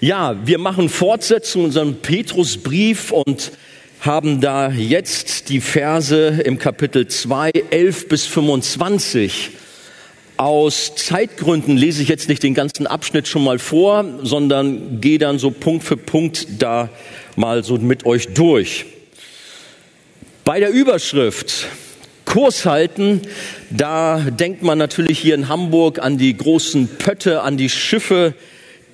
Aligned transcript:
Ja, 0.00 0.36
wir 0.44 0.58
machen 0.58 0.90
Fortsetzung 0.90 1.64
unserem 1.64 1.94
Petrusbrief 2.02 3.12
und 3.12 3.52
haben 4.00 4.42
da 4.42 4.68
jetzt 4.68 5.48
die 5.48 5.62
Verse 5.62 6.42
im 6.44 6.58
Kapitel 6.58 7.08
2, 7.08 7.50
11 7.70 8.08
bis 8.08 8.26
25. 8.26 9.52
Aus 10.36 10.96
Zeitgründen 10.96 11.78
lese 11.78 12.02
ich 12.02 12.10
jetzt 12.10 12.28
nicht 12.28 12.42
den 12.42 12.52
ganzen 12.52 12.86
Abschnitt 12.86 13.26
schon 13.26 13.42
mal 13.42 13.58
vor, 13.58 14.04
sondern 14.22 15.00
gehe 15.00 15.16
dann 15.16 15.38
so 15.38 15.50
Punkt 15.50 15.82
für 15.82 15.96
Punkt 15.96 16.46
da 16.58 16.90
mal 17.34 17.64
so 17.64 17.78
mit 17.78 18.04
euch 18.04 18.34
durch. 18.34 18.84
Bei 20.44 20.60
der 20.60 20.68
Überschrift 20.72 21.68
Kurs 22.26 22.66
halten, 22.66 23.22
da 23.70 24.18
denkt 24.18 24.62
man 24.62 24.76
natürlich 24.76 25.18
hier 25.18 25.34
in 25.34 25.48
Hamburg 25.48 26.00
an 26.00 26.18
die 26.18 26.36
großen 26.36 26.86
Pötte, 26.98 27.40
an 27.40 27.56
die 27.56 27.70
Schiffe, 27.70 28.34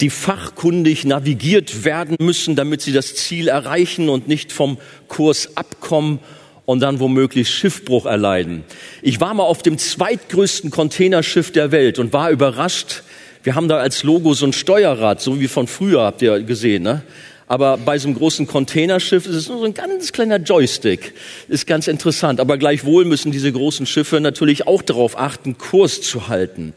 die 0.00 0.10
fachkundig 0.10 1.04
navigiert 1.04 1.84
werden 1.84 2.16
müssen, 2.20 2.56
damit 2.56 2.82
sie 2.82 2.92
das 2.92 3.14
Ziel 3.14 3.48
erreichen 3.48 4.08
und 4.08 4.28
nicht 4.28 4.52
vom 4.52 4.78
Kurs 5.08 5.56
abkommen 5.56 6.18
und 6.64 6.80
dann 6.80 7.00
womöglich 7.00 7.50
Schiffbruch 7.50 8.06
erleiden. 8.06 8.64
Ich 9.02 9.20
war 9.20 9.34
mal 9.34 9.44
auf 9.44 9.62
dem 9.62 9.78
zweitgrößten 9.78 10.70
Containerschiff 10.70 11.52
der 11.52 11.70
Welt 11.72 11.98
und 11.98 12.12
war 12.12 12.30
überrascht. 12.30 13.02
Wir 13.42 13.54
haben 13.54 13.68
da 13.68 13.78
als 13.78 14.02
Logo 14.02 14.34
so 14.34 14.46
ein 14.46 14.52
Steuerrad, 14.52 15.20
so 15.20 15.40
wie 15.40 15.48
von 15.48 15.66
früher, 15.66 16.02
habt 16.02 16.22
ihr 16.22 16.40
gesehen. 16.42 16.84
Ne? 16.84 17.02
Aber 17.52 17.76
bei 17.76 17.98
so 17.98 18.08
einem 18.08 18.16
großen 18.16 18.46
Containerschiff 18.46 19.26
ist 19.26 19.34
es 19.34 19.48
nur 19.50 19.58
so 19.58 19.66
ein 19.66 19.74
ganz 19.74 20.12
kleiner 20.12 20.38
Joystick. 20.38 21.12
Ist 21.48 21.66
ganz 21.66 21.86
interessant. 21.86 22.40
Aber 22.40 22.56
gleichwohl 22.56 23.04
müssen 23.04 23.30
diese 23.30 23.52
großen 23.52 23.84
Schiffe 23.84 24.20
natürlich 24.20 24.66
auch 24.66 24.80
darauf 24.80 25.18
achten, 25.18 25.58
Kurs 25.58 26.00
zu 26.00 26.28
halten. 26.28 26.72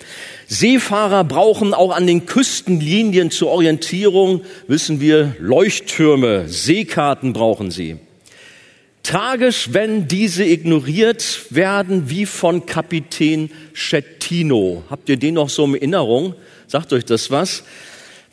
Seefahrer 0.47 1.23
brauchen 1.23 1.73
auch 1.73 1.95
an 1.95 2.05
den 2.05 2.25
Küstenlinien 2.25 3.31
zur 3.31 3.51
Orientierung, 3.51 4.41
wissen 4.67 4.99
wir, 4.99 5.37
Leuchttürme, 5.39 6.49
Seekarten 6.49 7.31
brauchen 7.31 7.71
sie. 7.71 7.95
Tragisch, 9.01 9.69
wenn 9.71 10.09
diese 10.09 10.43
ignoriert 10.43 11.45
werden, 11.51 12.09
wie 12.09 12.25
von 12.25 12.65
Kapitän 12.65 13.49
Schettino. 13.71 14.83
Habt 14.89 15.07
ihr 15.07 15.15
den 15.15 15.35
noch 15.35 15.47
so 15.47 15.63
in 15.63 15.75
Erinnerung? 15.75 16.35
Sagt 16.67 16.91
euch 16.91 17.05
das 17.05 17.31
was? 17.31 17.63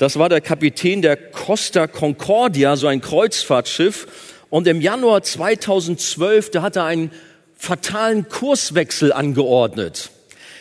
Das 0.02 0.18
war 0.18 0.28
der 0.28 0.40
Kapitän 0.40 1.00
der 1.00 1.16
Costa 1.16 1.86
Concordia, 1.86 2.74
so 2.74 2.88
ein 2.88 3.00
Kreuzfahrtschiff. 3.00 4.08
Und 4.50 4.66
im 4.66 4.80
Januar 4.80 5.22
2012, 5.22 6.50
da 6.50 6.62
hat 6.62 6.74
er 6.74 6.86
einen 6.86 7.12
fatalen 7.54 8.28
Kurswechsel 8.28 9.12
angeordnet. 9.12 10.10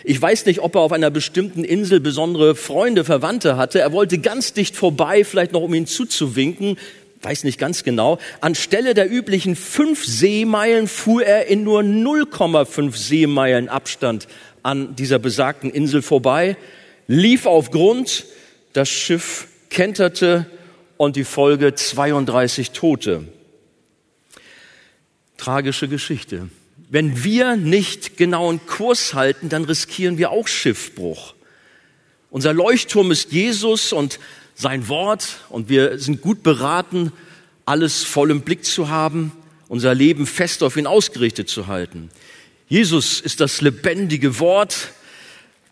Ich 0.03 0.22
weiß 0.22 0.45
nicht, 0.45 0.59
ob 0.59 0.75
er 0.75 0.81
auf 0.81 0.92
einer 0.92 1.09
bestimmten 1.09 1.64
Insel 1.64 2.00
besondere 2.00 2.53
Freunde, 2.53 3.03
Verwandte 3.03 3.58
hatte. 3.58 3.80
Er 3.80 3.92
wollte 3.92 4.19
ganz 4.19 4.53
dicht 4.53 4.75
vorbei, 4.75 5.23
vielleicht 5.23 5.53
noch 5.53 5.62
um 5.62 5.73
ihn 5.73 5.88
zuzuwinken. 5.88 6.78
Weiß 7.23 7.44
nicht 7.44 7.58
ganz 7.58 7.84
genau. 7.84 8.19
Anstelle 8.42 8.94
der 8.94 9.12
üblichen 9.12 9.56
fünf 9.56 10.06
Seemeilen 10.06 10.88
fuhr 10.88 11.23
er 11.23 11.47
in 11.47 11.64
nur 11.64 11.81
0,5 11.81 12.95
Seemeilen 12.95 13.69
Abstand 13.69 14.28
an 14.62 14.95
dieser 14.95 15.17
besagten 15.17 15.72
Insel 15.72 16.03
vorbei, 16.03 16.58
lief 17.08 17.47
auf 17.47 17.72
Grund, 17.72 18.25
das 18.73 18.89
Schiff 18.89 19.47
kenterte 19.69 20.45
und 20.97 21.16
die 21.16 21.23
Folge 21.23 21.75
32 21.75 22.72
Tote. 22.72 23.28
Tragische 25.38 25.88
Geschichte. 25.88 26.50
Wenn 26.89 27.23
wir 27.23 27.55
nicht 27.55 28.17
genauen 28.17 28.59
Kurs 28.66 29.13
halten, 29.13 29.50
dann 29.50 29.63
riskieren 29.63 30.17
wir 30.17 30.31
auch 30.31 30.47
Schiffbruch. 30.47 31.33
Unser 32.30 32.53
Leuchtturm 32.53 33.11
ist 33.11 33.31
Jesus 33.31 33.94
und 33.94 34.19
sein 34.55 34.88
Wort 34.88 35.39
und 35.50 35.69
wir 35.69 35.97
sind 36.00 36.22
gut 36.22 36.44
beraten, 36.44 37.11
alles 37.66 38.03
voll 38.03 38.31
im 38.31 38.41
Blick 38.41 38.66
zu 38.66 38.89
haben, 38.89 39.31
unser 39.67 39.95
Leben 39.95 40.28
fest 40.28 40.63
auf 40.63 40.78
ihn 40.78 40.88
ausgerichtet 40.88 41.50
zu 41.50 41.67
halten. 41.67 42.09
Jesus 42.67 43.19
ist 43.22 43.40
das 43.40 43.62
lebendige 43.62 44.40
Wort, 44.40 44.91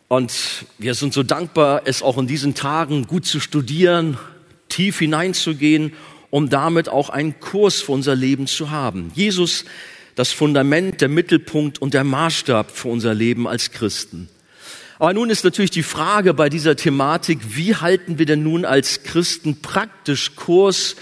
und 0.10 0.66
wir 0.80 0.96
sind 0.96 1.14
so 1.14 1.22
dankbar, 1.22 1.84
es 1.86 2.02
auch 2.02 2.18
in 2.18 2.26
diesen 2.26 2.56
Tagen 2.56 3.06
gut 3.06 3.28
zu 3.28 3.40
studieren, 3.40 4.18
tief 4.68 4.98
hineinzugehen, 5.00 5.94
um 6.32 6.50
damit 6.50 6.90
auch 6.90 7.10
einen 7.10 7.40
Kurs 7.40 7.82
für 7.82 7.92
unser 7.92 8.16
Leben 8.16 8.48
zu 8.48 8.72
haben. 8.72 9.12
Jesus, 9.14 9.66
das 10.16 10.32
Fundament, 10.32 11.00
der 11.02 11.10
Mittelpunkt 11.10 11.80
und 11.80 11.94
der 11.94 12.04
Maßstab 12.04 12.72
für 12.72 12.88
unser 12.88 13.14
Leben 13.14 13.48
als 13.48 13.70
Christen. 13.70 14.30
Aber 14.98 15.14
nun 15.14 15.30
ist 15.30 15.44
natürlich 15.44 15.72
die 15.72 15.84
Frage 15.84 16.34
bei 16.34 16.50
dieser 16.50 16.76
Thematik, 16.76 17.56
wie 17.56 17.76
halten 17.76 18.18
wir 18.18 18.26
denn 18.26 18.42
nun 18.42 18.66
als 18.66 19.04
Christen 19.04 19.62
praktisch 19.62 20.36
Kurs 20.36 20.96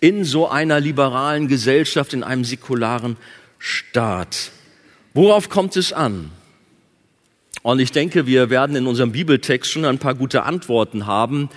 in 0.00 0.24
so 0.24 0.48
einer 0.48 0.78
liberalen 0.78 1.48
Gesellschaft, 1.48 2.14
in 2.14 2.22
einem 2.22 2.44
säkularen 2.44 3.16
Staat? 3.58 4.52
Worauf 5.14 5.48
kommt 5.48 5.76
es 5.76 5.92
an? 5.92 6.30
Und 7.62 7.78
ich 7.78 7.92
denke, 7.92 8.26
wir 8.26 8.50
werden 8.50 8.74
in 8.76 8.86
unserem 8.86 9.12
Bibeltext 9.12 9.70
schon 9.70 9.84
ein 9.84 9.98
paar 9.98 10.14
gute 10.14 10.42
Antworten 10.42 11.06
haben. 11.06 11.48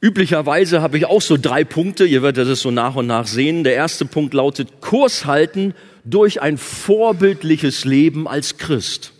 Üblicherweise 0.00 0.82
habe 0.82 0.98
ich 0.98 1.06
auch 1.06 1.22
so 1.22 1.36
drei 1.36 1.64
Punkte. 1.64 2.04
Ihr 2.04 2.22
werdet 2.22 2.46
es 2.46 2.60
so 2.60 2.70
nach 2.70 2.94
und 2.94 3.06
nach 3.06 3.26
sehen. 3.26 3.64
Der 3.64 3.74
erste 3.74 4.04
Punkt 4.04 4.34
lautet 4.34 4.80
Kurs 4.80 5.24
halten 5.24 5.74
durch 6.04 6.40
ein 6.40 6.58
vorbildliches 6.58 7.84
Leben 7.84 8.28
als 8.28 8.58
Christ. 8.58 9.12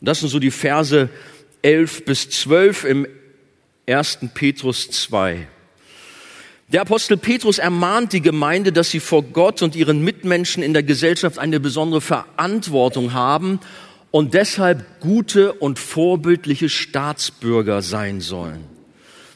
Und 0.00 0.08
das 0.08 0.20
sind 0.20 0.28
so 0.28 0.38
die 0.38 0.50
Verse 0.50 1.10
11 1.62 2.04
bis 2.04 2.30
12 2.30 2.84
im 2.84 3.06
1. 3.86 4.18
Petrus 4.34 4.90
2. 4.90 5.48
Der 6.68 6.80
Apostel 6.80 7.18
Petrus 7.18 7.58
ermahnt 7.58 8.12
die 8.12 8.22
Gemeinde, 8.22 8.72
dass 8.72 8.90
sie 8.90 9.00
vor 9.00 9.22
Gott 9.22 9.60
und 9.60 9.76
ihren 9.76 10.02
Mitmenschen 10.02 10.62
in 10.62 10.72
der 10.72 10.82
Gesellschaft 10.82 11.38
eine 11.38 11.60
besondere 11.60 12.00
Verantwortung 12.00 13.12
haben 13.12 13.60
und 14.12 14.34
deshalb 14.34 15.00
gute 15.00 15.54
und 15.54 15.80
vorbildliche 15.80 16.68
Staatsbürger 16.68 17.82
sein 17.82 18.20
sollen. 18.20 18.64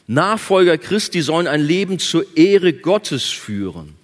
Nachfolger 0.05 0.77
Christi 0.77 1.21
sollen 1.21 1.47
ein 1.47 1.61
Leben 1.61 1.99
zur 1.99 2.25
Ehre 2.37 2.71
Gottes 2.71 3.25
führen. 3.25 3.95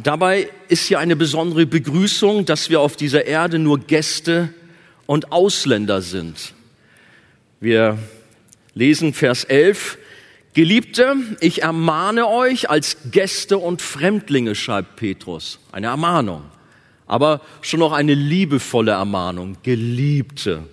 Dabei 0.00 0.48
ist 0.66 0.86
hier 0.86 0.98
eine 0.98 1.14
besondere 1.14 1.66
Begrüßung, 1.66 2.46
dass 2.46 2.70
wir 2.70 2.80
auf 2.80 2.96
dieser 2.96 3.26
Erde 3.26 3.60
nur 3.60 3.78
Gäste 3.78 4.52
und 5.06 5.30
Ausländer 5.30 6.00
sind. 6.00 6.54
Wir 7.60 7.98
lesen 8.74 9.12
Vers 9.12 9.44
11. 9.44 9.98
Geliebte, 10.54 11.14
ich 11.40 11.62
ermahne 11.62 12.26
euch 12.26 12.68
als 12.68 12.96
Gäste 13.10 13.58
und 13.58 13.82
Fremdlinge, 13.82 14.54
schreibt 14.54 14.96
Petrus. 14.96 15.60
Eine 15.70 15.88
Ermahnung 15.88 16.42
aber 17.06 17.40
schon 17.60 17.80
noch 17.80 17.92
eine 17.92 18.14
liebevolle 18.14 18.92
Ermahnung, 18.92 19.56
Geliebte. 19.62 20.64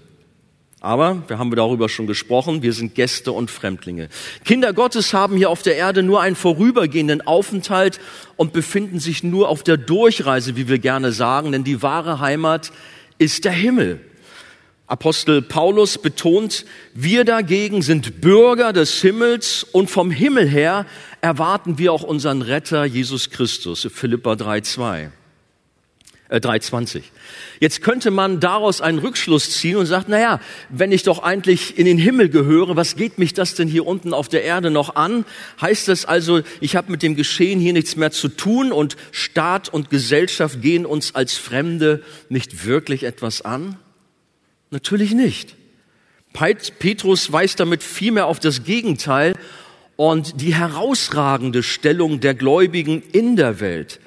Aber, 0.81 1.23
wir 1.27 1.37
haben 1.37 1.53
darüber 1.53 1.89
schon 1.89 2.07
gesprochen, 2.07 2.61
wir 2.61 2.71
sind 2.71 2.95
Gäste 2.95 3.33
und 3.33 3.51
Fremdlinge. 3.51 4.07
Kinder 4.45 4.71
Gottes 4.71 5.13
haben 5.13 5.35
hier 5.35 5.49
auf 5.49 5.61
der 5.61 5.75
Erde 5.75 6.03
nur 6.03 6.21
einen 6.21 6.37
vorübergehenden 6.37 7.19
Aufenthalt 7.21 7.99
und 8.37 8.53
befinden 8.53 8.99
sich 8.99 9.21
nur 9.21 9.49
auf 9.49 9.61
der 9.63 9.75
Durchreise, 9.75 10.55
wie 10.55 10.69
wir 10.69 10.79
gerne 10.79 11.11
sagen, 11.11 11.51
denn 11.51 11.65
die 11.65 11.81
wahre 11.81 12.21
Heimat 12.21 12.71
ist 13.17 13.43
der 13.43 13.51
Himmel. 13.51 13.99
Apostel 14.87 15.41
Paulus 15.41 15.97
betont, 15.97 16.65
wir 16.93 17.25
dagegen 17.25 17.81
sind 17.81 18.21
Bürger 18.21 18.71
des 18.71 19.01
Himmels 19.01 19.63
und 19.63 19.89
vom 19.89 20.11
Himmel 20.11 20.47
her 20.47 20.85
erwarten 21.19 21.77
wir 21.77 21.91
auch 21.91 22.03
unseren 22.03 22.41
Retter 22.41 22.85
Jesus 22.85 23.29
Christus, 23.29 23.87
Philippa 23.93 24.31
3,2 24.31 25.09
äh, 26.29 26.37
3,20. 26.37 27.01
Jetzt 27.59 27.81
könnte 27.81 28.11
man 28.11 28.39
daraus 28.39 28.81
einen 28.81 28.99
Rückschluss 28.99 29.51
ziehen 29.51 29.75
und 29.75 29.85
sagt, 29.85 30.07
naja, 30.07 30.39
wenn 30.69 30.91
ich 30.91 31.03
doch 31.03 31.21
eigentlich 31.21 31.77
in 31.77 31.85
den 31.85 31.97
Himmel 31.97 32.29
gehöre, 32.29 32.75
was 32.75 32.95
geht 32.95 33.17
mich 33.17 33.33
das 33.33 33.55
denn 33.55 33.67
hier 33.67 33.85
unten 33.85 34.13
auf 34.13 34.29
der 34.29 34.43
Erde 34.43 34.71
noch 34.71 34.95
an? 34.95 35.25
Heißt 35.59 35.87
das 35.87 36.05
also, 36.05 36.41
ich 36.61 36.75
habe 36.75 36.91
mit 36.91 37.03
dem 37.03 37.15
Geschehen 37.15 37.59
hier 37.59 37.73
nichts 37.73 37.95
mehr 37.95 38.11
zu 38.11 38.29
tun 38.29 38.71
und 38.71 38.95
Staat 39.11 39.69
und 39.69 39.89
Gesellschaft 39.89 40.61
gehen 40.61 40.85
uns 40.85 41.15
als 41.15 41.35
Fremde 41.35 42.01
nicht 42.29 42.65
wirklich 42.65 43.03
etwas 43.03 43.41
an? 43.41 43.77
Natürlich 44.71 45.13
nicht. 45.13 45.55
Petrus 46.31 47.31
weist 47.31 47.59
damit 47.59 47.81
vielmehr 47.81 48.27
auf 48.27 48.39
das 48.39 48.63
Gegenteil 48.63 49.33
und 49.95 50.39
die 50.41 50.53
herausragende 50.53 51.63
Stellung 51.63 52.19
der 52.19 52.35
Gläubigen 52.35 53.01
in 53.11 53.35
der 53.35 53.59
Welt. 53.59 53.99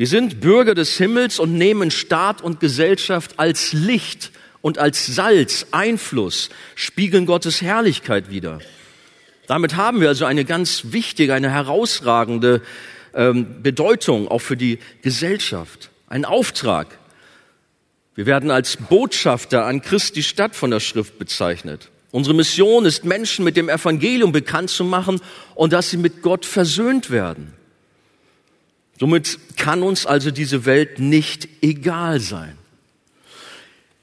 Wir 0.00 0.06
sind 0.06 0.40
Bürger 0.40 0.74
des 0.74 0.96
Himmels 0.96 1.38
und 1.38 1.52
nehmen 1.52 1.90
Staat 1.90 2.40
und 2.40 2.58
Gesellschaft 2.58 3.38
als 3.38 3.74
Licht 3.74 4.30
und 4.62 4.78
als 4.78 5.04
Salz, 5.04 5.66
Einfluss, 5.72 6.48
spiegeln 6.74 7.26
Gottes 7.26 7.60
Herrlichkeit 7.60 8.30
wieder. 8.30 8.60
Damit 9.46 9.76
haben 9.76 10.00
wir 10.00 10.08
also 10.08 10.24
eine 10.24 10.46
ganz 10.46 10.84
wichtige, 10.92 11.34
eine 11.34 11.50
herausragende 11.50 12.62
ähm, 13.12 13.62
Bedeutung 13.62 14.26
auch 14.28 14.38
für 14.38 14.56
die 14.56 14.78
Gesellschaft. 15.02 15.90
Ein 16.06 16.24
Auftrag. 16.24 16.98
Wir 18.14 18.24
werden 18.24 18.50
als 18.50 18.78
Botschafter 18.78 19.66
an 19.66 19.82
Christi 19.82 20.22
Stadt 20.22 20.56
von 20.56 20.70
der 20.70 20.80
Schrift 20.80 21.18
bezeichnet. 21.18 21.90
Unsere 22.10 22.34
Mission 22.34 22.86
ist, 22.86 23.04
Menschen 23.04 23.44
mit 23.44 23.54
dem 23.54 23.68
Evangelium 23.68 24.32
bekannt 24.32 24.70
zu 24.70 24.82
machen 24.82 25.20
und 25.54 25.74
dass 25.74 25.90
sie 25.90 25.98
mit 25.98 26.22
Gott 26.22 26.46
versöhnt 26.46 27.10
werden. 27.10 27.52
Somit 29.00 29.38
kann 29.56 29.82
uns 29.82 30.04
also 30.04 30.30
diese 30.30 30.66
Welt 30.66 30.98
nicht 30.98 31.48
egal 31.62 32.20
sein. 32.20 32.58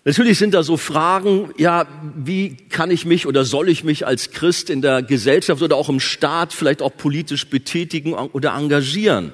Natürlich 0.05 0.39
sind 0.39 0.55
da 0.55 0.63
so 0.63 0.75
Fragen, 0.75 1.51
ja, 1.57 1.85
wie 2.15 2.57
kann 2.69 2.89
ich 2.89 3.05
mich 3.05 3.27
oder 3.27 3.45
soll 3.45 3.69
ich 3.69 3.83
mich 3.83 4.07
als 4.07 4.31
Christ 4.31 4.71
in 4.71 4.81
der 4.81 5.03
Gesellschaft 5.03 5.61
oder 5.61 5.75
auch 5.75 5.89
im 5.89 5.99
Staat 5.99 6.51
vielleicht 6.51 6.81
auch 6.81 6.97
politisch 6.97 7.45
betätigen 7.47 8.13
oder 8.13 8.55
engagieren? 8.55 9.33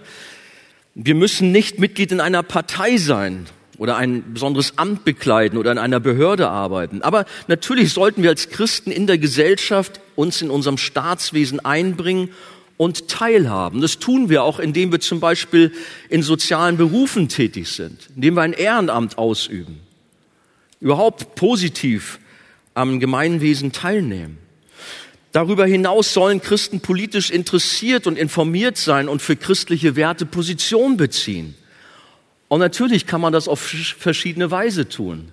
Wir 0.96 1.16
müssen 1.16 1.54
nicht 1.54 1.80
Mitglied 1.80 2.12
in 2.12 2.20
einer 2.20 2.44
Partei 2.44 2.98
sein 2.98 3.46
oder 3.78 3.96
ein 3.96 4.34
besonderes 4.34 4.78
Amt 4.78 5.06
bekleiden 5.06 5.58
oder 5.58 5.72
in 5.72 5.78
einer 5.78 6.02
Behörde 6.02 6.50
arbeiten. 6.50 7.04
Aber 7.04 7.24
natürlich 7.48 7.94
sollten 7.94 8.22
wir 8.22 8.32
als 8.32 8.50
Christen 8.50 8.92
in 8.92 9.08
der 9.08 9.18
Gesellschaft 9.18 10.02
uns 10.16 10.42
in 10.42 10.50
unserem 10.50 10.78
Staatswesen 10.78 11.64
einbringen 11.64 12.32
und 12.84 13.08
teilhaben. 13.08 13.80
Das 13.80 13.98
tun 13.98 14.28
wir 14.28 14.44
auch, 14.44 14.60
indem 14.60 14.92
wir 14.92 15.00
zum 15.00 15.22
Beispiel 15.22 15.72
in 16.10 16.22
sozialen 16.22 16.76
Berufen 16.76 17.30
tätig 17.30 17.70
sind, 17.70 18.10
indem 18.16 18.36
wir 18.36 18.42
ein 18.42 18.54
Ehrenamt 18.54 19.18
ausüben, 19.18 19.80
überhaupt 20.82 21.36
positiv 21.36 22.20
am 22.74 23.00
Gemeinwesen 23.00 23.72
teilnehmen. 23.72 24.38
Darüber 25.32 25.66
hinaus 25.66 26.14
sollen 26.14 26.42
Christen 26.42 26.82
politisch 26.82 27.32
interessiert 27.32 28.06
und 28.06 28.18
informiert 28.18 28.78
sein 28.78 29.08
und 29.08 29.22
für 29.22 29.36
christliche 29.36 29.96
Werte 29.96 30.26
Position 30.26 30.98
beziehen. 30.98 31.56
Und 32.50 32.60
natürlich 32.60 33.08
kann 33.08 33.22
man 33.22 33.34
das 33.34 33.48
auf 33.48 33.60
verschiedene 33.62 34.52
Weise 34.52 34.90
tun. 34.90 35.32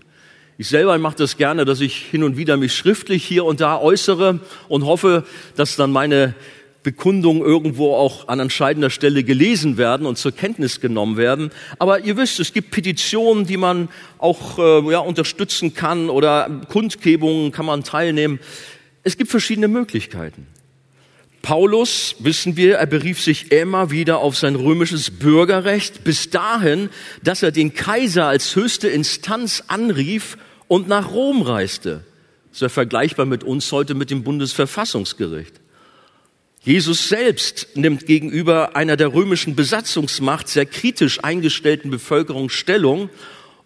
Ich 0.56 0.68
selber 0.68 0.96
mache 0.98 1.16
das 1.16 1.36
gerne, 1.36 1.64
dass 1.64 1.80
ich 1.80 1.96
hin 1.96 2.22
und 2.22 2.36
wieder 2.36 2.56
mich 2.56 2.74
schriftlich 2.74 3.24
hier 3.24 3.44
und 3.44 3.60
da 3.60 3.78
äußere 3.78 4.40
und 4.68 4.84
hoffe, 4.84 5.26
dass 5.56 5.76
dann 5.76 5.90
meine 5.90 6.34
Bekundungen 6.82 7.42
irgendwo 7.42 7.94
auch 7.94 8.28
an 8.28 8.40
entscheidender 8.40 8.90
Stelle 8.90 9.22
gelesen 9.22 9.76
werden 9.76 10.06
und 10.06 10.16
zur 10.16 10.32
Kenntnis 10.32 10.80
genommen 10.80 11.16
werden. 11.16 11.50
Aber 11.78 12.04
ihr 12.04 12.16
wisst, 12.16 12.40
es 12.40 12.52
gibt 12.52 12.70
Petitionen, 12.70 13.46
die 13.46 13.58
man 13.58 13.88
auch 14.18 14.58
äh, 14.58 14.90
ja, 14.90 15.00
unterstützen 15.00 15.74
kann 15.74 16.08
oder 16.08 16.48
Kundgebungen 16.68 17.52
kann 17.52 17.66
man 17.66 17.84
teilnehmen. 17.84 18.40
Es 19.02 19.18
gibt 19.18 19.30
verschiedene 19.30 19.68
Möglichkeiten. 19.68 20.46
Paulus, 21.42 22.16
wissen 22.18 22.56
wir, 22.56 22.76
er 22.76 22.86
berief 22.86 23.20
sich 23.20 23.50
immer 23.50 23.90
wieder 23.90 24.18
auf 24.18 24.36
sein 24.36 24.56
römisches 24.56 25.10
Bürgerrecht, 25.10 26.04
bis 26.04 26.28
dahin, 26.28 26.90
dass 27.22 27.42
er 27.42 27.50
den 27.50 27.72
Kaiser 27.74 28.26
als 28.26 28.56
höchste 28.56 28.88
Instanz 28.88 29.64
anrief 29.66 30.36
und 30.68 30.88
nach 30.88 31.12
Rom 31.12 31.42
reiste. 31.42 32.04
Das 32.50 32.58
ist 32.58 32.62
ja 32.62 32.68
vergleichbar 32.68 33.26
mit 33.26 33.42
uns 33.44 33.72
heute 33.72 33.94
mit 33.94 34.10
dem 34.10 34.22
Bundesverfassungsgericht. 34.22 35.59
Jesus 36.62 37.08
selbst 37.08 37.68
nimmt 37.74 38.04
gegenüber 38.04 38.76
einer 38.76 38.96
der 38.96 39.14
römischen 39.14 39.56
Besatzungsmacht 39.56 40.46
sehr 40.46 40.66
kritisch 40.66 41.24
eingestellten 41.24 41.90
Bevölkerung 41.90 42.50
Stellung 42.50 43.08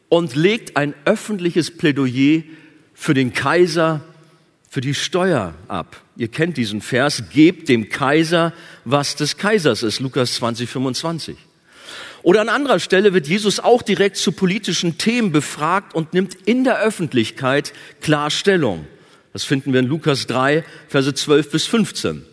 und 0.08 0.36
legt 0.36 0.76
ein 0.76 0.94
öffentliches 1.04 1.76
Plädoyer 1.76 2.42
für 2.94 3.14
den 3.14 3.32
Kaiser 3.32 4.04
für 4.70 4.80
die 4.80 4.94
Steuer 4.94 5.54
ab. 5.68 6.02
Ihr 6.16 6.28
kennt 6.28 6.56
diesen 6.56 6.80
Vers, 6.80 7.24
gebt 7.32 7.68
dem 7.68 7.88
Kaiser, 7.90 8.52
was 8.84 9.14
des 9.14 9.36
Kaisers 9.36 9.82
ist, 9.82 10.00
Lukas 10.00 10.34
20, 10.34 10.68
25. 10.68 11.36
Oder 12.22 12.40
an 12.40 12.48
anderer 12.48 12.80
Stelle 12.80 13.12
wird 13.12 13.28
Jesus 13.28 13.60
auch 13.60 13.82
direkt 13.82 14.16
zu 14.16 14.32
politischen 14.32 14.98
Themen 14.98 15.30
befragt 15.30 15.94
und 15.94 16.12
nimmt 16.12 16.34
in 16.46 16.64
der 16.64 16.80
Öffentlichkeit 16.80 17.72
klar 18.00 18.30
Stellung. 18.30 18.86
Das 19.32 19.44
finden 19.44 19.72
wir 19.72 19.80
in 19.80 19.86
Lukas 19.86 20.26
3, 20.26 20.64
Verse 20.88 21.12
12 21.12 21.50
bis 21.50 21.66
15. 21.66 22.24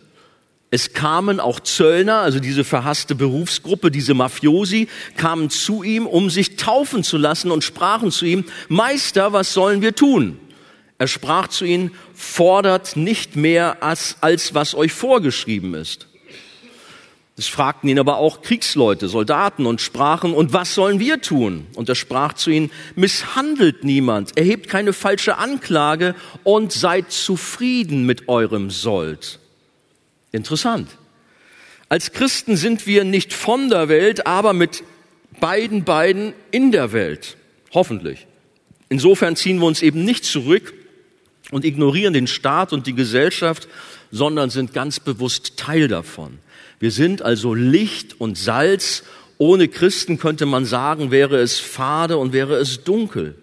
Es 0.74 0.94
kamen 0.94 1.38
auch 1.38 1.60
Zöllner, 1.60 2.20
also 2.20 2.40
diese 2.40 2.64
verhasste 2.64 3.14
Berufsgruppe, 3.14 3.90
diese 3.90 4.14
Mafiosi, 4.14 4.88
kamen 5.18 5.50
zu 5.50 5.82
ihm, 5.82 6.06
um 6.06 6.30
sich 6.30 6.56
taufen 6.56 7.04
zu 7.04 7.18
lassen 7.18 7.50
und 7.50 7.62
sprachen 7.62 8.10
zu 8.10 8.24
ihm, 8.24 8.46
Meister, 8.70 9.34
was 9.34 9.52
sollen 9.52 9.82
wir 9.82 9.94
tun? 9.94 10.38
Er 10.96 11.08
sprach 11.08 11.48
zu 11.48 11.66
ihnen, 11.66 11.90
fordert 12.14 12.96
nicht 12.96 13.36
mehr 13.36 13.82
als, 13.82 14.16
als 14.22 14.54
was 14.54 14.74
euch 14.74 14.94
vorgeschrieben 14.94 15.74
ist. 15.74 16.06
Es 17.36 17.48
fragten 17.48 17.90
ihn 17.90 17.98
aber 17.98 18.16
auch 18.16 18.40
Kriegsleute, 18.40 19.08
Soldaten 19.08 19.66
und 19.66 19.82
sprachen, 19.82 20.32
und 20.32 20.54
was 20.54 20.74
sollen 20.74 21.00
wir 21.00 21.20
tun? 21.20 21.66
Und 21.74 21.90
er 21.90 21.96
sprach 21.96 22.32
zu 22.32 22.50
ihnen, 22.50 22.70
misshandelt 22.94 23.84
niemand, 23.84 24.38
erhebt 24.38 24.70
keine 24.70 24.94
falsche 24.94 25.36
Anklage 25.36 26.14
und 26.44 26.72
seid 26.72 27.12
zufrieden 27.12 28.06
mit 28.06 28.30
eurem 28.30 28.70
Sold. 28.70 29.38
Interessant. 30.32 30.88
Als 31.88 32.12
Christen 32.12 32.56
sind 32.56 32.86
wir 32.86 33.04
nicht 33.04 33.32
von 33.32 33.68
der 33.68 33.88
Welt, 33.88 34.26
aber 34.26 34.52
mit 34.52 34.82
beiden 35.40 35.84
beiden 35.84 36.32
in 36.50 36.72
der 36.72 36.92
Welt. 36.92 37.36
Hoffentlich. 37.72 38.26
Insofern 38.88 39.36
ziehen 39.36 39.58
wir 39.58 39.66
uns 39.66 39.82
eben 39.82 40.04
nicht 40.04 40.24
zurück, 40.24 40.74
und 41.52 41.64
ignorieren 41.64 42.14
den 42.14 42.26
Staat 42.26 42.72
und 42.72 42.88
die 42.88 42.94
Gesellschaft, 42.94 43.68
sondern 44.10 44.50
sind 44.50 44.72
ganz 44.72 44.98
bewusst 44.98 45.56
Teil 45.56 45.86
davon. 45.86 46.38
Wir 46.80 46.90
sind 46.90 47.22
also 47.22 47.54
Licht 47.54 48.20
und 48.20 48.36
Salz. 48.36 49.04
Ohne 49.38 49.68
Christen 49.68 50.18
könnte 50.18 50.46
man 50.46 50.64
sagen, 50.64 51.10
wäre 51.10 51.36
es 51.36 51.60
fade 51.60 52.16
und 52.16 52.32
wäre 52.32 52.56
es 52.56 52.84
dunkel. 52.84 53.34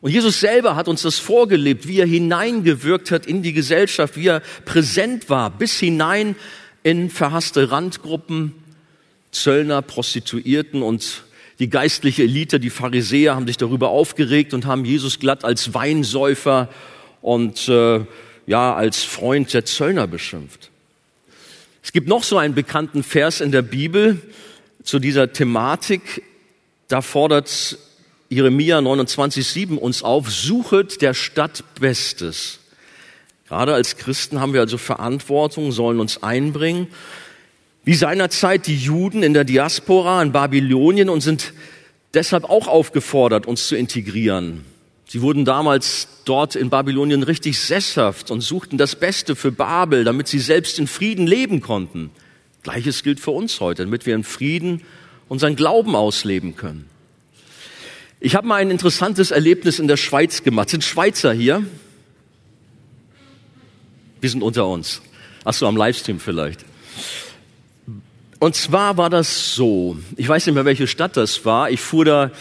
Und 0.00 0.12
Jesus 0.12 0.40
selber 0.40 0.76
hat 0.76 0.88
uns 0.88 1.02
das 1.02 1.18
vorgelebt, 1.18 1.88
wie 1.88 1.98
er 1.98 2.06
hineingewirkt 2.06 3.10
hat 3.10 3.26
in 3.26 3.42
die 3.42 3.52
Gesellschaft, 3.52 4.16
wie 4.16 4.28
er 4.28 4.42
präsent 4.64 5.28
war, 5.28 5.50
bis 5.50 5.78
hinein 5.78 6.36
in 6.84 7.10
verhasste 7.10 7.70
Randgruppen, 7.70 8.54
Zöllner, 9.32 9.82
Prostituierten 9.82 10.82
und 10.82 11.24
die 11.58 11.68
geistliche 11.68 12.22
Elite, 12.22 12.60
die 12.60 12.70
Pharisäer 12.70 13.34
haben 13.34 13.46
sich 13.48 13.56
darüber 13.56 13.88
aufgeregt 13.88 14.54
und 14.54 14.66
haben 14.66 14.84
Jesus 14.84 15.18
glatt 15.18 15.44
als 15.44 15.74
Weinsäufer 15.74 16.68
und 17.20 17.68
äh, 17.68 18.04
ja 18.46 18.74
als 18.74 19.02
Freund 19.02 19.52
der 19.52 19.64
Zöllner 19.64 20.06
beschimpft. 20.06 20.70
Es 21.82 21.92
gibt 21.92 22.06
noch 22.06 22.22
so 22.22 22.38
einen 22.38 22.54
bekannten 22.54 23.02
Vers 23.02 23.40
in 23.40 23.50
der 23.50 23.62
Bibel 23.62 24.20
zu 24.84 25.00
dieser 25.00 25.32
Thematik. 25.32 26.22
Da 26.86 27.02
fordert 27.02 27.76
Jeremia 28.30 28.78
29,7 28.78 29.76
uns 29.76 30.02
auf, 30.02 30.30
suchet 30.30 31.00
der 31.00 31.14
Stadt 31.14 31.64
Bestes. 31.80 32.60
Gerade 33.48 33.72
als 33.72 33.96
Christen 33.96 34.40
haben 34.40 34.52
wir 34.52 34.60
also 34.60 34.76
Verantwortung, 34.76 35.72
sollen 35.72 36.00
uns 36.00 36.22
einbringen. 36.22 36.88
Wie 37.84 37.94
seinerzeit 37.94 38.66
die 38.66 38.76
Juden 38.76 39.22
in 39.22 39.32
der 39.32 39.44
Diaspora 39.44 40.22
in 40.22 40.32
Babylonien 40.32 41.08
und 41.08 41.22
sind 41.22 41.54
deshalb 42.12 42.44
auch 42.44 42.68
aufgefordert, 42.68 43.46
uns 43.46 43.66
zu 43.66 43.76
integrieren. 43.76 44.66
Sie 45.06 45.22
wurden 45.22 45.46
damals 45.46 46.08
dort 46.26 46.54
in 46.54 46.68
Babylonien 46.68 47.22
richtig 47.22 47.58
sesshaft 47.58 48.30
und 48.30 48.42
suchten 48.42 48.76
das 48.76 48.94
Beste 48.94 49.36
für 49.36 49.50
Babel, 49.50 50.04
damit 50.04 50.28
sie 50.28 50.38
selbst 50.38 50.78
in 50.78 50.86
Frieden 50.86 51.26
leben 51.26 51.62
konnten. 51.62 52.10
Gleiches 52.62 53.02
gilt 53.02 53.20
für 53.20 53.30
uns 53.30 53.60
heute, 53.60 53.84
damit 53.84 54.04
wir 54.04 54.14
in 54.14 54.24
Frieden 54.24 54.82
unseren 55.28 55.56
Glauben 55.56 55.96
ausleben 55.96 56.56
können. 56.56 56.90
Ich 58.20 58.34
habe 58.34 58.48
mal 58.48 58.56
ein 58.56 58.72
interessantes 58.72 59.30
Erlebnis 59.30 59.78
in 59.78 59.86
der 59.86 59.96
Schweiz 59.96 60.42
gemacht. 60.42 60.70
Sind 60.70 60.82
Schweizer 60.82 61.32
hier? 61.32 61.64
Wir 64.20 64.30
sind 64.30 64.42
unter 64.42 64.66
uns. 64.66 65.00
Ach 65.44 65.54
so, 65.54 65.68
am 65.68 65.76
Livestream 65.76 66.18
vielleicht. 66.18 66.64
Und 68.40 68.56
zwar 68.56 68.96
war 68.96 69.08
das 69.08 69.54
so, 69.54 69.98
ich 70.16 70.28
weiß 70.28 70.46
nicht 70.46 70.54
mehr, 70.56 70.64
welche 70.64 70.88
Stadt 70.88 71.16
das 71.16 71.44
war. 71.44 71.70
Ich 71.70 71.80
fuhr 71.80 72.04
da 72.04 72.32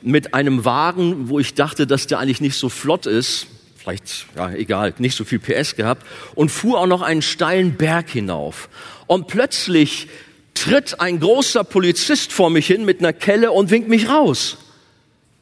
mit 0.00 0.32
einem 0.32 0.64
Wagen, 0.64 1.28
wo 1.28 1.38
ich 1.38 1.52
dachte, 1.52 1.86
dass 1.86 2.06
der 2.06 2.18
eigentlich 2.18 2.40
nicht 2.40 2.56
so 2.56 2.70
flott 2.70 3.04
ist. 3.04 3.46
Vielleicht, 3.76 4.26
ja, 4.36 4.50
egal, 4.52 4.94
nicht 4.98 5.16
so 5.16 5.24
viel 5.24 5.38
PS 5.38 5.76
gehabt. 5.76 6.06
Und 6.34 6.50
fuhr 6.50 6.78
auch 6.80 6.86
noch 6.86 7.02
einen 7.02 7.20
steilen 7.20 7.76
Berg 7.76 8.08
hinauf. 8.08 8.70
Und 9.06 9.28
plötzlich 9.28 10.08
tritt 10.54 10.98
ein 10.98 11.20
großer 11.20 11.62
Polizist 11.62 12.32
vor 12.32 12.48
mich 12.48 12.66
hin 12.66 12.86
mit 12.86 13.00
einer 13.00 13.12
Kelle 13.12 13.52
und 13.52 13.70
winkt 13.70 13.90
mich 13.90 14.08
raus. 14.08 14.56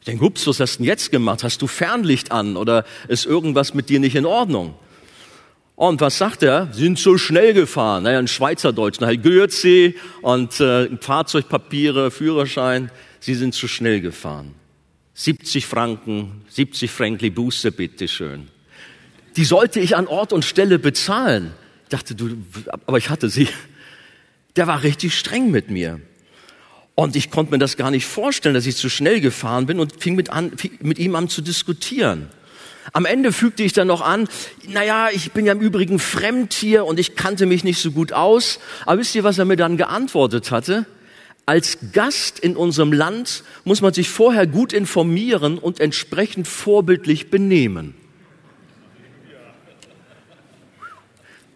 Ich 0.05 0.11
denke, 0.11 0.25
ups, 0.25 0.45
was 0.45 0.59
hast 0.59 0.75
du 0.75 0.83
denn 0.83 0.85
jetzt 0.85 1.09
gemacht? 1.09 1.43
Hast 1.43 1.63
du 1.63 1.65
Fernlicht 1.65 2.31
an 2.31 2.57
oder 2.57 2.85
ist 3.07 3.25
irgendwas 3.25 3.73
mit 3.73 3.89
dir 3.89 3.99
nicht 3.99 4.15
in 4.15 4.27
Ordnung? 4.27 4.75
Und 5.75 5.99
was 5.99 6.19
sagt 6.19 6.43
er? 6.43 6.69
Sie 6.71 6.83
sind 6.83 6.99
so 6.99 7.17
schnell 7.17 7.55
gefahren. 7.55 8.03
Naja, 8.03 8.19
ein 8.19 8.27
Schweizerdeutsch, 8.27 9.01
halt 9.01 9.23
Grüezi 9.23 9.95
und 10.21 10.59
äh, 10.59 10.95
Fahrzeugpapiere, 11.01 12.11
Führerschein. 12.11 12.91
Sie 13.19 13.33
sind 13.33 13.55
zu 13.55 13.67
schnell 13.67 13.99
gefahren. 13.99 14.53
70 15.15 15.65
Franken, 15.65 16.43
70 16.49 16.91
Frankli 16.91 17.31
Buße, 17.31 17.71
bitteschön. 17.71 18.49
Die 19.37 19.43
sollte 19.43 19.79
ich 19.79 19.95
an 19.95 20.05
Ort 20.05 20.33
und 20.33 20.45
Stelle 20.45 20.77
bezahlen. 20.77 21.51
Ich 21.85 21.89
dachte, 21.89 22.13
du, 22.13 22.37
aber 22.85 22.99
ich 22.99 23.09
hatte 23.09 23.27
sie. 23.27 23.47
Der 24.55 24.67
war 24.67 24.83
richtig 24.83 25.17
streng 25.17 25.49
mit 25.49 25.71
mir. 25.71 25.99
Und 26.95 27.17
ich 27.17 27.29
konnte 27.29 27.51
mir 27.51 27.57
das 27.57 27.75
gar 27.75 27.91
nicht 27.91 28.05
vorstellen, 28.05 28.55
dass 28.55 28.65
ich 28.65 28.77
zu 28.77 28.89
schnell 28.89 29.19
gefahren 29.19 29.65
bin 29.65 29.79
und 29.79 30.01
fing 30.01 30.15
mit, 30.15 30.29
an, 30.29 30.57
fing 30.57 30.71
mit 30.81 30.97
ihm 30.97 31.15
an 31.15 31.27
zu 31.27 31.41
diskutieren. 31.41 32.29
Am 32.93 33.05
Ende 33.05 33.33
fügte 33.33 33.63
ich 33.63 33.73
dann 33.73 33.87
noch 33.87 34.01
an, 34.01 34.29
naja, 34.67 35.09
ich 35.11 35.31
bin 35.31 35.45
ja 35.45 35.53
im 35.53 35.59
Übrigen 35.59 35.99
fremd 35.99 36.53
hier 36.53 36.85
und 36.85 36.99
ich 36.99 37.15
kannte 37.15 37.45
mich 37.45 37.63
nicht 37.63 37.81
so 37.81 37.91
gut 37.91 38.13
aus. 38.13 38.59
Aber 38.85 39.01
wisst 39.01 39.15
ihr, 39.15 39.23
was 39.23 39.37
er 39.37 39.45
mir 39.45 39.57
dann 39.57 39.75
geantwortet 39.75 40.51
hatte? 40.51 40.85
Als 41.45 41.77
Gast 41.91 42.39
in 42.39 42.55
unserem 42.55 42.93
Land 42.93 43.43
muss 43.65 43.81
man 43.81 43.93
sich 43.93 44.09
vorher 44.09 44.47
gut 44.47 44.71
informieren 44.71 45.57
und 45.57 45.79
entsprechend 45.79 46.47
vorbildlich 46.47 47.29
benehmen. 47.29 47.93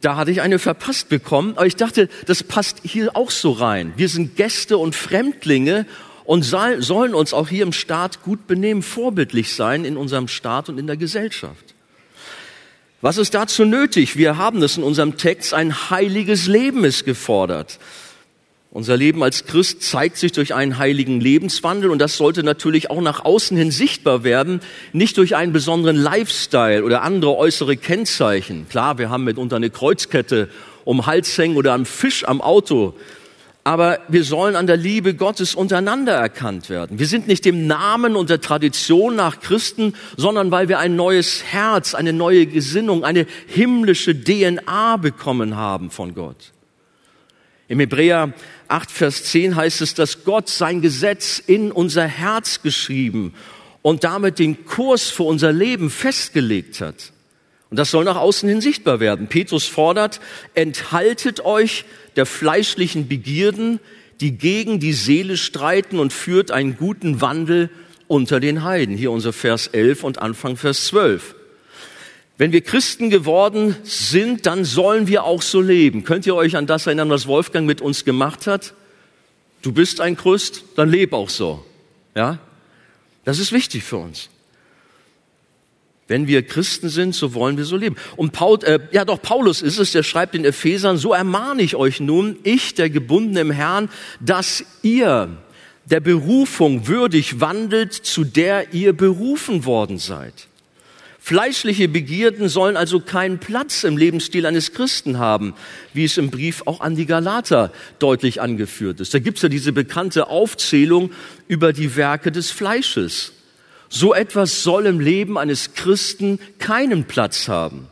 Da 0.01 0.15
hatte 0.15 0.31
ich 0.31 0.41
eine 0.41 0.59
verpasst 0.59 1.09
bekommen, 1.09 1.53
aber 1.55 1.65
ich 1.65 1.75
dachte, 1.75 2.09
das 2.25 2.43
passt 2.43 2.79
hier 2.83 3.15
auch 3.15 3.31
so 3.31 3.51
rein. 3.51 3.93
Wir 3.97 4.07
sind 4.07 4.35
Gäste 4.37 4.77
und 4.77 4.95
Fremdlinge 4.95 5.85
und 6.23 6.43
sollen 6.43 7.15
uns 7.15 7.33
auch 7.33 7.49
hier 7.49 7.63
im 7.63 7.73
Staat 7.73 8.23
gut 8.23 8.47
benehmen, 8.47 8.81
vorbildlich 8.81 9.53
sein 9.53 9.83
in 9.83 9.97
unserem 9.97 10.27
Staat 10.27 10.69
und 10.69 10.77
in 10.77 10.87
der 10.87 10.95
Gesellschaft. 10.95 11.73
Was 13.01 13.17
ist 13.17 13.33
dazu 13.33 13.65
nötig? 13.65 14.15
Wir 14.15 14.37
haben 14.37 14.61
es 14.61 14.77
in 14.77 14.83
unserem 14.83 15.17
Text, 15.17 15.53
ein 15.53 15.89
heiliges 15.89 16.47
Leben 16.47 16.83
ist 16.83 17.05
gefordert. 17.05 17.79
Unser 18.71 18.97
Leben 18.97 19.23
als 19.23 19.45
Christ 19.45 19.81
zeigt 19.81 20.17
sich 20.17 20.31
durch 20.31 20.53
einen 20.53 20.77
heiligen 20.77 21.19
Lebenswandel 21.19 21.89
und 21.89 21.97
das 21.97 22.17
sollte 22.17 22.43
natürlich 22.43 22.91
auch 22.91 23.01
nach 23.01 23.25
außen 23.25 23.57
hin 23.57 23.71
sichtbar 23.71 24.23
werden, 24.23 24.59
nicht 24.93 25.17
durch 25.17 25.35
einen 25.35 25.51
besonderen 25.51 25.95
Lifestyle 25.95 26.83
oder 26.83 27.01
andere 27.01 27.35
äußere 27.35 27.77
Kennzeichen. 27.77 28.67
Klar, 28.69 28.99
wir 28.99 29.09
haben 29.09 29.23
mitunter 29.23 29.55
eine 29.55 29.71
Kreuzkette 29.71 30.49
um 30.85 31.07
Hals 31.07 31.35
hängen 31.35 31.57
oder 31.57 31.73
einen 31.73 31.85
Fisch 31.85 32.27
am 32.27 32.41
Auto, 32.41 32.93
aber 33.63 34.01
wir 34.07 34.23
sollen 34.23 34.55
an 34.55 34.67
der 34.67 34.77
Liebe 34.77 35.15
Gottes 35.15 35.55
untereinander 35.55 36.13
erkannt 36.13 36.69
werden. 36.69 36.99
Wir 36.99 37.07
sind 37.07 37.27
nicht 37.27 37.45
dem 37.45 37.65
Namen 37.65 38.15
und 38.15 38.29
der 38.29 38.39
Tradition 38.39 39.15
nach 39.15 39.39
Christen, 39.39 39.95
sondern 40.15 40.51
weil 40.51 40.69
wir 40.69 40.77
ein 40.77 40.95
neues 40.95 41.43
Herz, 41.43 41.95
eine 41.95 42.13
neue 42.13 42.45
Gesinnung, 42.45 43.03
eine 43.03 43.25
himmlische 43.47 44.13
DNA 44.13 44.97
bekommen 44.97 45.55
haben 45.55 45.89
von 45.89 46.13
Gott. 46.13 46.51
Im 47.69 47.79
Hebräer 47.79 48.33
8, 48.69 48.91
Vers 48.91 49.25
10 49.25 49.55
heißt 49.55 49.81
es, 49.81 49.93
dass 49.95 50.23
Gott 50.23 50.47
sein 50.47 50.81
Gesetz 50.81 51.41
in 51.45 51.71
unser 51.71 52.05
Herz 52.05 52.61
geschrieben 52.61 53.33
und 53.81 54.03
damit 54.03 54.39
den 54.39 54.65
Kurs 54.65 55.09
für 55.09 55.23
unser 55.23 55.51
Leben 55.51 55.89
festgelegt 55.89 56.79
hat. 56.79 57.11
Und 57.69 57.77
das 57.77 57.91
soll 57.91 58.03
nach 58.03 58.15
außen 58.15 58.47
hin 58.47 58.61
sichtbar 58.61 58.99
werden. 58.99 59.27
Petrus 59.27 59.65
fordert, 59.65 60.19
enthaltet 60.53 61.45
euch 61.45 61.85
der 62.15 62.25
fleischlichen 62.25 63.07
Begierden, 63.07 63.79
die 64.21 64.37
gegen 64.37 64.79
die 64.79 64.93
Seele 64.93 65.37
streiten 65.37 65.99
und 65.99 66.11
führt 66.13 66.51
einen 66.51 66.77
guten 66.77 67.21
Wandel 67.21 67.69
unter 68.07 68.39
den 68.39 68.63
Heiden. 68.63 68.97
Hier 68.97 69.11
unser 69.11 69.33
Vers 69.33 69.67
11 69.67 70.03
und 70.03 70.19
Anfang 70.19 70.57
Vers 70.57 70.87
12. 70.87 71.35
Wenn 72.39 72.53
wir 72.53 72.61
Christen 72.61 73.09
geworden 73.09 73.75
sind, 73.83 74.45
dann 74.45 74.63
sollen 74.63 75.07
wir 75.07 75.25
auch 75.25 75.41
so 75.41 75.59
leben. 75.59 76.05
Könnt 76.05 76.25
ihr 76.25 76.35
euch 76.35 76.55
an 76.55 76.67
das 76.67 76.87
erinnern, 76.87 77.09
was 77.09 77.27
Wolfgang 77.27 77.67
mit 77.67 77.81
uns 77.81 78.05
gemacht 78.05 78.47
hat? 78.47 78.73
Du 79.61 79.73
bist 79.73 79.99
ein 79.99 80.15
Christ, 80.15 80.63
dann 80.77 80.89
leb 80.89 81.11
auch 81.11 81.27
so. 81.27 81.65
Ja? 82.15 82.39
Das 83.25 83.39
ist 83.39 83.51
wichtig 83.51 83.83
für 83.83 83.97
uns. 83.97 84.29
Wenn 86.07 86.27
wir 86.27 86.41
Christen 86.43 86.87
sind, 86.87 87.13
so 87.13 87.33
wollen 87.33 87.57
wir 87.57 87.65
so 87.65 87.75
leben. 87.75 87.97
Und 88.15 88.31
Paul, 88.31 88.63
äh, 88.63 88.79
ja 88.93 89.03
doch, 89.03 89.21
Paulus 89.21 89.61
ist 89.61 89.77
es, 89.77 89.91
der 89.91 90.03
schreibt 90.03 90.33
in 90.33 90.45
Ephesern, 90.45 90.97
so 90.97 91.11
ermahne 91.11 91.61
ich 91.61 91.75
euch 91.75 91.99
nun, 91.99 92.37
ich, 92.43 92.73
der 92.73 92.89
Gebundene 92.89 93.41
im 93.41 93.51
Herrn, 93.51 93.89
dass 94.21 94.63
ihr 94.81 95.27
der 95.87 95.99
Berufung 95.99 96.87
würdig 96.87 97.41
wandelt, 97.41 97.93
zu 97.93 98.23
der 98.23 98.73
ihr 98.73 98.93
berufen 98.93 99.65
worden 99.65 99.97
seid. 99.97 100.48
Fleischliche 101.29 101.87
Begierden 101.87 102.49
sollen 102.49 102.75
also 102.75 102.99
keinen 102.99 103.37
Platz 103.37 103.83
im 103.83 103.97
Lebensstil 103.97 104.47
eines 104.47 104.73
Christen 104.73 105.19
haben, 105.19 105.53
wie 105.93 106.05
es 106.05 106.17
im 106.17 106.31
Brief 106.31 106.63
auch 106.65 106.81
an 106.81 106.95
die 106.95 107.05
Galater 107.05 107.71
deutlich 107.99 108.41
angeführt 108.41 108.99
ist. 108.99 109.13
Da 109.13 109.19
gibt 109.19 109.37
es 109.37 109.43
ja 109.43 109.49
diese 109.49 109.71
bekannte 109.71 110.29
Aufzählung 110.29 111.11
über 111.47 111.71
die 111.71 111.95
Werke 111.95 112.31
des 112.31 112.49
Fleisches. 112.49 113.33
So 113.89 114.15
etwas 114.15 114.63
soll 114.63 114.87
im 114.87 114.99
Leben 114.99 115.37
eines 115.37 115.75
Christen 115.75 116.39
keinen 116.57 117.03
Platz 117.03 117.47
haben. 117.47 117.89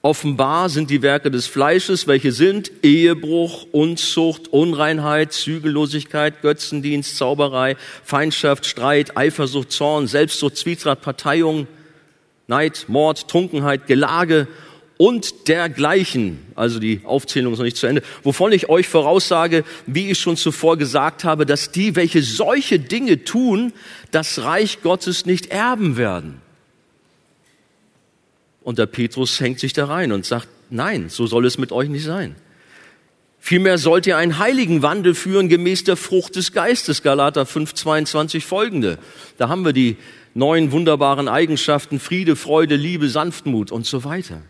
Offenbar 0.00 0.68
sind 0.68 0.88
die 0.88 1.02
Werke 1.02 1.32
des 1.32 1.48
Fleisches, 1.48 2.06
welche 2.06 2.30
sind 2.30 2.70
Ehebruch, 2.84 3.66
Unzucht, 3.72 4.46
Unreinheit, 4.46 5.32
Zügellosigkeit, 5.32 6.40
Götzendienst, 6.40 7.16
Zauberei, 7.16 7.76
Feindschaft, 8.04 8.64
Streit, 8.64 9.16
Eifersucht, 9.16 9.72
Zorn, 9.72 10.06
Selbstsucht, 10.06 10.56
Zwietracht, 10.56 11.00
Parteiung, 11.00 11.66
Neid, 12.48 12.86
Mord, 12.88 13.28
Trunkenheit, 13.28 13.86
Gelage 13.86 14.46
und 14.98 15.48
dergleichen. 15.48 16.38
Also 16.54 16.78
die 16.78 17.00
Aufzählung 17.04 17.52
ist 17.52 17.58
noch 17.58 17.64
nicht 17.64 17.76
zu 17.76 17.86
Ende. 17.86 18.02
Wovon 18.22 18.52
ich 18.52 18.68
euch 18.68 18.88
voraussage, 18.88 19.64
wie 19.86 20.10
ich 20.10 20.18
schon 20.18 20.36
zuvor 20.36 20.78
gesagt 20.78 21.24
habe, 21.24 21.44
dass 21.44 21.70
die, 21.70 21.96
welche 21.96 22.22
solche 22.22 22.78
Dinge 22.78 23.24
tun, 23.24 23.72
das 24.10 24.42
Reich 24.42 24.82
Gottes 24.82 25.26
nicht 25.26 25.46
erben 25.46 25.96
werden. 25.96 26.40
Und 28.62 28.78
der 28.78 28.86
Petrus 28.86 29.38
hängt 29.40 29.60
sich 29.60 29.72
da 29.74 29.86
rein 29.86 30.12
und 30.12 30.24
sagt, 30.24 30.48
nein, 30.70 31.08
so 31.08 31.26
soll 31.26 31.46
es 31.46 31.58
mit 31.58 31.72
euch 31.72 31.88
nicht 31.88 32.04
sein. 32.04 32.34
Vielmehr 33.38 33.78
sollt 33.78 34.08
ihr 34.08 34.16
einen 34.16 34.38
heiligen 34.38 34.82
Wandel 34.82 35.14
führen 35.14 35.48
gemäß 35.48 35.84
der 35.84 35.96
Frucht 35.96 36.34
des 36.34 36.52
Geistes, 36.52 37.04
Galater 37.04 37.46
5, 37.46 37.74
22 37.74 38.44
folgende. 38.44 38.98
Da 39.38 39.48
haben 39.48 39.64
wir 39.64 39.72
die 39.72 39.96
neun 40.36 40.70
wunderbaren 40.70 41.28
Eigenschaften, 41.28 41.98
Friede, 41.98 42.36
Freude, 42.36 42.76
Liebe, 42.76 43.08
Sanftmut 43.08 43.72
und 43.72 43.86
so 43.86 44.04
weiter. 44.04 44.42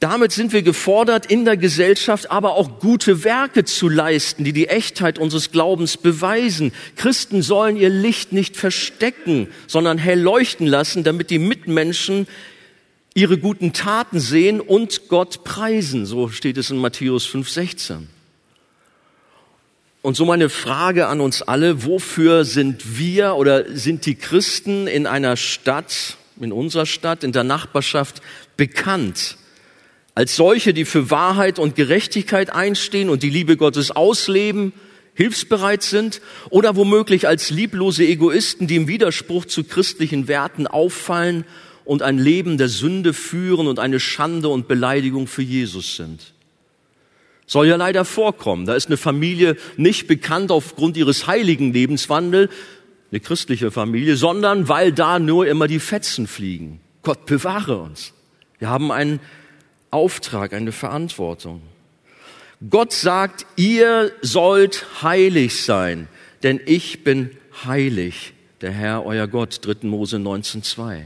Damit 0.00 0.32
sind 0.32 0.52
wir 0.52 0.62
gefordert, 0.62 1.24
in 1.24 1.46
der 1.46 1.56
Gesellschaft 1.56 2.30
aber 2.30 2.54
auch 2.54 2.80
gute 2.80 3.24
Werke 3.24 3.64
zu 3.64 3.88
leisten, 3.88 4.44
die 4.44 4.52
die 4.52 4.68
Echtheit 4.68 5.18
unseres 5.18 5.52
Glaubens 5.52 5.96
beweisen. 5.96 6.72
Christen 6.96 7.40
sollen 7.40 7.76
ihr 7.76 7.88
Licht 7.88 8.32
nicht 8.32 8.58
verstecken, 8.58 9.48
sondern 9.66 9.96
hell 9.96 10.20
leuchten 10.20 10.66
lassen, 10.66 11.02
damit 11.02 11.30
die 11.30 11.38
Mitmenschen 11.38 12.26
ihre 13.14 13.38
guten 13.38 13.72
Taten 13.72 14.20
sehen 14.20 14.60
und 14.60 15.08
Gott 15.08 15.44
preisen. 15.44 16.04
So 16.04 16.28
steht 16.28 16.58
es 16.58 16.70
in 16.70 16.76
Matthäus 16.76 17.26
5,16. 17.26 18.02
Und 20.06 20.14
so 20.14 20.24
meine 20.24 20.50
Frage 20.50 21.08
an 21.08 21.20
uns 21.20 21.42
alle, 21.42 21.84
wofür 21.84 22.44
sind 22.44 22.96
wir 22.96 23.34
oder 23.34 23.64
sind 23.76 24.06
die 24.06 24.14
Christen 24.14 24.86
in 24.86 25.04
einer 25.04 25.36
Stadt, 25.36 26.16
in 26.38 26.52
unserer 26.52 26.86
Stadt, 26.86 27.24
in 27.24 27.32
der 27.32 27.42
Nachbarschaft 27.42 28.22
bekannt? 28.56 29.36
Als 30.14 30.36
solche, 30.36 30.72
die 30.74 30.84
für 30.84 31.10
Wahrheit 31.10 31.58
und 31.58 31.74
Gerechtigkeit 31.74 32.50
einstehen 32.50 33.10
und 33.10 33.24
die 33.24 33.30
Liebe 33.30 33.56
Gottes 33.56 33.90
ausleben, 33.90 34.72
hilfsbereit 35.14 35.82
sind 35.82 36.20
oder 36.50 36.76
womöglich 36.76 37.26
als 37.26 37.50
lieblose 37.50 38.04
Egoisten, 38.04 38.68
die 38.68 38.76
im 38.76 38.86
Widerspruch 38.86 39.44
zu 39.44 39.64
christlichen 39.64 40.28
Werten 40.28 40.68
auffallen 40.68 41.44
und 41.84 42.02
ein 42.02 42.18
Leben 42.20 42.58
der 42.58 42.68
Sünde 42.68 43.12
führen 43.12 43.66
und 43.66 43.80
eine 43.80 43.98
Schande 43.98 44.50
und 44.50 44.68
Beleidigung 44.68 45.26
für 45.26 45.42
Jesus 45.42 45.96
sind. 45.96 46.35
Soll 47.46 47.68
ja 47.68 47.76
leider 47.76 48.04
vorkommen. 48.04 48.66
Da 48.66 48.74
ist 48.74 48.88
eine 48.88 48.96
Familie 48.96 49.56
nicht 49.76 50.06
bekannt 50.08 50.50
aufgrund 50.50 50.96
ihres 50.96 51.26
heiligen 51.26 51.72
Lebenswandels, 51.72 52.50
eine 53.10 53.20
christliche 53.20 53.70
Familie, 53.70 54.16
sondern 54.16 54.68
weil 54.68 54.92
da 54.92 55.18
nur 55.18 55.46
immer 55.46 55.68
die 55.68 55.78
Fetzen 55.78 56.26
fliegen. 56.26 56.80
Gott 57.02 57.24
bewahre 57.26 57.78
uns. 57.78 58.12
Wir 58.58 58.68
haben 58.68 58.90
einen 58.90 59.20
Auftrag, 59.90 60.52
eine 60.52 60.72
Verantwortung. 60.72 61.62
Gott 62.68 62.92
sagt, 62.92 63.46
ihr 63.56 64.10
sollt 64.22 65.02
heilig 65.02 65.62
sein, 65.62 66.08
denn 66.42 66.60
ich 66.64 67.04
bin 67.04 67.30
heilig, 67.64 68.32
der 68.60 68.72
Herr, 68.72 69.04
euer 69.04 69.28
Gott, 69.28 69.60
3. 69.64 69.86
Mose 69.86 70.16
19.2. 70.16 71.02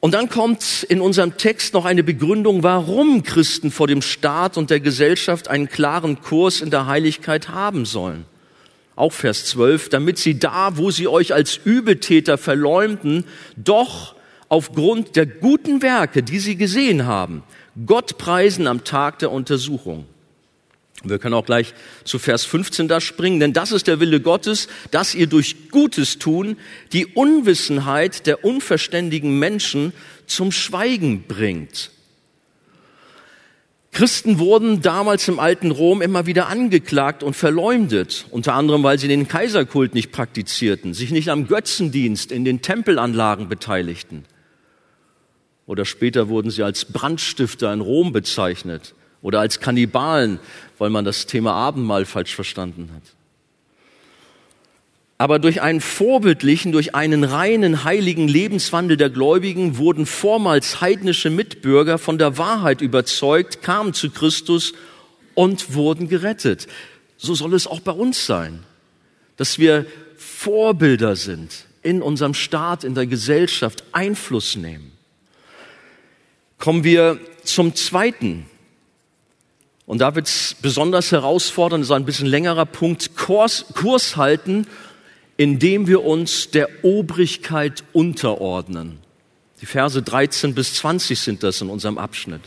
Und 0.00 0.14
dann 0.14 0.28
kommt 0.28 0.84
in 0.84 1.00
unserem 1.00 1.36
Text 1.36 1.74
noch 1.74 1.84
eine 1.84 2.04
Begründung, 2.04 2.62
warum 2.62 3.24
Christen 3.24 3.72
vor 3.72 3.88
dem 3.88 4.00
Staat 4.00 4.56
und 4.56 4.70
der 4.70 4.78
Gesellschaft 4.78 5.48
einen 5.48 5.68
klaren 5.68 6.20
Kurs 6.20 6.60
in 6.60 6.70
der 6.70 6.86
Heiligkeit 6.86 7.48
haben 7.48 7.84
sollen. 7.84 8.24
Auch 8.94 9.12
Vers 9.12 9.46
12, 9.46 9.88
damit 9.88 10.18
sie 10.18 10.38
da, 10.38 10.76
wo 10.76 10.90
sie 10.90 11.08
euch 11.08 11.34
als 11.34 11.56
Übeltäter 11.56 12.38
verleumden, 12.38 13.24
doch 13.56 14.14
aufgrund 14.48 15.16
der 15.16 15.26
guten 15.26 15.82
Werke, 15.82 16.22
die 16.22 16.38
sie 16.38 16.56
gesehen 16.56 17.06
haben, 17.06 17.42
Gott 17.86 18.18
preisen 18.18 18.66
am 18.66 18.84
Tag 18.84 19.18
der 19.18 19.32
Untersuchung. 19.32 20.06
Wir 21.04 21.18
können 21.18 21.34
auch 21.34 21.46
gleich 21.46 21.74
zu 22.04 22.18
Vers 22.18 22.44
15 22.44 22.88
da 22.88 23.00
springen, 23.00 23.38
denn 23.38 23.52
das 23.52 23.70
ist 23.70 23.86
der 23.86 24.00
Wille 24.00 24.20
Gottes, 24.20 24.68
dass 24.90 25.14
ihr 25.14 25.28
durch 25.28 25.70
Gutes 25.70 26.18
tun 26.18 26.56
die 26.92 27.06
Unwissenheit 27.06 28.26
der 28.26 28.44
unverständigen 28.44 29.38
Menschen 29.38 29.92
zum 30.26 30.50
Schweigen 30.50 31.22
bringt. 31.28 31.92
Christen 33.92 34.38
wurden 34.38 34.82
damals 34.82 35.28
im 35.28 35.38
alten 35.38 35.70
Rom 35.70 36.02
immer 36.02 36.26
wieder 36.26 36.48
angeklagt 36.48 37.22
und 37.22 37.34
verleumdet, 37.34 38.26
unter 38.30 38.54
anderem 38.54 38.82
weil 38.82 38.98
sie 38.98 39.08
den 39.08 39.28
Kaiserkult 39.28 39.94
nicht 39.94 40.12
praktizierten, 40.12 40.94
sich 40.94 41.10
nicht 41.10 41.30
am 41.30 41.46
Götzendienst 41.46 42.30
in 42.30 42.44
den 42.44 42.60
Tempelanlagen 42.60 43.48
beteiligten. 43.48 44.24
Oder 45.66 45.84
später 45.84 46.28
wurden 46.28 46.50
sie 46.50 46.62
als 46.62 46.86
Brandstifter 46.86 47.72
in 47.72 47.80
Rom 47.80 48.12
bezeichnet 48.12 48.94
oder 49.22 49.40
als 49.40 49.60
Kannibalen, 49.60 50.38
weil 50.78 50.90
man 50.90 51.04
das 51.04 51.26
Thema 51.26 51.52
Abendmahl 51.52 52.04
falsch 52.04 52.34
verstanden 52.34 52.90
hat. 52.94 53.02
Aber 55.20 55.40
durch 55.40 55.60
einen 55.60 55.80
vorbildlichen, 55.80 56.70
durch 56.70 56.94
einen 56.94 57.24
reinen, 57.24 57.82
heiligen 57.82 58.28
Lebenswandel 58.28 58.96
der 58.96 59.10
Gläubigen 59.10 59.76
wurden 59.76 60.06
vormals 60.06 60.80
heidnische 60.80 61.28
Mitbürger 61.28 61.98
von 61.98 62.18
der 62.18 62.38
Wahrheit 62.38 62.80
überzeugt, 62.80 63.60
kamen 63.60 63.94
zu 63.94 64.10
Christus 64.10 64.74
und 65.34 65.74
wurden 65.74 66.08
gerettet. 66.08 66.68
So 67.16 67.34
soll 67.34 67.54
es 67.54 67.66
auch 67.66 67.80
bei 67.80 67.90
uns 67.90 68.26
sein, 68.26 68.60
dass 69.36 69.58
wir 69.58 69.86
Vorbilder 70.16 71.16
sind 71.16 71.66
in 71.82 72.00
unserem 72.00 72.34
Staat, 72.34 72.84
in 72.84 72.94
der 72.94 73.06
Gesellschaft, 73.06 73.82
Einfluss 73.90 74.54
nehmen. 74.54 74.92
Kommen 76.58 76.84
wir 76.84 77.18
zum 77.42 77.74
zweiten. 77.74 78.46
Und 79.88 79.98
da 79.98 80.14
wird 80.14 80.28
es 80.28 80.54
besonders 80.62 81.10
herausfordernd, 81.10 81.82
das 81.82 81.88
ist 81.88 81.96
ein 81.96 82.04
bisschen 82.04 82.26
längerer 82.26 82.66
Punkt, 82.66 83.16
Kurs, 83.16 83.64
Kurs 83.74 84.16
halten 84.16 84.68
indem 85.38 85.86
wir 85.86 86.04
uns 86.04 86.50
der 86.50 86.68
Obrigkeit 86.84 87.84
unterordnen. 87.94 88.98
Die 89.62 89.66
Verse 89.66 90.02
13 90.02 90.52
bis 90.52 90.74
20 90.74 91.18
sind 91.18 91.42
das 91.42 91.60
in 91.60 91.70
unserem 91.70 91.96
Abschnitt. 91.96 92.42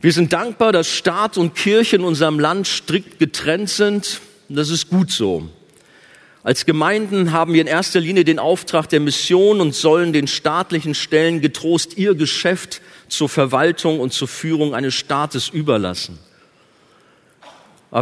Wir 0.00 0.12
sind 0.12 0.32
dankbar, 0.32 0.72
dass 0.72 0.88
Staat 0.88 1.36
und 1.36 1.54
Kirche 1.54 1.96
in 1.96 2.04
unserem 2.04 2.40
Land 2.40 2.66
strikt 2.66 3.18
getrennt 3.18 3.68
sind. 3.68 4.22
Das 4.48 4.70
ist 4.70 4.88
gut 4.88 5.10
so. 5.10 5.50
Als 6.42 6.64
Gemeinden 6.64 7.32
haben 7.32 7.52
wir 7.52 7.60
in 7.60 7.66
erster 7.66 8.00
Linie 8.00 8.24
den 8.24 8.38
Auftrag 8.38 8.88
der 8.88 9.00
Mission 9.00 9.60
und 9.60 9.74
sollen 9.74 10.14
den 10.14 10.26
staatlichen 10.26 10.94
Stellen 10.94 11.42
getrost 11.42 11.98
ihr 11.98 12.14
Geschäft 12.14 12.80
zur 13.08 13.28
Verwaltung 13.28 14.00
und 14.00 14.14
zur 14.14 14.28
Führung 14.28 14.74
eines 14.74 14.94
Staates 14.94 15.50
überlassen. 15.50 16.18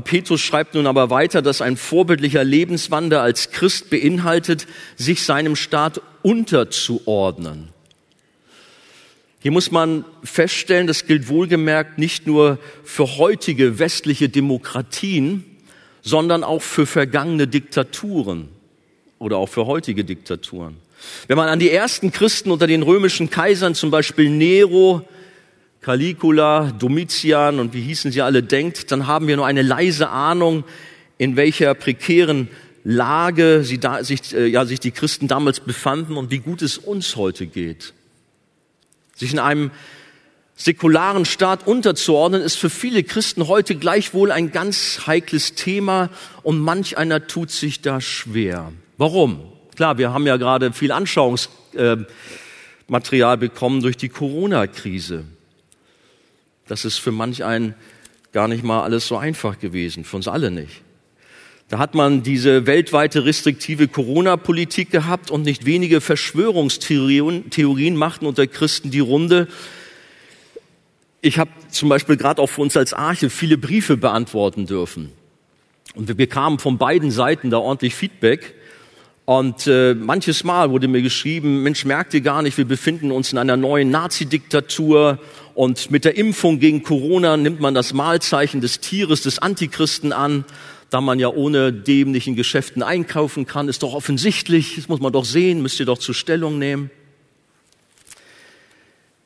Petrus 0.05 0.41
schreibt 0.41 0.75
nun 0.75 0.87
aber 0.87 1.11
weiter, 1.11 1.43
dass 1.43 1.63
ein 1.63 1.77
vorbildlicher 1.77 2.45
Lebenswandel 2.45 3.19
als 3.19 3.51
Christ 3.51 3.91
beinhaltet, 3.91 4.67
sich 4.97 5.25
seinem 5.25 5.57
Staat 5.57 6.01
unterzuordnen. 6.23 7.71
Hier 9.41 9.51
muss 9.51 9.71
man 9.71 10.05
feststellen, 10.23 10.87
das 10.87 11.07
gilt 11.07 11.29
wohlgemerkt 11.29 11.99
nicht 11.99 12.27
nur 12.27 12.59
für 12.85 13.17
heutige 13.17 13.79
westliche 13.79 14.29
Demokratien, 14.29 15.45
sondern 16.03 16.45
auch 16.45 16.63
für 16.63 16.87
vergangene 16.87 17.47
Diktaturen 17.47 18.49
oder 19.19 19.37
auch 19.37 19.49
für 19.49 19.67
heutige 19.67 20.05
Diktaturen. 20.05 20.77
Wenn 21.27 21.37
man 21.37 21.49
an 21.49 21.59
die 21.59 21.71
ersten 21.71 22.13
Christen 22.13 22.51
unter 22.51 22.67
den 22.67 22.83
römischen 22.83 23.31
Kaisern, 23.31 23.75
zum 23.75 23.91
Beispiel 23.91 24.31
Nero, 24.31 25.07
Caligula, 25.81 26.73
Domitian 26.79 27.61
und 27.61 27.73
wie 27.73 27.83
hießen 27.83 28.11
sie 28.11 28.23
alle 28.23 28.43
denkt, 28.43 28.91
dann 28.91 29.07
haben 29.07 29.29
wir 29.29 29.37
nur 29.37 29.47
eine 29.47 29.63
leise 29.63 30.09
Ahnung, 30.09 30.65
in 31.19 31.37
welcher 31.37 31.75
prekären 31.75 32.49
Lage 32.85 33.65
sie 33.65 33.79
da, 33.79 34.03
sich, 34.03 34.35
äh, 34.35 34.47
ja, 34.47 34.65
sich 34.65 34.81
die 34.81 34.91
Christen 34.91 35.29
damals 35.29 35.61
befanden 35.61 36.17
und 36.17 36.31
wie 36.31 36.39
gut 36.39 36.63
es 36.63 36.79
uns 36.79 37.17
heute 37.17 37.47
geht. 37.47 37.93
Sich 39.15 39.33
in 39.33 39.39
einem 39.39 39.71
säkularen 40.59 41.25
Staat 41.25 41.67
unterzuordnen, 41.67 42.43
ist 42.43 42.57
für 42.57 42.69
viele 42.69 43.05
Christen 43.05 43.47
heute 43.47 43.77
gleichwohl 43.77 44.33
ein 44.33 44.51
ganz 44.51 45.07
heikles 45.07 45.55
Thema 45.55 46.11
und 46.43 46.59
manch 46.59 46.99
einer 46.99 47.29
tut 47.29 47.51
sich 47.51 47.81
da 47.81 48.01
schwer. 48.01 48.73
Warum? 48.99 49.41
Klar, 49.77 49.99
wir 49.99 50.13
haben 50.13 50.27
ja 50.27 50.37
gerade 50.37 50.73
viel 50.73 50.91
Anschauungsmaterial 50.91 53.35
äh, 53.35 53.39
bekommen 53.39 53.81
durch 53.81 53.97
die 53.97 54.09
Corona-Krise. 54.09 55.25
Das 56.67 56.85
ist 56.85 56.99
für 56.99 57.13
manch 57.13 57.45
einen 57.45 57.75
gar 58.33 58.49
nicht 58.49 58.65
mal 58.65 58.83
alles 58.83 59.07
so 59.07 59.17
einfach 59.17 59.61
gewesen, 59.61 60.05
für 60.05 60.17
uns 60.17 60.27
alle 60.27 60.51
nicht. 60.51 60.83
Da 61.69 61.79
hat 61.79 61.95
man 61.95 62.25
diese 62.25 62.67
weltweite 62.67 63.25
restriktive 63.25 63.87
Corona-Politik 63.87 64.91
gehabt 64.91 65.31
und 65.31 65.43
nicht 65.43 65.67
wenige 65.67 66.01
Verschwörungstheorien 66.01 67.51
Theorien 67.51 67.95
machten 67.95 68.27
unter 68.27 68.49
Christen 68.49 68.91
die 68.91 69.01
Runde. 69.01 69.47
Ich 71.21 71.39
habe 71.39 71.51
zum 71.71 71.89
Beispiel 71.89 72.17
gerade 72.17 72.41
auch 72.41 72.47
für 72.47 72.61
uns 72.61 72.77
als 72.77 72.93
Arche 72.93 73.29
viele 73.29 73.59
Briefe 73.59 73.97
beantworten 73.97 74.67
dürfen. 74.67 75.11
Und 75.95 76.07
wir 76.07 76.15
bekamen 76.15 76.61
von 76.61 76.79
beiden 76.79 77.11
Seiten 77.11 77.51
da 77.51 77.59
ordentlich 77.59 77.95
Feedback. 77.95 78.55
Und 79.25 79.67
äh, 79.67 79.95
manches 79.95 80.45
Mal 80.45 80.71
wurde 80.71 80.87
mir 80.87 81.03
geschrieben, 81.03 81.63
Mensch, 81.65 81.85
merkt 81.85 82.15
ihr 82.15 82.21
gar 82.21 82.41
nicht, 82.43 82.57
wir 82.57 82.65
befinden 82.65 83.11
uns 83.11 83.33
in 83.33 83.39
einer 83.39 83.57
neuen 83.57 83.91
Nazi-Diktatur 83.91 85.19
und 85.55 85.91
mit 85.91 86.05
der 86.05 86.17
Impfung 86.17 86.61
gegen 86.61 86.83
Corona 86.83 87.37
nimmt 87.37 87.61
man 87.61 87.75
das 87.75 87.93
Mahlzeichen 87.93 88.61
des 88.61 88.81
Tieres, 88.81 89.23
des 89.23 89.41
Antichristen 89.41 90.13
an, 90.13 90.45
da 90.89 91.01
man 91.01 91.19
ja 91.19 91.29
ohne 91.29 91.73
in 91.87 92.37
Geschäften 92.37 92.83
einkaufen 92.83 93.45
kann, 93.45 93.69
ist 93.69 93.83
doch 93.83 93.93
offensichtlich, 93.93 94.77
das 94.77 94.89
muss 94.89 95.01
man 95.01 95.13
doch 95.13 95.25
sehen, 95.25 95.61
müsst 95.61 95.81
ihr 95.81 95.87
doch 95.87 95.99
zur 95.99 96.15
Stellung 96.15 96.59
nehmen. 96.59 96.91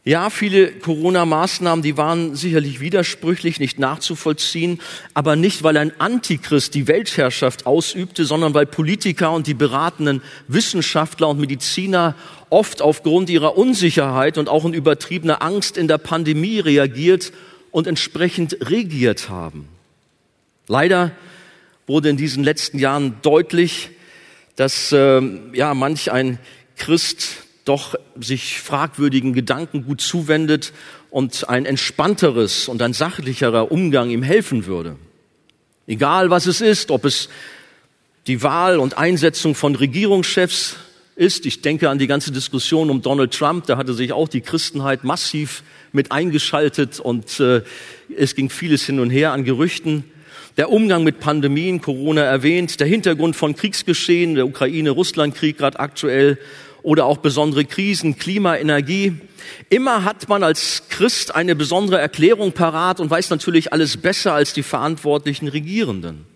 Ja, 0.05 0.31
viele 0.31 0.73
Corona-Maßnahmen, 0.73 1.81
die 1.81 1.97
waren 1.97 2.35
sicherlich 2.35 2.81
widersprüchlich, 2.81 3.61
nicht 3.61 3.79
nachzuvollziehen, 3.79 4.81
aber 5.15 5.37
nicht, 5.37 5.63
weil 5.63 5.77
ein 5.77 5.93
Antichrist 6.01 6.75
die 6.75 6.89
Weltherrschaft 6.89 7.67
ausübte, 7.67 8.25
sondern 8.25 8.53
weil 8.53 8.67
Politiker 8.67 9.31
und 9.31 9.47
die 9.47 9.55
beratenden 9.55 10.21
Wissenschaftler 10.49 11.29
und 11.29 11.39
Mediziner 11.39 12.17
oft 12.51 12.83
aufgrund 12.83 13.31
ihrer 13.31 13.57
Unsicherheit 13.57 14.39
und 14.39 14.49
auch 14.49 14.65
in 14.65 14.75
übertriebener 14.75 15.41
Angst 15.41 15.79
in 15.79 15.87
der 15.87 15.99
Pandemie 15.99 16.59
reagiert 16.59 17.33
und 17.71 17.87
entsprechend 17.87 18.57
regiert 18.61 19.29
haben. 19.29 19.69
Leider 20.67 21.13
wurde 21.87 22.09
in 22.09 22.17
diesen 22.17 22.43
letzten 22.43 22.81
Jahren 22.81 23.19
deutlich, 23.23 23.91
dass 24.57 24.91
äh, 24.91 25.23
ja 25.53 25.75
manch 25.75 26.11
ein 26.11 26.41
Christ 26.77 27.37
doch 27.65 27.95
sich 28.21 28.61
fragwürdigen 28.61 29.33
Gedanken 29.33 29.85
gut 29.85 30.01
zuwendet 30.01 30.73
und 31.11 31.49
ein 31.49 31.65
entspannteres 31.65 32.69
und 32.69 32.83
ein 32.83 32.93
sachlicherer 32.93 33.71
Umgang 33.71 34.11
ihm 34.11 34.23
helfen 34.23 34.67
würde. 34.67 34.97
Egal 35.87 36.31
was 36.31 36.47
es 36.47 36.61
ist, 36.61 36.91
ob 36.91 37.05
es 37.05 37.29
die 38.27 38.43
Wahl 38.43 38.79
und 38.79 38.99
Einsetzung 38.99 39.55
von 39.55 39.75
Regierungschefs 39.75 40.77
ist. 41.17 41.45
Ich 41.45 41.61
denke 41.61 41.91
an 41.91 41.99
die 41.99 42.07
ganze 42.07 42.33
Diskussion 42.33 42.89
um 42.89 43.03
Donald 43.03 43.33
Trump. 43.33 43.67
Da 43.67 43.77
hatte 43.77 43.95
sich 43.95 44.13
auch 44.13 44.29
die 44.29 44.41
Christenheit 44.41 45.05
massiv 45.05 45.63
mit 45.93 46.13
eingeschaltet 46.13 47.01
und 47.01 47.41
äh, 47.41 47.63
es 48.17 48.35
ging 48.35 48.49
vieles 48.49 48.85
hin 48.85 49.01
und 49.01 49.11
her 49.11 49.33
an 49.33 49.45
Gerüchten. 49.45 50.05
Der 50.57 50.71
Umgang 50.71 51.03
mit 51.03 51.19
Pandemien, 51.19 51.81
Corona 51.81 52.23
erwähnt, 52.23 52.79
der 52.79 52.87
Hintergrund 52.87 53.37
von 53.37 53.57
Kriegsgeschehen, 53.57 54.35
der 54.35 54.47
Ukraine-Russland-Krieg 54.47 55.59
gerade 55.59 55.81
aktuell 55.81 56.39
oder 56.83 57.07
auch 57.07 57.19
besondere 57.19 57.65
Krisen, 57.65 58.19
Klima, 58.19 58.57
Energie. 58.57 59.17
Immer 59.71 60.05
hat 60.05 60.29
man 60.29 60.43
als 60.43 60.85
Christ 60.89 61.35
eine 61.35 61.55
besondere 61.55 61.99
Erklärung 61.99 62.53
parat 62.53 63.01
und 63.01 63.11
weiß 63.11 63.31
natürlich 63.31 63.73
alles 63.73 63.97
besser 63.97 64.35
als 64.35 64.53
die 64.53 64.63
verantwortlichen 64.63 65.49
Regierenden. 65.49 66.27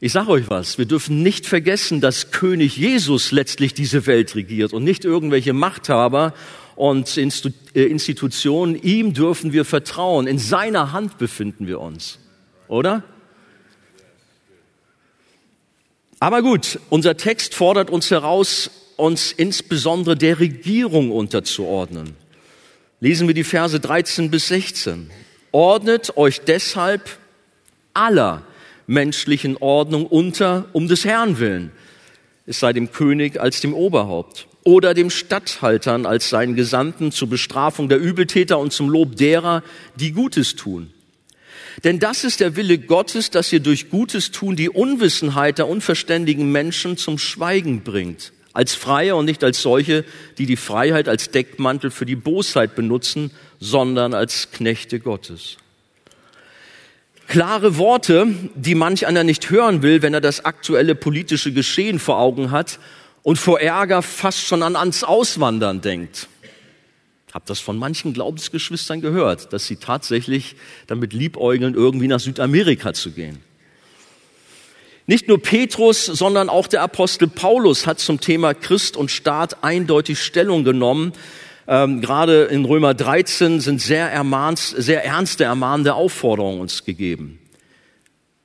Ich 0.00 0.12
sage 0.12 0.30
euch 0.30 0.50
was, 0.50 0.78
wir 0.78 0.84
dürfen 0.84 1.22
nicht 1.22 1.46
vergessen, 1.46 2.00
dass 2.00 2.32
König 2.32 2.76
Jesus 2.76 3.30
letztlich 3.30 3.72
diese 3.72 4.04
Welt 4.06 4.34
regiert 4.34 4.72
und 4.72 4.82
nicht 4.82 5.04
irgendwelche 5.04 5.52
Machthaber 5.52 6.34
und 6.74 7.16
äh, 7.16 7.84
Institutionen. 7.84 8.74
Ihm 8.82 9.14
dürfen 9.14 9.52
wir 9.52 9.64
vertrauen. 9.64 10.26
In 10.26 10.38
seiner 10.38 10.90
Hand 10.92 11.18
befinden 11.18 11.68
wir 11.68 11.80
uns. 11.80 12.18
Oder? 12.66 13.04
Aber 16.22 16.40
gut, 16.40 16.78
unser 16.88 17.16
Text 17.16 17.52
fordert 17.52 17.90
uns 17.90 18.12
heraus, 18.12 18.70
uns 18.94 19.32
insbesondere 19.32 20.16
der 20.16 20.38
Regierung 20.38 21.10
unterzuordnen. 21.10 22.14
Lesen 23.00 23.26
wir 23.26 23.34
die 23.34 23.42
Verse 23.42 23.80
13 23.80 24.30
bis 24.30 24.46
16. 24.46 25.10
Ordnet 25.50 26.16
euch 26.16 26.42
deshalb 26.42 27.18
aller 27.92 28.42
menschlichen 28.86 29.56
Ordnung 29.56 30.06
unter, 30.06 30.66
um 30.72 30.86
des 30.86 31.04
Herrn 31.04 31.40
willen. 31.40 31.72
Es 32.46 32.60
sei 32.60 32.72
dem 32.72 32.92
König 32.92 33.40
als 33.40 33.60
dem 33.60 33.74
Oberhaupt 33.74 34.46
oder 34.62 34.94
dem 34.94 35.10
Statthaltern 35.10 36.06
als 36.06 36.28
seinen 36.28 36.54
Gesandten 36.54 37.10
zur 37.10 37.30
Bestrafung 37.30 37.88
der 37.88 37.98
Übeltäter 37.98 38.60
und 38.60 38.72
zum 38.72 38.88
Lob 38.88 39.16
derer, 39.16 39.64
die 39.96 40.12
Gutes 40.12 40.54
tun. 40.54 40.92
Denn 41.84 41.98
das 41.98 42.24
ist 42.24 42.40
der 42.40 42.56
Wille 42.56 42.78
Gottes, 42.78 43.30
dass 43.30 43.52
ihr 43.52 43.60
durch 43.60 43.90
Gutes 43.90 44.30
tun 44.30 44.56
die 44.56 44.70
Unwissenheit 44.70 45.58
der 45.58 45.68
unverständigen 45.68 46.50
Menschen 46.50 46.96
zum 46.96 47.18
Schweigen 47.18 47.82
bringt. 47.82 48.32
Als 48.52 48.74
Freie 48.74 49.16
und 49.16 49.24
nicht 49.24 49.42
als 49.44 49.62
solche, 49.62 50.04
die 50.36 50.46
die 50.46 50.56
Freiheit 50.56 51.08
als 51.08 51.30
Deckmantel 51.30 51.90
für 51.90 52.04
die 52.04 52.16
Bosheit 52.16 52.74
benutzen, 52.74 53.30
sondern 53.60 54.12
als 54.12 54.50
Knechte 54.50 55.00
Gottes. 55.00 55.56
Klare 57.28 57.78
Worte, 57.78 58.26
die 58.54 58.74
manch 58.74 59.06
einer 59.06 59.24
nicht 59.24 59.48
hören 59.48 59.80
will, 59.80 60.02
wenn 60.02 60.12
er 60.12 60.20
das 60.20 60.44
aktuelle 60.44 60.94
politische 60.94 61.52
Geschehen 61.52 61.98
vor 61.98 62.18
Augen 62.18 62.50
hat 62.50 62.78
und 63.22 63.38
vor 63.38 63.60
Ärger 63.60 64.02
fast 64.02 64.40
schon 64.40 64.62
an 64.62 64.76
ans 64.76 65.02
Auswandern 65.02 65.80
denkt. 65.80 66.28
Habe 67.32 67.44
das 67.46 67.60
von 67.60 67.78
manchen 67.78 68.12
Glaubensgeschwistern 68.12 69.00
gehört, 69.00 69.52
dass 69.52 69.66
sie 69.66 69.76
tatsächlich 69.76 70.54
damit 70.86 71.12
liebäugeln, 71.12 71.74
irgendwie 71.74 72.08
nach 72.08 72.20
Südamerika 72.20 72.92
zu 72.92 73.10
gehen. 73.12 73.38
Nicht 75.06 75.28
nur 75.28 75.42
Petrus, 75.42 76.06
sondern 76.06 76.48
auch 76.48 76.68
der 76.68 76.82
Apostel 76.82 77.26
Paulus 77.26 77.86
hat 77.86 77.98
zum 77.98 78.20
Thema 78.20 78.54
Christ 78.54 78.96
und 78.96 79.10
Staat 79.10 79.64
eindeutig 79.64 80.22
Stellung 80.22 80.62
genommen. 80.62 81.12
Ähm, 81.66 82.00
gerade 82.00 82.44
in 82.44 82.64
Römer 82.64 82.94
13 82.94 83.60
sind 83.60 83.80
sehr, 83.80 84.10
ermahnt, 84.10 84.58
sehr 84.58 85.04
ernste, 85.04 85.44
ermahnende 85.44 85.94
Aufforderungen 85.94 86.60
uns 86.60 86.84
gegeben. 86.84 87.38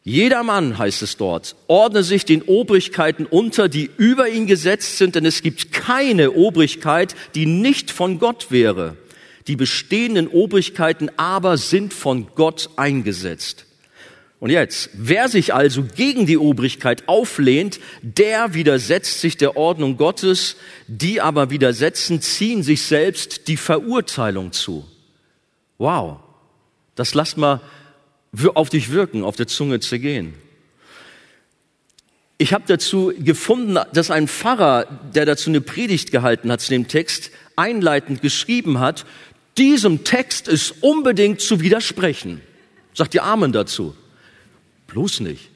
Jeder 0.08 0.44
Mann, 0.44 0.78
heißt 0.78 1.02
es 1.02 1.18
dort, 1.18 1.58
ordne 1.68 2.02
sich 2.02 2.24
den 2.24 2.42
Obrigkeiten 2.44 3.26
unter, 3.26 3.68
die 3.68 3.90
über 3.98 4.30
ihn 4.30 4.48
gesetzt 4.48 4.98
sind, 4.98 5.16
denn 5.16 5.26
es 5.26 5.42
gibt 5.42 5.74
keine 5.74 6.32
Obrigkeit, 6.32 7.14
die 7.36 7.46
nicht 7.46 7.92
von 7.92 8.18
Gott 8.18 8.50
wäre. 8.50 8.96
Die 9.48 9.58
bestehenden 9.58 10.30
Obrigkeiten 10.30 11.10
aber 11.18 11.58
sind 11.58 11.94
von 11.94 12.28
Gott 12.36 12.70
eingesetzt. 12.78 13.66
Und 14.40 14.50
jetzt, 14.50 14.92
wer 14.94 15.28
sich 15.28 15.54
also 15.54 15.84
gegen 15.84 16.26
die 16.26 16.38
Obrigkeit 16.38 17.10
auflehnt, 17.10 17.82
der 18.02 18.54
widersetzt 18.54 19.20
sich 19.20 19.36
der 19.36 19.58
Ordnung 19.58 19.98
Gottes, 19.98 20.56
die 20.88 21.20
aber 21.20 21.50
widersetzen, 21.50 22.22
ziehen 22.22 22.64
sich 22.64 22.84
selbst 22.84 23.50
die 23.50 23.58
Verurteilung 23.58 24.54
zu. 24.54 24.86
Wow, 25.78 26.22
das 26.96 27.14
lasst 27.14 27.36
mal 27.36 27.60
auf 28.54 28.70
dich 28.70 28.92
wirken, 28.92 29.24
auf 29.24 29.36
der 29.36 29.48
Zunge 29.48 29.80
zergehen. 29.80 30.34
Ich 32.38 32.54
habe 32.54 32.66
dazu 32.68 33.12
gefunden, 33.18 33.80
dass 33.94 34.12
ein 34.12 34.28
Pfarrer, 34.28 34.86
der 35.14 35.26
dazu 35.26 35.50
eine 35.50 35.62
Predigt 35.62 36.12
gehalten 36.12 36.52
hat 36.52 36.62
zu 36.62 36.70
dem 36.70 36.88
Text, 36.88 37.32
einleitend 37.56 38.22
geschrieben 38.22 38.80
hat, 38.80 39.06
diesem 39.58 40.04
Text 40.04 40.48
ist 40.48 40.76
unbedingt 40.82 41.42
zu 41.42 41.62
widersprechen. 41.62 42.42
Sagt 42.94 43.14
die 43.14 43.22
Amen 43.22 43.52
dazu. 43.52 43.96
Bloß 44.86 45.22
nicht. 45.22 45.50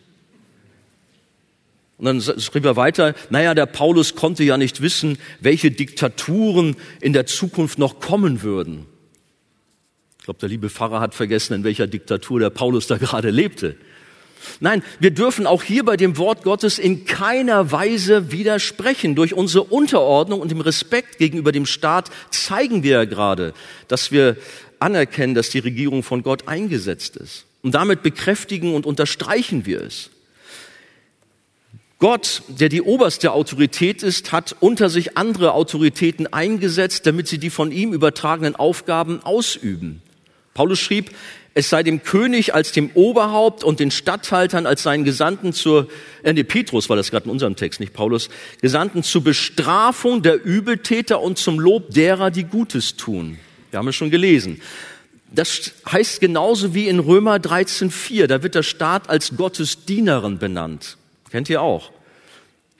Und 1.99 2.05
dann 2.05 2.21
schrieb 2.41 2.65
er 2.65 2.75
weiter, 2.75 3.13
naja, 3.29 3.53
der 3.53 3.67
Paulus 3.67 4.15
konnte 4.15 4.43
ja 4.43 4.57
nicht 4.57 4.81
wissen, 4.81 5.19
welche 5.39 5.69
Diktaturen 5.69 6.75
in 6.99 7.13
der 7.13 7.27
Zukunft 7.27 7.77
noch 7.77 7.99
kommen 7.99 8.41
würden. 8.41 8.87
Ich 10.21 10.25
glaube, 10.25 10.39
der 10.39 10.49
liebe 10.49 10.69
Pfarrer 10.69 10.99
hat 10.99 11.15
vergessen, 11.15 11.55
in 11.55 11.63
welcher 11.63 11.87
Diktatur 11.87 12.39
der 12.39 12.51
Paulus 12.51 12.85
da 12.85 12.97
gerade 12.99 13.31
lebte. 13.31 13.75
Nein, 14.59 14.83
wir 14.99 15.09
dürfen 15.09 15.47
auch 15.47 15.63
hier 15.63 15.83
bei 15.83 15.97
dem 15.97 16.15
Wort 16.17 16.43
Gottes 16.43 16.77
in 16.77 17.05
keiner 17.05 17.71
Weise 17.71 18.31
widersprechen. 18.31 19.15
Durch 19.15 19.33
unsere 19.33 19.63
Unterordnung 19.63 20.39
und 20.39 20.51
dem 20.51 20.61
Respekt 20.61 21.17
gegenüber 21.17 21.51
dem 21.51 21.65
Staat 21.65 22.11
zeigen 22.29 22.83
wir 22.83 22.91
ja 22.91 23.05
gerade, 23.05 23.55
dass 23.87 24.11
wir 24.11 24.37
anerkennen, 24.79 25.33
dass 25.33 25.49
die 25.49 25.59
Regierung 25.59 26.03
von 26.03 26.21
Gott 26.21 26.47
eingesetzt 26.47 27.17
ist. 27.17 27.45
Und 27.63 27.73
damit 27.73 28.03
bekräftigen 28.03 28.75
und 28.75 28.85
unterstreichen 28.85 29.65
wir 29.65 29.81
es. 29.81 30.11
Gott, 31.97 32.43
der 32.47 32.69
die 32.69 32.83
oberste 32.83 33.31
Autorität 33.31 34.03
ist, 34.03 34.31
hat 34.31 34.55
unter 34.59 34.89
sich 34.89 35.17
andere 35.17 35.53
Autoritäten 35.53 36.31
eingesetzt, 36.31 37.07
damit 37.07 37.27
sie 37.27 37.39
die 37.39 37.49
von 37.49 37.71
ihm 37.71 37.91
übertragenen 37.91 38.55
Aufgaben 38.55 39.23
ausüben. 39.23 40.03
Paulus 40.53 40.79
schrieb, 40.79 41.11
es 41.53 41.69
sei 41.69 41.83
dem 41.83 42.03
König 42.03 42.53
als 42.53 42.71
dem 42.71 42.91
Oberhaupt 42.93 43.63
und 43.63 43.79
den 43.81 43.91
Statthaltern 43.91 44.65
als 44.65 44.83
seinen 44.83 45.03
Gesandten 45.03 45.51
zur, 45.51 45.89
äh, 46.23 46.31
nee, 46.31 46.43
Petrus 46.43 46.87
war 46.87 46.95
das 46.95 47.11
gerade 47.11 47.25
in 47.25 47.31
unserem 47.31 47.57
Text, 47.57 47.81
nicht 47.81 47.93
Paulus, 47.93 48.29
Gesandten 48.61 49.03
zur 49.03 49.23
Bestrafung 49.23 50.21
der 50.21 50.43
Übeltäter 50.43 51.21
und 51.21 51.37
zum 51.37 51.59
Lob 51.59 51.89
derer, 51.89 52.31
die 52.31 52.45
Gutes 52.45 52.95
tun. 52.95 53.37
Wir 53.69 53.79
haben 53.79 53.87
es 53.89 53.95
schon 53.95 54.11
gelesen. 54.11 54.61
Das 55.33 55.73
heißt 55.89 56.21
genauso 56.21 56.73
wie 56.73 56.87
in 56.87 56.99
Römer 56.99 57.35
13,4, 57.35 58.27
da 58.27 58.43
wird 58.43 58.55
der 58.55 58.63
Staat 58.63 59.09
als 59.09 59.35
Gottes 59.35 59.85
Dienerin 59.85 60.39
benannt. 60.39 60.97
Kennt 61.31 61.49
ihr 61.49 61.61
auch. 61.61 61.91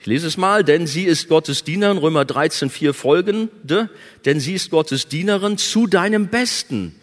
Ich 0.00 0.06
lese 0.06 0.26
es 0.26 0.36
mal, 0.36 0.64
denn 0.64 0.86
sie 0.86 1.04
ist 1.04 1.28
Gottes 1.28 1.62
Dienerin, 1.64 1.96
Römer 1.96 2.22
13,4 2.22 2.92
folgende, 2.92 3.88
denn 4.24 4.40
sie 4.40 4.54
ist 4.54 4.70
Gottes 4.70 5.08
Dienerin 5.08 5.58
zu 5.58 5.86
deinem 5.86 6.28
Besten 6.28 6.94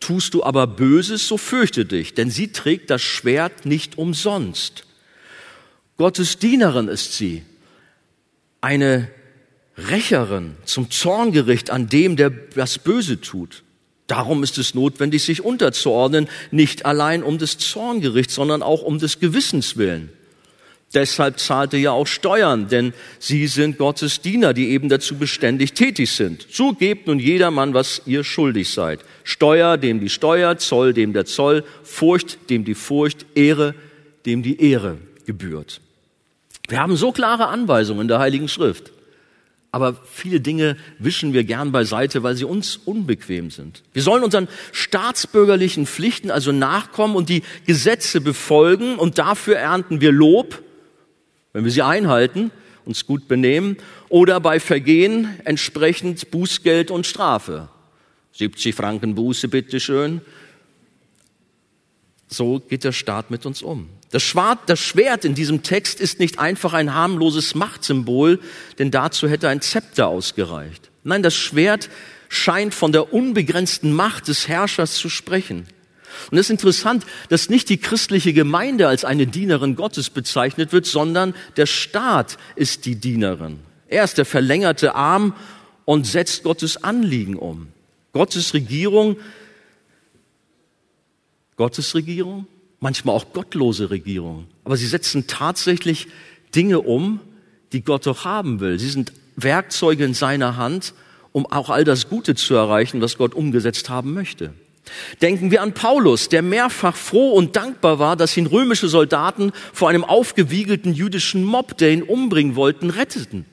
Tust 0.00 0.34
du 0.34 0.42
aber 0.42 0.66
Böses, 0.66 1.28
so 1.28 1.36
fürchte 1.36 1.84
dich, 1.84 2.14
denn 2.14 2.30
sie 2.30 2.52
trägt 2.52 2.90
das 2.90 3.02
Schwert 3.02 3.66
nicht 3.66 3.98
umsonst. 3.98 4.84
Gottes 5.98 6.38
Dienerin 6.38 6.88
ist 6.88 7.12
sie, 7.16 7.44
eine 8.62 9.10
Rächerin 9.76 10.56
zum 10.64 10.90
Zorngericht 10.90 11.70
an 11.70 11.88
dem, 11.88 12.16
der 12.16 12.30
das 12.30 12.78
Böse 12.78 13.20
tut. 13.20 13.62
Darum 14.06 14.42
ist 14.42 14.58
es 14.58 14.74
notwendig, 14.74 15.22
sich 15.22 15.44
unterzuordnen, 15.44 16.28
nicht 16.50 16.84
allein 16.84 17.22
um 17.22 17.38
des 17.38 17.58
Zorngerichts, 17.58 18.34
sondern 18.34 18.62
auch 18.62 18.82
um 18.82 18.98
des 18.98 19.20
Gewissens 19.20 19.76
willen. 19.76 20.10
Deshalb 20.92 21.38
zahlt 21.38 21.72
er 21.72 21.78
ja 21.78 21.92
auch 21.92 22.08
Steuern, 22.08 22.66
denn 22.66 22.92
sie 23.20 23.46
sind 23.46 23.78
Gottes 23.78 24.22
Diener, 24.22 24.52
die 24.52 24.70
eben 24.70 24.88
dazu 24.88 25.16
beständig 25.16 25.72
tätig 25.72 26.10
sind. 26.10 26.48
So 26.50 26.72
gebt 26.72 27.06
nun 27.06 27.20
jedermann, 27.20 27.74
was 27.74 28.02
ihr 28.06 28.24
schuldig 28.24 28.70
seid. 28.70 29.00
Steuer, 29.22 29.76
dem 29.76 30.00
die 30.00 30.08
Steuer, 30.08 30.58
Zoll, 30.58 30.92
dem 30.92 31.12
der 31.12 31.26
Zoll, 31.26 31.62
Furcht, 31.84 32.50
dem 32.50 32.64
die 32.64 32.74
Furcht, 32.74 33.24
Ehre, 33.36 33.76
dem 34.26 34.42
die 34.42 34.60
Ehre 34.60 34.98
gebührt. 35.26 35.80
Wir 36.68 36.80
haben 36.80 36.96
so 36.96 37.12
klare 37.12 37.46
Anweisungen 37.46 38.02
in 38.02 38.08
der 38.08 38.18
Heiligen 38.18 38.48
Schrift. 38.48 38.90
Aber 39.72 39.96
viele 40.10 40.40
Dinge 40.40 40.76
wischen 40.98 41.32
wir 41.32 41.44
gern 41.44 41.70
beiseite, 41.70 42.24
weil 42.24 42.34
sie 42.34 42.44
uns 42.44 42.76
unbequem 42.76 43.52
sind. 43.52 43.84
Wir 43.92 44.02
sollen 44.02 44.24
unseren 44.24 44.48
staatsbürgerlichen 44.72 45.86
Pflichten 45.86 46.32
also 46.32 46.50
nachkommen 46.50 47.14
und 47.14 47.28
die 47.28 47.44
Gesetze 47.66 48.20
befolgen 48.20 48.96
und 48.96 49.18
dafür 49.18 49.56
ernten 49.56 50.00
wir 50.00 50.10
Lob 50.10 50.64
wenn 51.52 51.64
wir 51.64 51.70
sie 51.70 51.82
einhalten, 51.82 52.50
uns 52.84 53.06
gut 53.06 53.28
benehmen, 53.28 53.76
oder 54.08 54.40
bei 54.40 54.60
Vergehen 54.60 55.38
entsprechend 55.44 56.30
Bußgeld 56.30 56.90
und 56.90 57.06
Strafe. 57.06 57.68
70 58.32 58.74
Franken 58.74 59.14
Buße, 59.14 59.48
bitteschön. 59.48 60.20
So 62.28 62.60
geht 62.60 62.84
der 62.84 62.92
Staat 62.92 63.30
mit 63.30 63.44
uns 63.44 63.62
um. 63.62 63.88
Das 64.10 64.22
Schwert 64.22 65.24
in 65.24 65.34
diesem 65.34 65.62
Text 65.62 66.00
ist 66.00 66.18
nicht 66.18 66.38
einfach 66.38 66.72
ein 66.72 66.94
harmloses 66.94 67.54
Machtsymbol, 67.54 68.40
denn 68.78 68.90
dazu 68.90 69.28
hätte 69.28 69.48
ein 69.48 69.60
Zepter 69.60 70.08
ausgereicht. 70.08 70.90
Nein, 71.04 71.22
das 71.22 71.34
Schwert 71.34 71.90
scheint 72.28 72.74
von 72.74 72.92
der 72.92 73.12
unbegrenzten 73.12 73.92
Macht 73.92 74.28
des 74.28 74.48
Herrschers 74.48 74.94
zu 74.94 75.08
sprechen. 75.08 75.66
Und 76.30 76.38
es 76.38 76.46
ist 76.46 76.50
interessant, 76.50 77.04
dass 77.28 77.48
nicht 77.48 77.68
die 77.68 77.78
christliche 77.78 78.32
Gemeinde 78.32 78.88
als 78.88 79.04
eine 79.04 79.26
Dienerin 79.26 79.76
Gottes 79.76 80.10
bezeichnet 80.10 80.72
wird, 80.72 80.86
sondern 80.86 81.34
der 81.56 81.66
Staat 81.66 82.36
ist 82.56 82.86
die 82.86 82.96
Dienerin. 82.96 83.60
Er 83.88 84.04
ist 84.04 84.18
der 84.18 84.24
verlängerte 84.24 84.94
Arm 84.94 85.34
und 85.84 86.06
setzt 86.06 86.44
Gottes 86.44 86.82
Anliegen 86.82 87.36
um. 87.36 87.68
Gottes 88.12 88.54
Regierung, 88.54 89.16
Gottes 91.56 91.94
Regierung, 91.94 92.46
manchmal 92.80 93.14
auch 93.14 93.32
gottlose 93.32 93.90
Regierung. 93.90 94.46
Aber 94.64 94.76
sie 94.76 94.86
setzen 94.86 95.26
tatsächlich 95.26 96.08
Dinge 96.54 96.80
um, 96.80 97.20
die 97.72 97.82
Gott 97.82 98.06
doch 98.06 98.24
haben 98.24 98.60
will. 98.60 98.78
Sie 98.78 98.88
sind 98.88 99.12
Werkzeuge 99.36 100.04
in 100.04 100.14
seiner 100.14 100.56
Hand, 100.56 100.94
um 101.32 101.46
auch 101.46 101.70
all 101.70 101.84
das 101.84 102.08
Gute 102.08 102.34
zu 102.34 102.54
erreichen, 102.54 103.00
was 103.00 103.16
Gott 103.16 103.34
umgesetzt 103.34 103.88
haben 103.88 104.12
möchte. 104.12 104.52
Denken 105.22 105.50
wir 105.50 105.62
an 105.62 105.72
Paulus, 105.72 106.28
der 106.28 106.42
mehrfach 106.42 106.96
froh 106.96 107.32
und 107.32 107.56
dankbar 107.56 107.98
war, 107.98 108.16
dass 108.16 108.36
ihn 108.36 108.46
römische 108.46 108.88
Soldaten 108.88 109.52
vor 109.72 109.88
einem 109.88 110.04
aufgewiegelten 110.04 110.94
jüdischen 110.94 111.44
Mob, 111.44 111.76
der 111.78 111.92
ihn 111.92 112.02
umbringen 112.02 112.56
wollten, 112.56 112.90
retteten. 112.90 113.46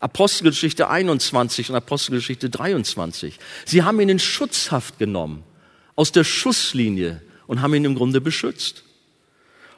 Apostelgeschichte 0.00 0.88
21 0.90 1.70
und 1.70 1.76
Apostelgeschichte 1.76 2.50
23. 2.50 3.38
Sie 3.64 3.82
haben 3.82 4.00
ihn 4.00 4.10
in 4.10 4.18
Schutzhaft 4.18 4.98
genommen, 4.98 5.44
aus 5.96 6.12
der 6.12 6.24
Schusslinie 6.24 7.22
und 7.46 7.62
haben 7.62 7.74
ihn 7.74 7.84
im 7.84 7.94
Grunde 7.94 8.20
beschützt. 8.20 8.84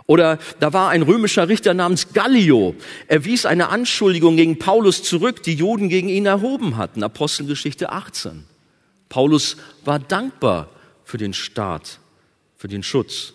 Oder 0.06 0.38
da 0.60 0.72
war 0.72 0.90
ein 0.90 1.02
römischer 1.02 1.48
Richter 1.48 1.74
namens 1.74 2.12
Gallio. 2.12 2.74
Er 3.08 3.24
wies 3.24 3.44
eine 3.44 3.68
Anschuldigung 3.68 4.36
gegen 4.36 4.58
Paulus 4.58 5.02
zurück, 5.02 5.42
die 5.42 5.54
Juden 5.54 5.88
gegen 5.88 6.08
ihn 6.08 6.26
erhoben 6.26 6.76
hatten. 6.76 7.02
Apostelgeschichte 7.02 7.90
18. 7.90 8.44
Paulus 9.08 9.56
war 9.84 9.98
dankbar 9.98 10.70
für 11.06 11.16
den 11.16 11.32
Staat, 11.32 12.00
für 12.58 12.68
den 12.68 12.82
Schutz. 12.82 13.32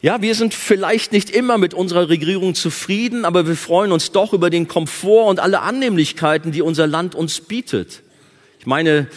Ja, 0.00 0.22
wir 0.22 0.34
sind 0.34 0.54
vielleicht 0.54 1.12
nicht 1.12 1.28
immer 1.28 1.58
mit 1.58 1.74
unserer 1.74 2.08
Regierung 2.08 2.54
zufrieden, 2.54 3.26
aber 3.26 3.46
wir 3.46 3.56
freuen 3.56 3.92
uns 3.92 4.12
doch 4.12 4.32
über 4.32 4.48
den 4.48 4.66
Komfort 4.66 5.28
und 5.28 5.40
alle 5.40 5.60
Annehmlichkeiten, 5.60 6.52
die 6.52 6.62
unser 6.62 6.86
Land 6.86 7.14
uns 7.14 7.42
bietet. 7.42 8.00
Ich 8.60 8.66
meine 8.66 9.08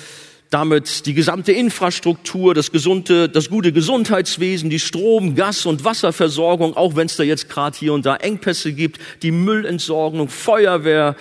damit 0.49 1.07
die 1.07 1.15
gesamte 1.15 1.51
Infrastruktur, 1.51 2.53
das 2.53 2.71
gesunde, 2.71 3.27
das 3.27 3.49
gute 3.49 3.71
Gesundheitswesen, 3.71 4.69
die 4.69 4.79
Strom, 4.79 5.33
Gas 5.33 5.65
und 5.65 5.83
Wasserversorgung, 5.83 6.77
auch 6.77 6.95
wenn 6.95 7.07
es 7.07 7.15
da 7.15 7.23
jetzt 7.23 7.49
gerade 7.49 7.75
hier 7.75 7.93
und 7.93 8.05
da 8.05 8.17
Engpässe 8.17 8.71
gibt, 8.73 8.99
die 9.23 9.31
Müllentsorgung, 9.31 10.29
Feuerwehr, 10.29 11.15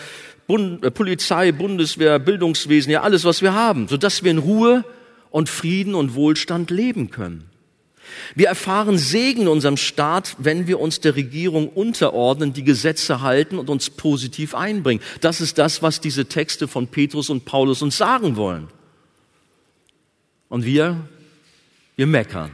Bund, 0.46 0.92
Polizei, 0.92 1.50
Bundeswehr, 1.52 2.18
Bildungswesen, 2.18 2.92
ja 2.92 3.02
alles, 3.02 3.24
was 3.24 3.40
wir 3.40 3.54
haben, 3.54 3.88
sodass 3.88 4.22
wir 4.22 4.30
in 4.30 4.38
Ruhe 4.38 4.84
und 5.32 5.48
Frieden 5.48 5.94
und 5.94 6.14
Wohlstand 6.14 6.70
leben 6.70 7.10
können. 7.10 7.50
Wir 8.34 8.48
erfahren 8.48 8.98
Segen 8.98 9.42
in 9.42 9.48
unserem 9.48 9.76
Staat, 9.76 10.36
wenn 10.38 10.66
wir 10.66 10.80
uns 10.80 11.00
der 11.00 11.16
Regierung 11.16 11.68
unterordnen, 11.68 12.52
die 12.52 12.64
Gesetze 12.64 13.22
halten 13.22 13.58
und 13.58 13.70
uns 13.70 13.90
positiv 13.90 14.54
einbringen. 14.54 15.02
Das 15.20 15.40
ist 15.40 15.58
das, 15.58 15.82
was 15.82 16.00
diese 16.00 16.26
Texte 16.26 16.68
von 16.68 16.88
Petrus 16.88 17.30
und 17.30 17.44
Paulus 17.44 17.82
uns 17.82 17.96
sagen 17.96 18.36
wollen. 18.36 18.68
Und 20.48 20.64
wir, 20.64 21.08
wir 21.96 22.06
meckern. 22.06 22.50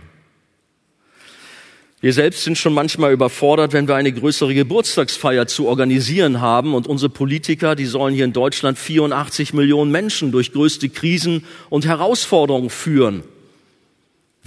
Wir 2.00 2.12
selbst 2.12 2.44
sind 2.44 2.56
schon 2.56 2.74
manchmal 2.74 3.12
überfordert, 3.12 3.72
wenn 3.72 3.88
wir 3.88 3.96
eine 3.96 4.12
größere 4.12 4.54
Geburtstagsfeier 4.54 5.46
zu 5.48 5.66
organisieren 5.66 6.40
haben 6.40 6.74
und 6.74 6.86
unsere 6.86 7.10
Politiker, 7.10 7.74
die 7.74 7.86
sollen 7.86 8.14
hier 8.14 8.24
in 8.24 8.32
Deutschland 8.32 8.78
84 8.78 9.52
Millionen 9.52 9.90
Menschen 9.90 10.30
durch 10.30 10.52
größte 10.52 10.88
Krisen 10.88 11.44
und 11.70 11.86
Herausforderungen 11.86 12.70
führen 12.70 13.24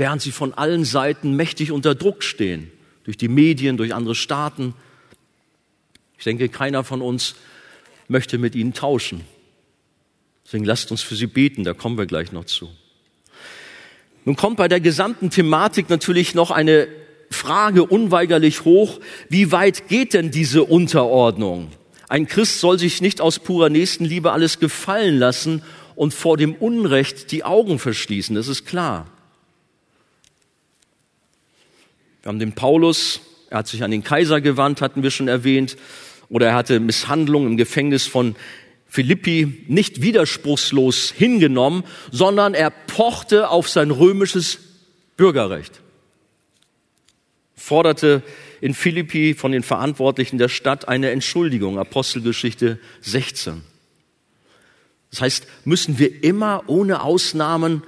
während 0.02 0.22
sie 0.22 0.32
von 0.32 0.54
allen 0.56 0.84
Seiten 0.84 1.36
mächtig 1.36 1.72
unter 1.72 1.94
Druck 1.94 2.24
stehen, 2.24 2.72
durch 3.04 3.18
die 3.18 3.28
Medien, 3.28 3.78
durch 3.78 3.94
andere 3.94 4.16
Staaten. 4.16 4.74
Ich 6.18 6.24
denke, 6.24 6.50
keiner 6.50 6.84
von 6.84 7.04
uns 7.04 7.36
möchte 8.08 8.40
mit 8.40 8.56
ihnen 8.56 8.74
tauschen. 8.74 9.22
Deswegen 10.44 10.66
lasst 10.66 10.90
uns 10.90 11.04
für 11.04 11.16
sie 11.16 11.28
beten, 11.28 11.64
da 11.64 11.74
kommen 11.74 12.00
wir 12.00 12.08
gleich 12.08 12.32
noch 12.32 12.46
zu. 12.46 12.70
Nun 14.26 14.36
kommt 14.36 14.58
bei 14.58 14.68
der 14.68 14.80
gesamten 14.80 15.30
Thematik 15.30 15.90
natürlich 15.90 16.34
noch 16.34 16.50
eine 16.50 16.88
Frage 17.32 17.86
unweigerlich 17.86 18.66
hoch, 18.66 19.00
wie 19.30 19.52
weit 19.52 19.88
geht 19.88 20.14
denn 20.14 20.32
diese 20.32 20.64
Unterordnung? 20.64 21.70
Ein 22.08 22.28
Christ 22.28 22.60
soll 22.60 22.78
sich 22.78 23.02
nicht 23.02 23.22
aus 23.22 23.40
purer 23.40 23.70
Nächstenliebe 23.70 24.32
alles 24.32 24.60
gefallen 24.60 25.18
lassen 25.18 25.64
und 25.96 26.14
vor 26.14 26.38
dem 26.38 26.56
Unrecht 26.56 27.32
die 27.32 27.44
Augen 27.44 27.80
verschließen, 27.80 28.36
das 28.36 28.48
ist 28.48 28.66
klar. 28.66 29.08
Wir 32.22 32.30
haben 32.30 32.40
den 32.40 32.54
Paulus, 32.54 33.22
er 33.50 33.60
hat 33.60 33.68
sich 33.68 33.84
an 33.84 33.92
den 33.92 34.04
Kaiser 34.04 34.42
gewandt, 34.42 34.82
hatten 34.82 35.04
wir 35.04 35.12
schon 35.12 35.28
erwähnt, 35.28 35.78
oder 36.30 36.48
er 36.48 36.56
hatte 36.56 36.80
Misshandlung 36.80 37.48
im 37.48 37.58
Gefängnis 37.58 38.06
von 38.06 38.36
Philippi 38.88 39.66
nicht 39.68 40.02
widerspruchslos 40.02 41.12
hingenommen, 41.12 41.84
sondern 42.12 42.54
er 42.54 42.70
pochte 42.70 43.50
auf 43.50 43.70
sein 43.70 43.90
römisches 43.90 44.60
Bürgerrecht. 45.18 45.81
Forderte 47.62 48.24
in 48.60 48.74
Philippi 48.74 49.34
von 49.34 49.52
den 49.52 49.64
Verantwortlichen 49.64 50.38
der 50.38 50.50
Stadt 50.50 50.88
eine 50.88 51.12
Entschuldigung, 51.12 51.78
Apostelgeschichte 51.78 52.80
16. 53.02 53.62
Das 55.12 55.22
heißt, 55.22 55.48
müssen 55.64 56.00
wir 56.00 56.24
immer 56.24 56.64
ohne 56.68 57.04
Ausnahmen 57.04 57.84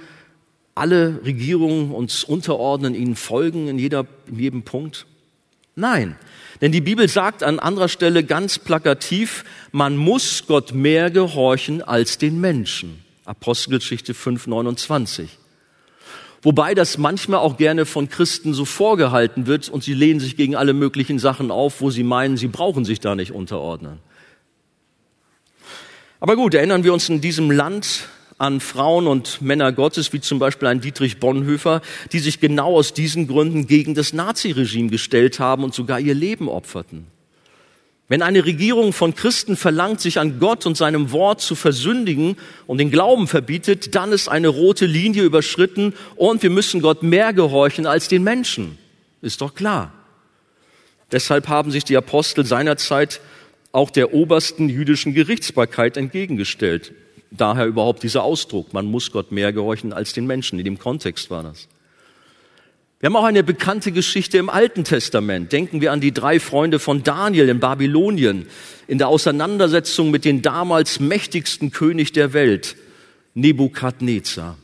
alle 0.74 1.20
Regierungen 1.24 1.90
uns 1.90 2.22
unterordnen, 2.24 2.94
ihnen 2.94 3.16
folgen 3.16 3.68
in, 3.68 3.78
jeder, 3.78 4.06
in 4.26 4.38
jedem 4.38 4.62
Punkt? 4.62 5.06
Nein, 5.74 6.16
denn 6.60 6.70
die 6.70 6.80
Bibel 6.80 7.08
sagt 7.08 7.42
an 7.42 7.58
anderer 7.58 7.88
Stelle 7.88 8.22
ganz 8.22 8.60
plakativ, 8.60 9.44
man 9.72 9.96
muss 9.96 10.46
Gott 10.46 10.72
mehr 10.72 11.10
gehorchen 11.10 11.82
als 11.82 12.16
den 12.16 12.40
Menschen. 12.40 13.02
Apostelgeschichte 13.24 14.14
5, 14.14 14.46
29. 14.46 15.38
Wobei 16.44 16.74
das 16.74 16.98
manchmal 16.98 17.40
auch 17.40 17.56
gerne 17.56 17.86
von 17.86 18.10
Christen 18.10 18.52
so 18.52 18.66
vorgehalten 18.66 19.46
wird 19.46 19.70
und 19.70 19.82
sie 19.82 19.94
lehnen 19.94 20.20
sich 20.20 20.36
gegen 20.36 20.54
alle 20.54 20.74
möglichen 20.74 21.18
Sachen 21.18 21.50
auf, 21.50 21.80
wo 21.80 21.90
sie 21.90 22.02
meinen, 22.02 22.36
sie 22.36 22.48
brauchen 22.48 22.84
sich 22.84 23.00
da 23.00 23.14
nicht 23.14 23.32
unterordnen. 23.32 23.98
Aber 26.20 26.36
gut, 26.36 26.52
erinnern 26.52 26.84
wir 26.84 26.92
uns 26.92 27.08
in 27.08 27.22
diesem 27.22 27.50
Land 27.50 28.08
an 28.36 28.60
Frauen 28.60 29.06
und 29.06 29.40
Männer 29.40 29.72
Gottes, 29.72 30.12
wie 30.12 30.20
zum 30.20 30.38
Beispiel 30.38 30.68
ein 30.68 30.82
Dietrich 30.82 31.18
Bonhoeffer, 31.18 31.80
die 32.12 32.18
sich 32.18 32.40
genau 32.40 32.76
aus 32.76 32.92
diesen 32.92 33.26
Gründen 33.26 33.66
gegen 33.66 33.94
das 33.94 34.12
Naziregime 34.12 34.90
gestellt 34.90 35.40
haben 35.40 35.64
und 35.64 35.72
sogar 35.72 35.98
ihr 35.98 36.14
Leben 36.14 36.48
opferten. 36.48 37.06
Wenn 38.08 38.20
eine 38.20 38.44
Regierung 38.44 38.92
von 38.92 39.14
Christen 39.14 39.56
verlangt, 39.56 40.00
sich 40.00 40.18
an 40.18 40.38
Gott 40.38 40.66
und 40.66 40.76
seinem 40.76 41.10
Wort 41.10 41.40
zu 41.40 41.54
versündigen 41.54 42.36
und 42.66 42.78
den 42.78 42.90
Glauben 42.90 43.26
verbietet, 43.26 43.94
dann 43.94 44.12
ist 44.12 44.28
eine 44.28 44.48
rote 44.48 44.84
Linie 44.84 45.22
überschritten 45.22 45.94
und 46.16 46.42
wir 46.42 46.50
müssen 46.50 46.82
Gott 46.82 47.02
mehr 47.02 47.32
gehorchen 47.32 47.86
als 47.86 48.08
den 48.08 48.22
Menschen. 48.22 48.78
Ist 49.22 49.40
doch 49.40 49.54
klar. 49.54 49.92
Deshalb 51.12 51.48
haben 51.48 51.70
sich 51.70 51.84
die 51.84 51.96
Apostel 51.96 52.44
seinerzeit 52.44 53.20
auch 53.72 53.90
der 53.90 54.12
obersten 54.12 54.68
jüdischen 54.68 55.14
Gerichtsbarkeit 55.14 55.96
entgegengestellt. 55.96 56.92
Daher 57.30 57.66
überhaupt 57.66 58.02
dieser 58.02 58.22
Ausdruck, 58.22 58.72
man 58.72 58.86
muss 58.86 59.10
Gott 59.10 59.32
mehr 59.32 59.52
gehorchen 59.52 59.92
als 59.92 60.12
den 60.12 60.26
Menschen. 60.26 60.58
In 60.58 60.64
dem 60.64 60.78
Kontext 60.78 61.30
war 61.30 61.42
das. 61.42 61.68
Wir 63.00 63.08
haben 63.08 63.16
auch 63.16 63.24
eine 63.24 63.42
bekannte 63.42 63.92
Geschichte 63.92 64.38
im 64.38 64.48
Alten 64.48 64.84
Testament. 64.84 65.52
Denken 65.52 65.80
wir 65.80 65.92
an 65.92 66.00
die 66.00 66.12
drei 66.12 66.40
Freunde 66.40 66.78
von 66.78 67.02
Daniel 67.02 67.48
in 67.48 67.60
Babylonien, 67.60 68.46
in 68.86 68.98
der 68.98 69.08
Auseinandersetzung 69.08 70.10
mit 70.10 70.24
dem 70.24 70.42
damals 70.42 71.00
mächtigsten 71.00 71.70
König 71.70 72.12
der 72.12 72.32
Welt, 72.32 72.76
Nebukadnezar. 73.34 74.56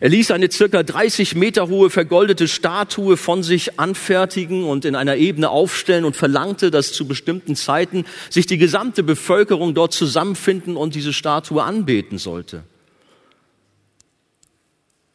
Er 0.00 0.08
ließ 0.08 0.30
eine 0.32 0.50
circa 0.50 0.82
30 0.82 1.34
Meter 1.34 1.68
hohe 1.68 1.90
vergoldete 1.90 2.48
Statue 2.48 3.16
von 3.16 3.42
sich 3.42 3.78
anfertigen 3.78 4.64
und 4.64 4.84
in 4.84 4.96
einer 4.96 5.16
Ebene 5.16 5.50
aufstellen 5.50 6.04
und 6.04 6.16
verlangte, 6.16 6.70
dass 6.70 6.92
zu 6.92 7.06
bestimmten 7.06 7.54
Zeiten 7.56 8.04
sich 8.28 8.46
die 8.46 8.58
gesamte 8.58 9.02
Bevölkerung 9.02 9.74
dort 9.74 9.92
zusammenfinden 9.92 10.76
und 10.76 10.94
diese 10.94 11.12
Statue 11.12 11.62
anbeten 11.62 12.18
sollte. 12.18 12.64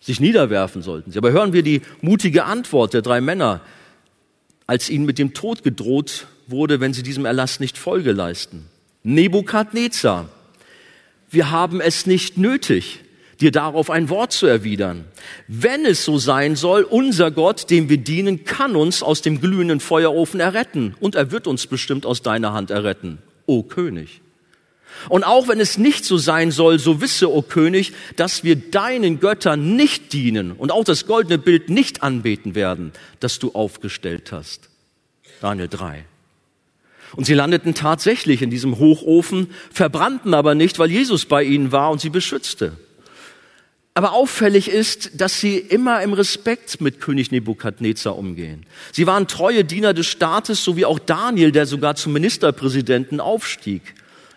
Sich 0.06 0.20
niederwerfen 0.20 0.84
sollten 0.84 1.12
sie. 1.12 1.18
Aber 1.18 1.32
hören 1.32 1.52
wir 1.52 1.64
die 1.64 1.82
mutige 2.00 2.46
Antwort 2.46 2.94
der 2.94 3.02
drei 3.02 3.22
Männer, 3.22 3.62
als 4.68 4.88
ihnen 4.88 5.06
mit 5.06 5.18
dem 5.18 5.34
Tod 5.34 5.64
gedroht 5.64 6.28
wurde, 6.46 6.80
wenn 6.80 6.94
sie 6.94 7.02
diesem 7.02 7.26
Erlass 7.26 7.60
nicht 7.60 7.76
Folge 7.76 8.12
leisten. 8.12 8.68
Nebukadnezar, 9.02 10.30
wir 11.32 11.50
haben 11.50 11.82
es 11.82 12.06
nicht 12.06 12.38
nötig 12.38 13.00
dir 13.42 13.52
darauf 13.52 13.90
ein 13.90 14.10
Wort 14.10 14.32
zu 14.32 14.46
erwidern. 14.46 15.06
Wenn 15.48 15.88
es 15.88 16.06
so 16.06 16.20
sein 16.20 16.56
soll, 16.56 16.84
unser 16.84 17.32
Gott, 17.32 17.72
dem 17.72 17.90
wir 17.90 17.98
dienen, 17.98 18.46
kann 18.46 18.76
uns 18.76 19.02
aus 19.02 19.24
dem 19.24 19.42
glühenden 19.42 19.80
Feuerofen 19.80 20.40
erretten 20.40 20.94
und 21.00 21.16
er 21.16 21.32
wird 21.32 21.48
uns 21.48 21.66
bestimmt 21.66 22.06
aus 22.06 22.22
deiner 22.22 22.54
Hand 22.54 22.70
erretten, 22.70 23.18
o 23.48 23.64
König. 23.64 24.22
Und 25.10 25.24
auch 25.24 25.48
wenn 25.48 25.60
es 25.60 25.78
nicht 25.78 26.06
so 26.06 26.18
sein 26.18 26.52
soll, 26.52 26.80
so 26.80 27.02
wisse, 27.02 27.32
o 27.32 27.42
König, 27.42 27.94
dass 28.16 28.44
wir 28.44 28.56
deinen 28.56 29.20
Göttern 29.20 29.76
nicht 29.76 30.14
dienen 30.14 30.52
und 30.52 30.72
auch 30.72 30.84
das 30.84 31.06
goldene 31.06 31.38
Bild 31.38 31.70
nicht 31.70 32.04
anbeten 32.04 32.56
werden, 32.56 32.92
das 33.20 33.40
du 33.40 33.52
aufgestellt 33.54 34.32
hast. 34.32 34.70
Daniel 35.42 35.68
3. 35.68 36.06
Und 37.16 37.26
sie 37.26 37.34
landeten 37.34 37.74
tatsächlich 37.74 38.42
in 38.42 38.50
diesem 38.50 38.78
Hochofen, 38.78 39.50
verbrannten 39.72 40.34
aber 40.34 40.56
nicht, 40.56 40.80
weil 40.80 40.92
Jesus 40.92 41.26
bei 41.26 41.44
ihnen 41.44 41.72
war 41.72 41.92
und 41.92 42.02
sie 42.02 42.10
beschützte. 42.10 42.74
Aber 43.98 44.12
auffällig 44.12 44.68
ist, 44.68 45.22
dass 45.22 45.40
sie 45.40 45.58
immer 45.58 46.02
im 46.02 46.12
Respekt 46.12 46.82
mit 46.82 47.00
König 47.00 47.32
Nebukadnezar 47.32 48.18
umgehen. 48.18 48.66
Sie 48.92 49.08
waren 49.08 49.30
treue 49.30 49.64
Diener 49.64 49.94
des 49.94 50.08
Staates, 50.08 50.66
so 50.66 50.76
wie 50.76 50.84
auch 50.84 51.00
Daniel, 51.00 51.54
der 51.54 51.66
sogar 51.66 51.96
zum 51.96 52.12
Ministerpräsidenten 52.12 53.22
aufstieg. 53.22 53.82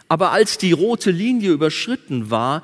Aber 0.09 0.33
als 0.33 0.59
die 0.59 0.73
rote 0.73 1.11
Linie 1.11 1.51
überschritten 1.51 2.31
war, 2.31 2.63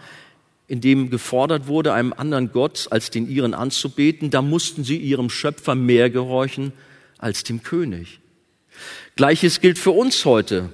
in 0.66 0.80
dem 0.80 1.10
gefordert 1.10 1.66
wurde, 1.66 1.92
einem 1.92 2.14
anderen 2.14 2.50
Gott 2.50 2.88
als 2.90 3.10
den 3.10 3.28
ihren 3.28 3.52
anzubeten, 3.52 4.30
da 4.30 4.40
mussten 4.40 4.82
sie 4.82 4.96
ihrem 4.96 5.28
Schöpfer 5.28 5.74
mehr 5.74 6.08
gehorchen 6.08 6.72
als 7.18 7.44
dem 7.44 7.62
König. 7.62 8.20
Gleiches 9.16 9.60
gilt 9.60 9.78
für 9.78 9.90
uns 9.90 10.24
heute. 10.24 10.70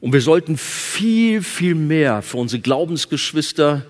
Und 0.00 0.12
wir 0.12 0.20
sollten 0.20 0.56
viel, 0.56 1.42
viel 1.42 1.74
mehr 1.74 2.22
für 2.22 2.36
unsere 2.36 2.60
Glaubensgeschwister 2.60 3.86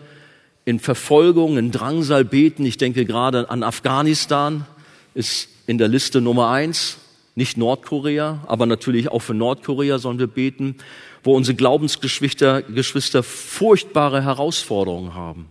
in 0.64 0.78
Verfolgung, 0.78 1.58
in 1.58 1.70
Drangsal 1.70 2.24
beten. 2.24 2.64
Ich 2.64 2.76
denke 2.76 3.04
gerade 3.04 3.50
an 3.50 3.62
Afghanistan, 3.62 4.66
ist 5.14 5.48
in 5.66 5.78
der 5.78 5.88
Liste 5.88 6.20
Nummer 6.20 6.50
eins, 6.50 6.98
nicht 7.38 7.56
Nordkorea, 7.56 8.44
aber 8.46 8.66
natürlich 8.66 9.08
auch 9.08 9.20
für 9.20 9.32
Nordkorea 9.32 9.98
sollen 9.98 10.18
wir 10.18 10.26
beten, 10.26 10.76
wo 11.22 11.34
unsere 11.34 11.56
Glaubensgeschwister 11.56 12.62
Geschwister 12.62 13.22
furchtbare 13.22 14.22
Herausforderungen 14.22 15.14
haben. 15.14 15.46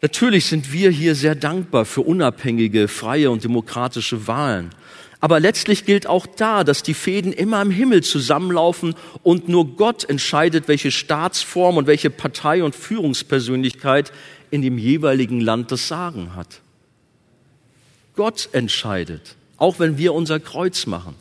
Natürlich 0.00 0.46
sind 0.46 0.72
wir 0.72 0.90
hier 0.90 1.14
sehr 1.14 1.34
dankbar 1.34 1.84
für 1.84 2.02
unabhängige, 2.02 2.86
freie 2.86 3.30
und 3.30 3.42
demokratische 3.42 4.26
Wahlen. 4.26 4.70
Aber 5.20 5.40
letztlich 5.40 5.84
gilt 5.84 6.06
auch 6.06 6.26
da, 6.26 6.62
dass 6.62 6.82
die 6.82 6.94
Fäden 6.94 7.32
immer 7.32 7.60
im 7.60 7.70
Himmel 7.70 8.02
zusammenlaufen 8.02 8.94
und 9.22 9.48
nur 9.48 9.76
Gott 9.76 10.08
entscheidet, 10.08 10.68
welche 10.68 10.92
Staatsform 10.92 11.78
und 11.78 11.86
welche 11.86 12.10
Partei 12.10 12.62
und 12.62 12.76
Führungspersönlichkeit 12.76 14.12
in 14.50 14.62
dem 14.62 14.78
jeweiligen 14.78 15.40
Land 15.40 15.72
das 15.72 15.88
Sagen 15.88 16.36
hat. 16.36 16.60
Gott 18.14 18.48
entscheidet, 18.52 19.35
auch 19.56 19.78
wenn 19.78 19.98
wir 19.98 20.14
unser 20.14 20.40
Kreuz 20.40 20.86
machen. 20.86 21.14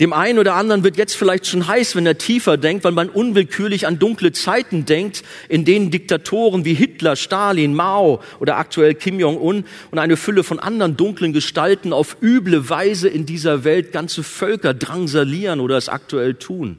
Dem 0.00 0.12
einen 0.12 0.40
oder 0.40 0.54
anderen 0.54 0.82
wird 0.82 0.96
jetzt 0.96 1.14
vielleicht 1.14 1.46
schon 1.46 1.68
heiß, 1.68 1.94
wenn 1.94 2.06
er 2.06 2.18
tiefer 2.18 2.56
denkt, 2.56 2.82
weil 2.82 2.92
man 2.92 3.08
unwillkürlich 3.08 3.86
an 3.86 4.00
dunkle 4.00 4.32
Zeiten 4.32 4.84
denkt, 4.84 5.22
in 5.48 5.64
denen 5.64 5.92
Diktatoren 5.92 6.64
wie 6.64 6.74
Hitler, 6.74 7.14
Stalin, 7.14 7.74
Mao 7.74 8.20
oder 8.40 8.56
aktuell 8.56 8.94
Kim 8.94 9.20
Jong-un 9.20 9.64
und 9.92 9.98
eine 9.98 10.16
Fülle 10.16 10.42
von 10.42 10.58
anderen 10.58 10.96
dunklen 10.96 11.32
Gestalten 11.32 11.92
auf 11.92 12.16
üble 12.20 12.68
Weise 12.68 13.08
in 13.08 13.24
dieser 13.24 13.62
Welt 13.62 13.92
ganze 13.92 14.24
Völker 14.24 14.74
drangsalieren 14.74 15.60
oder 15.60 15.76
es 15.76 15.88
aktuell 15.88 16.34
tun. 16.34 16.78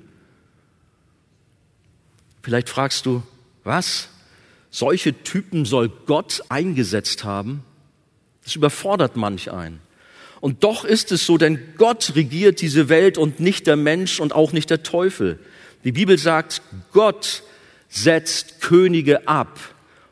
Vielleicht 2.44 2.68
fragst 2.68 3.06
du, 3.06 3.24
was? 3.64 4.10
Solche 4.72 5.24
Typen 5.24 5.64
soll 5.64 5.90
Gott 6.06 6.44
eingesetzt 6.50 7.24
haben? 7.24 7.64
Das 8.44 8.56
überfordert 8.56 9.16
manch 9.16 9.52
einen. 9.52 9.80
Und 10.46 10.64
doch 10.64 10.86
ist 10.86 11.12
es 11.12 11.26
so, 11.26 11.40
denn 11.40 11.58
Gott 11.76 12.12
regiert 12.14 12.62
diese 12.62 12.88
Welt 12.88 13.18
und 13.18 13.40
nicht 13.40 13.66
der 13.66 13.78
Mensch 13.78 14.20
und 14.20 14.36
auch 14.36 14.52
nicht 14.52 14.70
der 14.70 14.84
Teufel. 14.84 15.40
Die 15.84 15.92
Bibel 15.92 16.20
sagt, 16.20 16.62
Gott 16.94 17.42
setzt 17.90 18.62
Könige 18.62 19.28
ab 19.28 19.58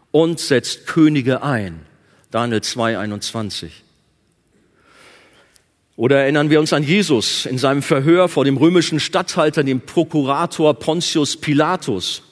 und 0.09 0.39
setzt 0.39 0.87
Könige 0.87 1.43
ein. 1.43 1.85
Daniel 2.31 2.61
2, 2.61 2.97
21. 2.97 3.83
Oder 5.97 6.21
erinnern 6.21 6.49
wir 6.49 6.59
uns 6.59 6.73
an 6.73 6.81
Jesus 6.81 7.45
in 7.45 7.59
seinem 7.59 7.83
Verhör 7.83 8.27
vor 8.27 8.43
dem 8.43 8.57
römischen 8.57 8.99
Statthalter, 8.99 9.63
dem 9.63 9.81
Prokurator 9.81 10.73
Pontius 10.73 11.37
Pilatus, 11.37 12.23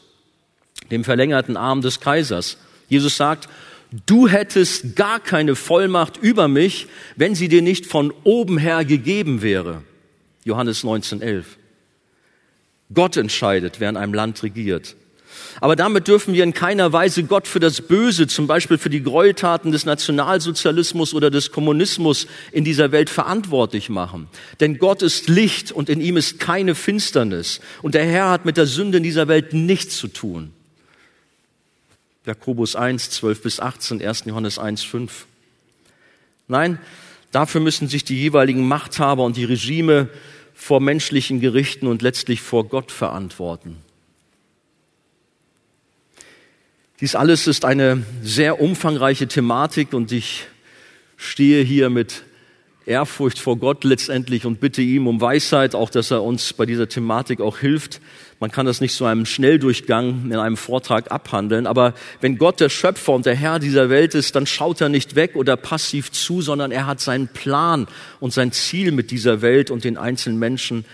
dem 0.89 1.03
verlängerten 1.03 1.55
Arm 1.55 1.81
des 1.81 1.99
Kaisers. 1.99 2.57
Jesus 2.89 3.15
sagt, 3.15 3.47
du 4.05 4.27
hättest 4.27 4.95
gar 4.95 5.19
keine 5.19 5.55
Vollmacht 5.55 6.17
über 6.17 6.47
mich, 6.47 6.87
wenn 7.15 7.35
sie 7.35 7.47
dir 7.47 7.61
nicht 7.61 7.85
von 7.85 8.13
oben 8.23 8.57
her 8.57 8.85
gegeben 8.85 9.41
wäre. 9.41 9.83
Johannes 10.43 10.83
19.11. 10.83 11.43
Gott 12.93 13.17
entscheidet, 13.17 13.79
wer 13.79 13.89
in 13.89 13.97
einem 13.97 14.13
Land 14.13 14.43
regiert. 14.43 14.95
Aber 15.59 15.75
damit 15.75 16.07
dürfen 16.07 16.33
wir 16.33 16.43
in 16.43 16.53
keiner 16.53 16.91
Weise 16.93 17.23
Gott 17.23 17.47
für 17.47 17.59
das 17.59 17.81
Böse, 17.81 18.27
zum 18.27 18.47
Beispiel 18.47 18.77
für 18.77 18.89
die 18.89 19.03
Gräueltaten 19.03 19.71
des 19.71 19.85
Nationalsozialismus 19.85 21.13
oder 21.13 21.29
des 21.29 21.51
Kommunismus 21.51 22.27
in 22.51 22.63
dieser 22.63 22.91
Welt 22.91 23.09
verantwortlich 23.09 23.89
machen. 23.89 24.27
Denn 24.59 24.77
Gott 24.77 25.01
ist 25.01 25.29
Licht 25.29 25.71
und 25.71 25.89
in 25.89 26.01
ihm 26.01 26.17
ist 26.17 26.39
keine 26.39 26.75
Finsternis. 26.75 27.61
Und 27.81 27.95
der 27.95 28.05
Herr 28.05 28.29
hat 28.29 28.45
mit 28.45 28.57
der 28.57 28.65
Sünde 28.65 28.97
in 28.97 29.03
dieser 29.03 29.27
Welt 29.27 29.53
nichts 29.53 29.97
zu 29.97 30.07
tun. 30.07 30.51
Jakobus 32.25 32.75
1, 32.75 33.09
12 33.09 33.41
bis 33.41 33.59
18, 33.59 34.01
1. 34.01 34.25
Johannes 34.25 34.59
1, 34.59 34.83
5. 34.83 35.25
Nein, 36.47 36.79
dafür 37.31 37.61
müssen 37.61 37.87
sich 37.87 38.03
die 38.03 38.19
jeweiligen 38.19 38.67
Machthaber 38.67 39.23
und 39.23 39.37
die 39.37 39.45
Regime 39.45 40.09
vor 40.53 40.79
menschlichen 40.79 41.39
Gerichten 41.39 41.87
und 41.87 42.03
letztlich 42.03 42.41
vor 42.41 42.67
Gott 42.67 42.91
verantworten. 42.91 43.77
Dies 46.99 47.15
alles 47.15 47.47
ist 47.47 47.65
eine 47.65 48.03
sehr 48.21 48.61
umfangreiche 48.61 49.27
Thematik 49.27 49.93
und 49.93 50.11
ich 50.11 50.45
stehe 51.17 51.63
hier 51.63 51.89
mit 51.89 52.23
Ehrfurcht 52.85 53.39
vor 53.39 53.57
Gott 53.57 53.83
letztendlich 53.83 54.45
und 54.45 54.59
bitte 54.59 54.83
ihm 54.83 55.07
um 55.07 55.19
Weisheit, 55.19 55.73
auch 55.73 55.89
dass 55.89 56.11
er 56.11 56.21
uns 56.21 56.53
bei 56.53 56.67
dieser 56.67 56.89
Thematik 56.89 57.41
auch 57.41 57.57
hilft. 57.57 58.01
Man 58.41 58.51
kann 58.51 58.65
das 58.65 58.81
nicht 58.81 58.95
so 58.95 59.05
einem 59.05 59.27
Schnelldurchgang 59.27 60.25
in 60.25 60.35
einem 60.35 60.57
Vortrag 60.57 61.11
abhandeln, 61.11 61.67
aber 61.67 61.93
wenn 62.21 62.39
Gott 62.39 62.59
der 62.59 62.69
Schöpfer 62.69 63.13
und 63.13 63.27
der 63.27 63.35
Herr 63.35 63.59
dieser 63.59 63.91
Welt 63.91 64.15
ist, 64.15 64.35
dann 64.35 64.47
schaut 64.47 64.81
er 64.81 64.89
nicht 64.89 65.15
weg 65.15 65.35
oder 65.35 65.55
passiv 65.55 66.11
zu, 66.11 66.41
sondern 66.41 66.71
er 66.71 66.87
hat 66.87 66.99
seinen 66.99 67.27
Plan 67.27 67.87
und 68.19 68.33
sein 68.33 68.51
Ziel 68.51 68.93
mit 68.93 69.11
dieser 69.11 69.43
Welt 69.43 69.69
und 69.69 69.83
den 69.83 69.95
einzelnen 69.95 70.39
Menschen, 70.39 70.85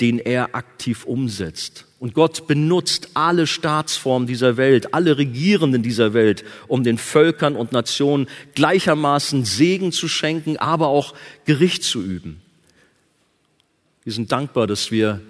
den 0.00 0.18
er 0.18 0.54
aktiv 0.54 1.04
umsetzt. 1.04 1.84
Und 2.00 2.14
Gott 2.14 2.46
benutzt 2.46 3.10
alle 3.12 3.46
Staatsformen 3.46 4.26
dieser 4.26 4.56
Welt, 4.56 4.94
alle 4.94 5.18
Regierenden 5.18 5.82
dieser 5.82 6.14
Welt, 6.14 6.42
um 6.68 6.84
den 6.84 6.96
Völkern 6.96 7.54
und 7.54 7.72
Nationen 7.72 8.28
gleichermaßen 8.54 9.44
Segen 9.44 9.92
zu 9.92 10.08
schenken, 10.08 10.56
aber 10.56 10.88
auch 10.88 11.12
Gericht 11.44 11.82
zu 11.82 12.02
üben. 12.02 12.40
Wir 14.04 14.14
sind 14.14 14.32
dankbar, 14.32 14.66
dass 14.66 14.90
wir 14.90 15.20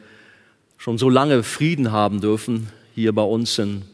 schon 0.85 0.99
so 0.99 1.09
lange 1.09 1.43
Frieden 1.43 1.93
haben 1.93 2.21
dürfen 2.21 2.69
hier 2.95 3.15
bei 3.15 3.23
uns 3.23 3.59
im 3.59 3.85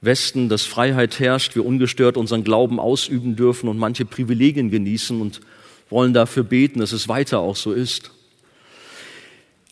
Westen, 0.00 0.48
dass 0.48 0.64
Freiheit 0.64 1.20
herrscht, 1.20 1.54
wir 1.54 1.66
ungestört 1.66 2.16
unseren 2.16 2.44
Glauben 2.44 2.80
ausüben 2.80 3.36
dürfen 3.36 3.68
und 3.68 3.76
manche 3.76 4.06
Privilegien 4.06 4.70
genießen 4.70 5.20
und 5.20 5.42
wollen 5.90 6.14
dafür 6.14 6.44
beten, 6.44 6.80
dass 6.80 6.92
es 6.92 7.08
weiter 7.08 7.40
auch 7.40 7.56
so 7.56 7.72
ist. 7.72 8.10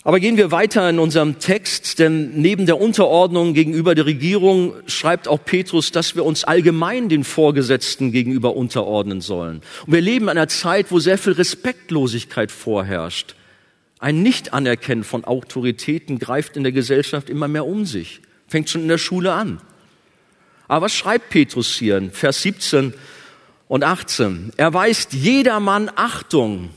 Aber 0.05 0.21
gehen 0.21 0.37
wir 0.37 0.51
weiter 0.51 0.91
in 0.91 0.99
unserem 0.99 1.39
Text, 1.39 2.01
denn 2.01 2.39
neben 2.39 2.67
der 2.67 2.83
Unterordnung 2.83 3.55
gegenüber 3.55 3.95
der 3.95 4.05
Regierung 4.05 4.75
schreibt 4.87 5.29
auch 5.29 5.43
Petrus, 5.43 5.91
dass 5.91 6.17
wir 6.17 6.25
uns 6.27 6.45
allgemein 6.45 7.09
den 7.09 7.25
Vorgesetzten 7.25 8.13
gegenüber 8.13 8.55
unterordnen 8.55 9.23
sollen. 9.23 9.63
Und 9.87 9.95
wir 9.95 10.03
leben 10.03 10.27
in 10.27 10.33
einer 10.33 10.49
Zeit, 10.49 10.91
wo 10.91 10.99
sehr 10.99 11.17
viel 11.17 11.33
Respektlosigkeit 11.33 12.53
vorherrscht. 12.53 13.36
Ein 14.07 14.23
Nicht-Anerkennen 14.23 15.03
von 15.03 15.25
Autoritäten 15.25 16.21
greift 16.21 16.57
in 16.57 16.63
der 16.63 16.71
Gesellschaft 16.71 17.29
immer 17.29 17.49
mehr 17.49 17.67
um 17.67 17.85
sich. 17.85 18.21
Fängt 18.47 18.71
schon 18.71 18.83
in 18.83 18.89
der 18.89 18.99
Schule 18.99 19.33
an. 19.33 19.61
Aber 20.69 20.85
was 20.85 20.95
schreibt 20.95 21.31
Petrus 21.31 21.75
hier 21.75 21.97
in 21.97 22.13
Vers 22.13 22.41
17 22.43 22.95
und 23.67 23.83
18? 23.83 24.53
Er 24.57 24.73
weist 24.73 25.13
jedermann 25.13 25.91
Achtung, 25.97 26.71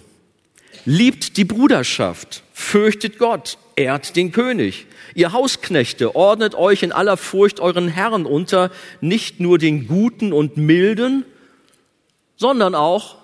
liebt 0.86 1.38
die 1.38 1.46
Bruderschaft, 1.46 2.42
Fürchtet 2.52 3.20
Gott, 3.20 3.60
ehrt 3.76 4.16
den 4.16 4.32
König. 4.32 4.88
Ihr 5.14 5.32
Hausknechte, 5.32 6.16
ordnet 6.16 6.56
euch 6.56 6.82
in 6.82 6.92
aller 6.92 7.16
Furcht 7.16 7.60
euren 7.60 7.90
Herren 7.90 8.26
unter, 8.26 8.72
nicht 9.02 9.40
nur 9.40 9.60
den 9.60 9.86
Guten 9.86 10.34
und 10.34 10.58
Milden, 10.58 11.26
sondern 12.38 12.74
auch 12.74 13.18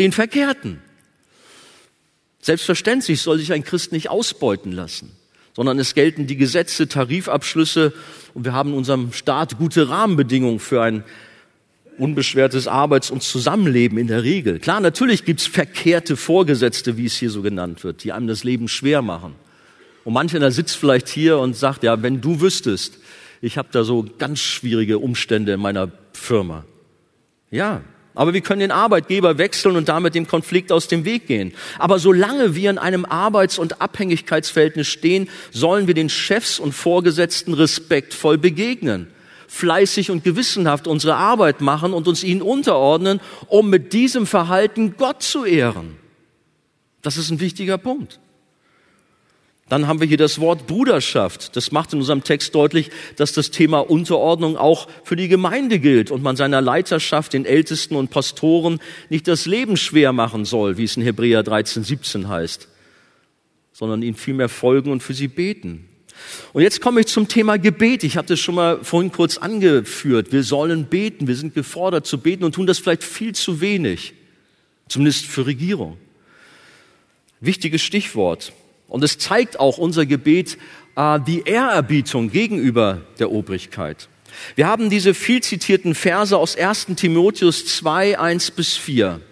den 0.00 0.10
Verkehrten. 0.10 0.82
Selbstverständlich 2.42 3.22
soll 3.22 3.38
sich 3.38 3.52
ein 3.52 3.62
Christ 3.62 3.92
nicht 3.92 4.10
ausbeuten 4.10 4.72
lassen, 4.72 5.12
sondern 5.54 5.78
es 5.78 5.94
gelten 5.94 6.26
die 6.26 6.36
Gesetze, 6.36 6.88
Tarifabschlüsse 6.88 7.92
und 8.34 8.44
wir 8.44 8.52
haben 8.52 8.70
in 8.70 8.76
unserem 8.76 9.12
Staat 9.12 9.58
gute 9.58 9.88
Rahmenbedingungen 9.88 10.58
für 10.58 10.82
ein 10.82 11.04
unbeschwertes 11.98 12.66
Arbeits- 12.66 13.12
und 13.12 13.22
Zusammenleben 13.22 13.96
in 13.96 14.08
der 14.08 14.24
Regel. 14.24 14.58
Klar, 14.58 14.80
natürlich 14.80 15.24
gibt's 15.24 15.46
verkehrte 15.46 16.16
Vorgesetzte, 16.16 16.96
wie 16.96 17.06
es 17.06 17.14
hier 17.14 17.30
so 17.30 17.42
genannt 17.42 17.84
wird, 17.84 18.02
die 18.02 18.12
einem 18.12 18.26
das 18.26 18.42
Leben 18.42 18.66
schwer 18.66 19.02
machen. 19.02 19.36
Und 20.04 20.14
mancher 20.14 20.50
sitzt 20.50 20.76
vielleicht 20.76 21.08
hier 21.08 21.38
und 21.38 21.56
sagt, 21.56 21.84
ja, 21.84 22.02
wenn 22.02 22.20
du 22.20 22.40
wüsstest, 22.40 22.98
ich 23.40 23.56
habe 23.56 23.68
da 23.70 23.84
so 23.84 24.04
ganz 24.18 24.40
schwierige 24.40 24.98
Umstände 24.98 25.52
in 25.52 25.60
meiner 25.60 25.92
Firma. 26.12 26.64
Ja, 27.50 27.82
aber 28.14 28.34
wir 28.34 28.40
können 28.40 28.60
den 28.60 28.70
Arbeitgeber 28.70 29.38
wechseln 29.38 29.76
und 29.76 29.88
damit 29.88 30.14
dem 30.14 30.26
Konflikt 30.26 30.72
aus 30.72 30.88
dem 30.88 31.04
Weg 31.04 31.26
gehen. 31.26 31.54
Aber 31.78 31.98
solange 31.98 32.54
wir 32.54 32.70
in 32.70 32.78
einem 32.78 33.04
Arbeits- 33.04 33.58
und 33.58 33.80
Abhängigkeitsverhältnis 33.80 34.88
stehen, 34.88 35.28
sollen 35.50 35.86
wir 35.86 35.94
den 35.94 36.08
Chefs 36.08 36.58
und 36.58 36.72
Vorgesetzten 36.72 37.54
respektvoll 37.54 38.38
begegnen 38.38 39.08
fleißig 39.52 40.10
und 40.10 40.24
gewissenhaft 40.24 40.86
unsere 40.86 41.14
Arbeit 41.16 41.60
machen 41.60 41.92
und 41.92 42.08
uns 42.08 42.24
ihnen 42.24 42.40
unterordnen, 42.40 43.20
um 43.48 43.68
mit 43.68 43.92
diesem 43.92 44.26
Verhalten 44.26 44.94
Gott 44.96 45.22
zu 45.22 45.44
ehren. 45.44 45.96
Das 47.02 47.18
ist 47.18 47.30
ein 47.30 47.38
wichtiger 47.38 47.76
Punkt. 47.76 48.18
Dann 49.72 49.86
haben 49.86 50.00
wir 50.00 50.06
hier 50.06 50.18
das 50.18 50.38
Wort 50.38 50.66
Bruderschaft. 50.66 51.56
Das 51.56 51.72
macht 51.72 51.94
in 51.94 52.00
unserem 52.00 52.22
Text 52.22 52.54
deutlich, 52.54 52.90
dass 53.16 53.32
das 53.32 53.50
Thema 53.50 53.78
Unterordnung 53.78 54.58
auch 54.58 54.86
für 55.02 55.16
die 55.16 55.28
Gemeinde 55.28 55.78
gilt 55.78 56.10
und 56.10 56.22
man 56.22 56.36
seiner 56.36 56.60
Leiterschaft, 56.60 57.32
den 57.32 57.46
Ältesten 57.46 57.96
und 57.96 58.10
Pastoren 58.10 58.80
nicht 59.08 59.26
das 59.26 59.46
Leben 59.46 59.78
schwer 59.78 60.12
machen 60.12 60.44
soll, 60.44 60.76
wie 60.76 60.84
es 60.84 60.98
in 60.98 61.02
Hebräer 61.02 61.42
13, 61.42 61.84
17 61.84 62.28
heißt, 62.28 62.68
sondern 63.72 64.02
ihnen 64.02 64.14
vielmehr 64.14 64.50
folgen 64.50 64.92
und 64.92 65.02
für 65.02 65.14
sie 65.14 65.28
beten. 65.28 65.88
Und 66.52 66.60
jetzt 66.60 66.82
komme 66.82 67.00
ich 67.00 67.06
zum 67.06 67.26
Thema 67.26 67.56
Gebet. 67.56 68.04
Ich 68.04 68.18
habe 68.18 68.28
das 68.28 68.40
schon 68.40 68.56
mal 68.56 68.84
vorhin 68.84 69.10
kurz 69.10 69.38
angeführt. 69.38 70.32
Wir 70.32 70.42
sollen 70.42 70.84
beten. 70.84 71.28
Wir 71.28 71.36
sind 71.36 71.54
gefordert 71.54 72.06
zu 72.06 72.18
beten 72.18 72.44
und 72.44 72.56
tun 72.56 72.66
das 72.66 72.78
vielleicht 72.78 73.04
viel 73.04 73.34
zu 73.34 73.62
wenig. 73.62 74.12
Zumindest 74.88 75.24
für 75.24 75.46
Regierung. 75.46 75.96
Wichtiges 77.40 77.80
Stichwort. 77.80 78.52
Und 78.92 79.02
es 79.02 79.16
zeigt 79.16 79.58
auch 79.58 79.78
unser 79.78 80.04
Gebet 80.04 80.58
äh, 80.96 81.18
die 81.26 81.44
Ehrerbietung 81.46 82.30
gegenüber 82.30 83.00
der 83.18 83.32
Obrigkeit. 83.32 84.06
Wir 84.54 84.66
haben 84.66 84.90
diese 84.90 85.14
viel 85.14 85.42
zitierten 85.42 85.94
Verse 85.94 86.36
aus 86.36 86.56
1 86.56 86.88
Timotheus 86.96 87.64
2, 87.64 88.18
1 88.18 88.50
bis 88.50 88.76
4. 88.76 89.22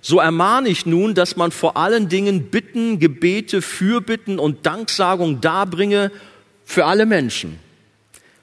So 0.00 0.20
ermahne 0.20 0.68
ich 0.68 0.86
nun, 0.86 1.16
dass 1.16 1.34
man 1.34 1.50
vor 1.50 1.76
allen 1.76 2.08
Dingen 2.08 2.50
Bitten, 2.52 3.00
Gebete, 3.00 3.62
Fürbitten 3.62 4.38
und 4.38 4.64
Danksagung 4.64 5.40
darbringe 5.40 6.12
für 6.64 6.84
alle 6.84 7.04
Menschen, 7.04 7.58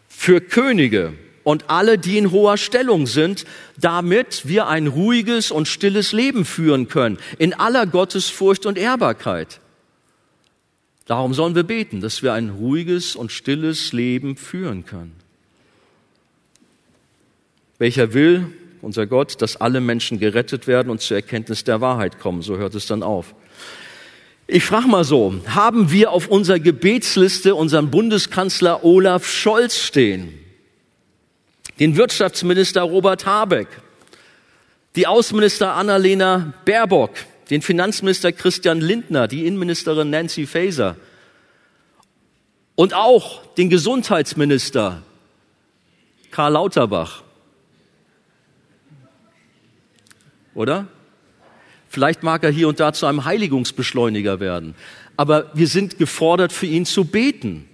für 0.09 0.41
Könige 0.41 1.13
und 1.45 1.69
alle, 1.69 1.97
die 1.97 2.17
in 2.17 2.31
hoher 2.31 2.57
Stellung 2.57 3.07
sind, 3.07 3.45
damit 3.77 4.49
wir 4.49 4.67
ein 4.67 4.87
ruhiges 4.87 5.49
und 5.49 5.69
stilles 5.69 6.11
Leben 6.11 6.43
führen 6.43 6.89
können, 6.89 7.19
in 7.37 7.53
aller 7.53 7.85
Gottesfurcht 7.85 8.65
und 8.65 8.77
Ehrbarkeit. 8.77 9.61
Darum 11.07 11.33
sollen 11.33 11.55
wir 11.55 11.63
beten, 11.63 12.01
dass 12.01 12.21
wir 12.21 12.33
ein 12.33 12.49
ruhiges 12.49 13.15
und 13.15 13.31
stilles 13.31 13.93
Leben 13.93 14.35
führen 14.35 14.85
können. 14.85 15.15
Welcher 17.79 18.13
will, 18.13 18.53
unser 18.81 19.07
Gott, 19.07 19.41
dass 19.41 19.55
alle 19.55 19.79
Menschen 19.79 20.19
gerettet 20.19 20.67
werden 20.67 20.89
und 20.89 21.01
zur 21.01 21.17
Erkenntnis 21.17 21.63
der 21.63 21.79
Wahrheit 21.79 22.19
kommen. 22.19 22.41
So 22.41 22.57
hört 22.57 22.75
es 22.75 22.87
dann 22.87 23.03
auf. 23.03 23.33
Ich 24.47 24.63
frage 24.63 24.87
mal 24.87 25.03
so, 25.03 25.35
haben 25.47 25.91
wir 25.91 26.11
auf 26.11 26.27
unserer 26.27 26.59
Gebetsliste 26.59 27.55
unseren 27.55 27.89
Bundeskanzler 27.89 28.83
Olaf 28.83 29.27
Scholz 29.27 29.77
stehen, 29.77 30.33
den 31.79 31.97
Wirtschaftsminister 31.97 32.81
Robert 32.81 33.25
Habeck, 33.25 33.67
die 34.95 35.05
Außenminister 35.05 35.73
Annalena 35.73 36.53
Baerbock, 36.65 37.11
den 37.49 37.61
Finanzminister 37.61 38.31
Christian 38.31 38.81
Lindner, 38.81 39.27
die 39.27 39.45
Innenministerin 39.45 40.09
Nancy 40.09 40.45
Faeser 40.45 40.95
und 42.75 42.93
auch 42.93 43.45
den 43.55 43.69
Gesundheitsminister 43.69 45.01
Karl 46.31 46.53
Lauterbach. 46.53 47.23
Oder? 50.53 50.87
Vielleicht 51.89 52.23
mag 52.23 52.43
er 52.43 52.51
hier 52.51 52.67
und 52.67 52.79
da 52.79 52.93
zu 52.93 53.05
einem 53.05 53.25
Heiligungsbeschleuniger 53.25 54.39
werden. 54.39 54.75
Aber 55.15 55.49
wir 55.55 55.67
sind 55.67 55.97
gefordert, 55.97 56.51
für 56.51 56.65
ihn 56.65 56.85
zu 56.85 57.05
beten, 57.05 57.67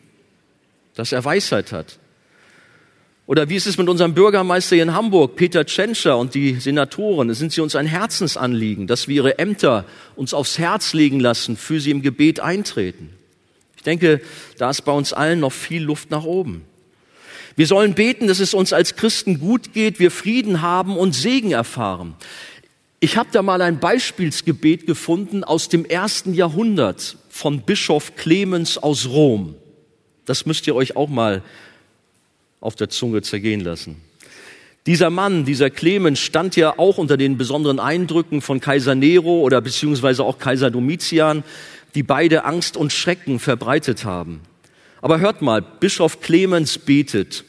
dass 0.93 1.11
er 1.11 1.25
Weisheit 1.25 1.71
hat. 1.71 1.99
Oder 3.33 3.49
wie 3.49 3.55
ist 3.55 3.65
es 3.65 3.79
mit 3.79 3.89
unserem 3.89 4.13
Bürgermeister 4.13 4.75
hier 4.75 4.83
in 4.83 4.93
Hamburg, 4.93 5.35
Peter 5.35 5.65
Tschentscher 5.65 6.19
und 6.19 6.35
die 6.35 6.59
Senatoren? 6.59 7.33
Sind 7.33 7.51
sie 7.51 7.61
uns 7.61 7.75
ein 7.75 7.87
Herzensanliegen, 7.87 8.85
dass 8.85 9.07
wir 9.07 9.15
ihre 9.15 9.39
Ämter 9.39 9.85
uns 10.15 10.35
aufs 10.35 10.59
Herz 10.59 10.93
legen 10.93 11.19
lassen, 11.19 11.57
für 11.57 11.79
sie 11.79 11.89
im 11.89 12.03
Gebet 12.03 12.41
eintreten. 12.41 13.09
Ich 13.75 13.81
denke, 13.81 14.21
da 14.59 14.69
ist 14.69 14.81
bei 14.81 14.91
uns 14.91 15.13
allen 15.13 15.39
noch 15.39 15.51
viel 15.51 15.81
Luft 15.81 16.11
nach 16.11 16.25
oben. 16.25 16.61
Wir 17.55 17.65
sollen 17.65 17.95
beten, 17.95 18.27
dass 18.27 18.39
es 18.39 18.53
uns 18.53 18.71
als 18.71 18.97
Christen 18.97 19.39
gut 19.39 19.73
geht, 19.73 19.97
wir 19.97 20.11
Frieden 20.11 20.61
haben 20.61 20.95
und 20.95 21.13
Segen 21.13 21.53
erfahren. 21.53 22.13
Ich 22.99 23.17
habe 23.17 23.29
da 23.31 23.41
mal 23.41 23.63
ein 23.63 23.79
Beispielsgebet 23.79 24.85
gefunden 24.85 25.43
aus 25.43 25.69
dem 25.69 25.85
ersten 25.85 26.35
Jahrhundert 26.35 27.17
von 27.29 27.61
Bischof 27.63 28.15
Clemens 28.15 28.77
aus 28.77 29.07
Rom. 29.07 29.55
Das 30.25 30.45
müsst 30.45 30.67
ihr 30.67 30.75
euch 30.75 30.95
auch 30.95 31.09
mal 31.09 31.41
auf 32.63 32.75
der 32.75 32.89
Zunge 32.89 33.21
zergehen 33.21 33.59
lassen. 33.59 33.97
Dieser 34.85 35.09
Mann, 35.09 35.45
dieser 35.45 35.69
Clemens, 35.69 36.19
stand 36.19 36.55
ja 36.55 36.77
auch 36.77 36.97
unter 36.97 37.15
den 37.15 37.37
besonderen 37.37 37.79
Eindrücken 37.79 38.41
von 38.41 38.59
Kaiser 38.59 38.95
Nero 38.95 39.39
oder 39.39 39.61
beziehungsweise 39.61 40.23
auch 40.23 40.39
Kaiser 40.39 40.71
Domitian, 40.71 41.43
die 41.95 42.03
beide 42.03 42.43
Angst 42.43 42.75
und 42.75 42.91
Schrecken 42.91 43.39
verbreitet 43.39 44.03
haben. 44.03 44.41
Aber 45.01 45.19
hört 45.19 45.41
mal, 45.41 45.61
Bischof 45.61 46.21
Clemens 46.21 46.77
betet. 46.77 47.45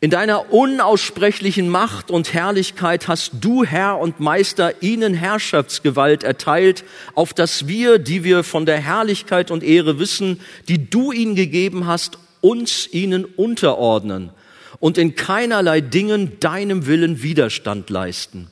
In 0.00 0.10
deiner 0.10 0.52
unaussprechlichen 0.52 1.68
Macht 1.68 2.10
und 2.10 2.32
Herrlichkeit 2.32 3.06
hast 3.06 3.32
du, 3.40 3.64
Herr 3.64 3.98
und 3.98 4.18
Meister, 4.18 4.82
ihnen 4.82 5.12
Herrschaftsgewalt 5.12 6.22
erteilt, 6.22 6.84
auf 7.14 7.34
dass 7.34 7.66
wir, 7.66 7.98
die 7.98 8.24
wir 8.24 8.42
von 8.42 8.64
der 8.64 8.78
Herrlichkeit 8.78 9.50
und 9.50 9.62
Ehre 9.62 9.98
wissen, 9.98 10.40
die 10.68 10.88
du 10.88 11.12
ihnen 11.12 11.34
gegeben 11.34 11.86
hast, 11.86 12.18
uns 12.40 12.88
ihnen 12.92 13.24
unterordnen 13.24 14.30
und 14.80 14.98
in 14.98 15.14
keinerlei 15.14 15.80
Dingen 15.80 16.40
deinem 16.40 16.86
Willen 16.86 17.22
Widerstand 17.22 17.90
leisten. 17.90 18.48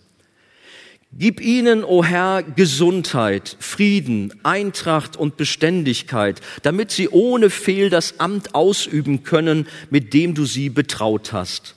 Gib 1.10 1.40
ihnen, 1.40 1.84
o 1.84 1.88
oh 1.88 2.04
Herr, 2.04 2.42
Gesundheit, 2.42 3.56
Frieden, 3.60 4.34
Eintracht 4.42 5.16
und 5.16 5.38
Beständigkeit, 5.38 6.42
damit 6.62 6.90
sie 6.90 7.08
ohne 7.08 7.48
Fehl 7.48 7.88
das 7.88 8.20
Amt 8.20 8.54
ausüben 8.54 9.24
können, 9.24 9.66
mit 9.88 10.12
dem 10.12 10.34
du 10.34 10.44
sie 10.44 10.68
betraut 10.68 11.32
hast. 11.32 11.74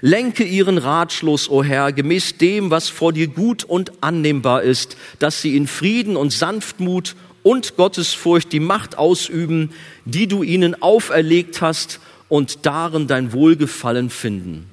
Lenke 0.00 0.42
ihren 0.42 0.78
Ratschluss, 0.78 1.48
o 1.48 1.58
oh 1.58 1.64
Herr, 1.64 1.92
gemäß 1.92 2.38
dem, 2.38 2.70
was 2.70 2.88
vor 2.88 3.12
dir 3.12 3.28
gut 3.28 3.62
und 3.62 4.02
annehmbar 4.02 4.62
ist, 4.62 4.96
dass 5.20 5.40
sie 5.40 5.56
in 5.56 5.68
Frieden 5.68 6.16
und 6.16 6.32
Sanftmut 6.32 7.14
und 7.44 7.76
Gottesfurcht 7.76 8.52
die 8.52 8.58
Macht 8.58 8.98
ausüben, 8.98 9.70
die 10.04 10.26
du 10.26 10.42
ihnen 10.42 10.82
auferlegt 10.82 11.60
hast 11.60 12.00
und 12.28 12.66
darin 12.66 13.06
dein 13.06 13.32
Wohlgefallen 13.32 14.10
finden. 14.10 14.70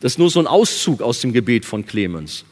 Das 0.00 0.12
ist 0.12 0.18
nur 0.18 0.30
so 0.30 0.40
ein 0.40 0.46
Auszug 0.46 1.02
aus 1.02 1.20
dem 1.20 1.32
Gebet 1.32 1.64
von 1.64 1.86
Clemens. 1.86 2.44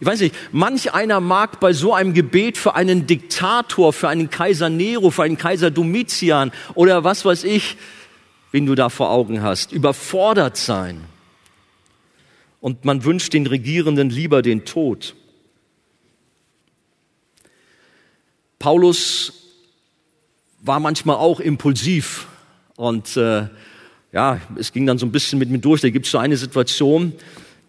Ich 0.00 0.06
weiß 0.06 0.20
nicht, 0.20 0.34
manch 0.50 0.92
einer 0.92 1.20
mag 1.20 1.60
bei 1.60 1.72
so 1.72 1.94
einem 1.94 2.14
Gebet 2.14 2.58
für 2.58 2.74
einen 2.74 3.06
Diktator, 3.06 3.92
für 3.92 4.08
einen 4.08 4.28
Kaiser 4.28 4.68
Nero, 4.68 5.10
für 5.10 5.22
einen 5.22 5.38
Kaiser 5.38 5.70
Domitian 5.70 6.50
oder 6.74 7.04
was 7.04 7.24
weiß 7.24 7.44
ich, 7.44 7.76
wen 8.50 8.66
du 8.66 8.74
da 8.74 8.88
vor 8.88 9.10
Augen 9.10 9.42
hast, 9.42 9.72
überfordert 9.72 10.56
sein. 10.56 11.04
Und 12.60 12.84
man 12.84 13.04
wünscht 13.04 13.34
den 13.34 13.46
Regierenden 13.46 14.10
lieber 14.10 14.42
den 14.42 14.64
Tod. 14.64 15.14
Paulus 18.58 19.32
war 20.60 20.80
manchmal 20.80 21.16
auch 21.16 21.38
impulsiv 21.40 22.26
und 22.76 23.16
äh, 23.16 23.46
ja, 24.12 24.40
es 24.56 24.72
ging 24.72 24.86
dann 24.86 24.98
so 24.98 25.06
ein 25.06 25.12
bisschen 25.12 25.38
mit 25.38 25.50
mir 25.50 25.58
durch. 25.58 25.80
Da 25.80 25.90
gibt 25.90 26.06
es 26.06 26.12
so 26.12 26.18
eine 26.18 26.36
Situation 26.36 27.12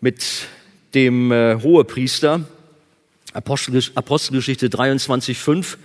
mit 0.02 0.24
dem 0.94 1.32
äh, 1.32 1.58
Hohepriester, 1.62 2.42
Apostelgeschichte 3.34 4.68
23,5. 4.68 5.78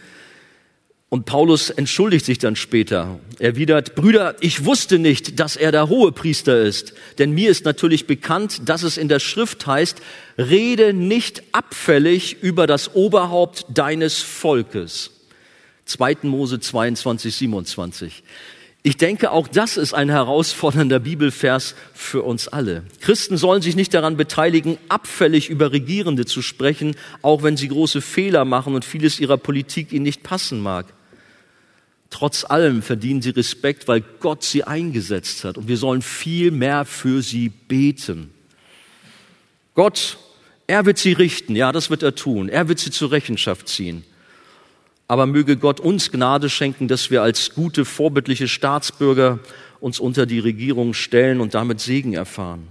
Und 1.08 1.26
Paulus 1.26 1.70
entschuldigt 1.70 2.24
sich 2.24 2.38
dann 2.38 2.54
später. 2.54 3.18
Er 3.40 3.48
erwidert, 3.50 3.96
Brüder, 3.96 4.36
ich 4.40 4.64
wusste 4.64 5.00
nicht, 5.00 5.40
dass 5.40 5.56
er 5.56 5.72
der 5.72 5.88
Hohepriester 5.88 6.62
ist, 6.62 6.94
denn 7.18 7.32
mir 7.32 7.50
ist 7.50 7.64
natürlich 7.64 8.06
bekannt, 8.06 8.68
dass 8.68 8.84
es 8.84 8.96
in 8.96 9.08
der 9.08 9.18
Schrift 9.18 9.66
heißt, 9.66 10.00
rede 10.38 10.92
nicht 10.92 11.42
abfällig 11.50 12.42
über 12.42 12.68
das 12.68 12.94
Oberhaupt 12.94 13.66
deines 13.70 14.18
Volkes. 14.18 15.10
2. 15.86 16.18
Mose 16.22 16.60
22, 16.60 17.34
27. 17.34 18.22
Ich 18.82 18.96
denke, 18.96 19.30
auch 19.30 19.46
das 19.46 19.76
ist 19.76 19.92
ein 19.92 20.08
herausfordernder 20.08 21.00
Bibelvers 21.00 21.74
für 21.92 22.22
uns 22.22 22.48
alle. 22.48 22.82
Christen 23.00 23.36
sollen 23.36 23.60
sich 23.60 23.76
nicht 23.76 23.92
daran 23.92 24.16
beteiligen, 24.16 24.78
abfällig 24.88 25.50
über 25.50 25.72
Regierende 25.72 26.24
zu 26.24 26.40
sprechen, 26.40 26.96
auch 27.20 27.42
wenn 27.42 27.58
sie 27.58 27.68
große 27.68 28.00
Fehler 28.00 28.46
machen 28.46 28.74
und 28.74 28.86
vieles 28.86 29.20
ihrer 29.20 29.36
Politik 29.36 29.92
ihnen 29.92 30.04
nicht 30.04 30.22
passen 30.22 30.60
mag. 30.60 30.86
Trotz 32.08 32.44
allem 32.44 32.82
verdienen 32.82 33.20
sie 33.20 33.30
Respekt, 33.30 33.86
weil 33.86 34.02
Gott 34.18 34.42
sie 34.42 34.64
eingesetzt 34.64 35.44
hat 35.44 35.58
und 35.58 35.68
wir 35.68 35.76
sollen 35.76 36.00
viel 36.02 36.50
mehr 36.50 36.86
für 36.86 37.20
sie 37.20 37.50
beten. 37.50 38.30
Gott, 39.74 40.16
er 40.66 40.86
wird 40.86 40.98
sie 40.98 41.12
richten, 41.12 41.54
ja, 41.54 41.70
das 41.70 41.90
wird 41.90 42.02
er 42.02 42.14
tun. 42.14 42.48
Er 42.48 42.68
wird 42.68 42.78
sie 42.78 42.90
zur 42.90 43.12
Rechenschaft 43.12 43.68
ziehen. 43.68 44.04
Aber 45.10 45.26
möge 45.26 45.56
Gott 45.56 45.80
uns 45.80 46.12
Gnade 46.12 46.48
schenken, 46.48 46.86
dass 46.86 47.10
wir 47.10 47.20
als 47.20 47.52
gute, 47.56 47.84
vorbildliche 47.84 48.46
Staatsbürger 48.46 49.40
uns 49.80 49.98
unter 49.98 50.24
die 50.24 50.38
Regierung 50.38 50.94
stellen 50.94 51.40
und 51.40 51.52
damit 51.52 51.80
Segen 51.80 52.12
erfahren. 52.12 52.68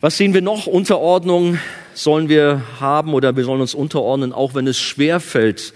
Was 0.00 0.18
sehen 0.18 0.34
wir 0.34 0.42
noch? 0.42 0.66
Unterordnung 0.66 1.58
sollen 1.94 2.28
wir 2.28 2.60
haben 2.78 3.14
oder 3.14 3.36
wir 3.36 3.44
sollen 3.44 3.62
uns 3.62 3.72
unterordnen, 3.72 4.34
auch 4.34 4.54
wenn 4.54 4.66
es 4.66 4.78
schwer 4.78 5.20
fällt 5.20 5.72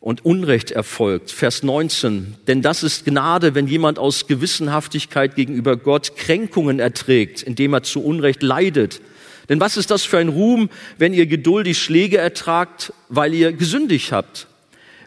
und 0.00 0.24
Unrecht 0.24 0.70
erfolgt. 0.70 1.30
Vers 1.30 1.62
19. 1.62 2.36
Denn 2.46 2.62
das 2.62 2.82
ist 2.82 3.04
Gnade, 3.04 3.54
wenn 3.54 3.66
jemand 3.66 3.98
aus 3.98 4.26
Gewissenhaftigkeit 4.26 5.34
gegenüber 5.34 5.76
Gott 5.76 6.16
Kränkungen 6.16 6.78
erträgt, 6.78 7.42
indem 7.42 7.74
er 7.74 7.82
zu 7.82 8.02
Unrecht 8.02 8.42
leidet 8.42 9.02
denn 9.48 9.60
was 9.60 9.76
ist 9.76 9.90
das 9.90 10.04
für 10.04 10.18
ein 10.18 10.28
Ruhm, 10.28 10.68
wenn 10.98 11.14
ihr 11.14 11.26
geduldig 11.26 11.78
Schläge 11.78 12.18
ertragt, 12.18 12.92
weil 13.08 13.32
ihr 13.34 13.52
gesündigt 13.52 14.12
habt? 14.12 14.46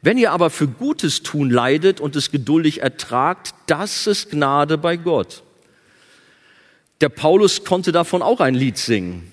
Wenn 0.01 0.17
ihr 0.17 0.31
aber 0.31 0.49
für 0.49 0.67
Gutes 0.67 1.21
tun 1.21 1.51
leidet 1.51 1.99
und 1.99 2.15
es 2.15 2.31
geduldig 2.31 2.81
ertragt, 2.81 3.53
das 3.67 4.07
ist 4.07 4.31
Gnade 4.31 4.79
bei 4.79 4.97
Gott. 4.97 5.43
Der 7.01 7.09
Paulus 7.09 7.63
konnte 7.63 7.91
davon 7.91 8.23
auch 8.23 8.39
ein 8.39 8.55
Lied 8.55 8.77
singen. 8.77 9.31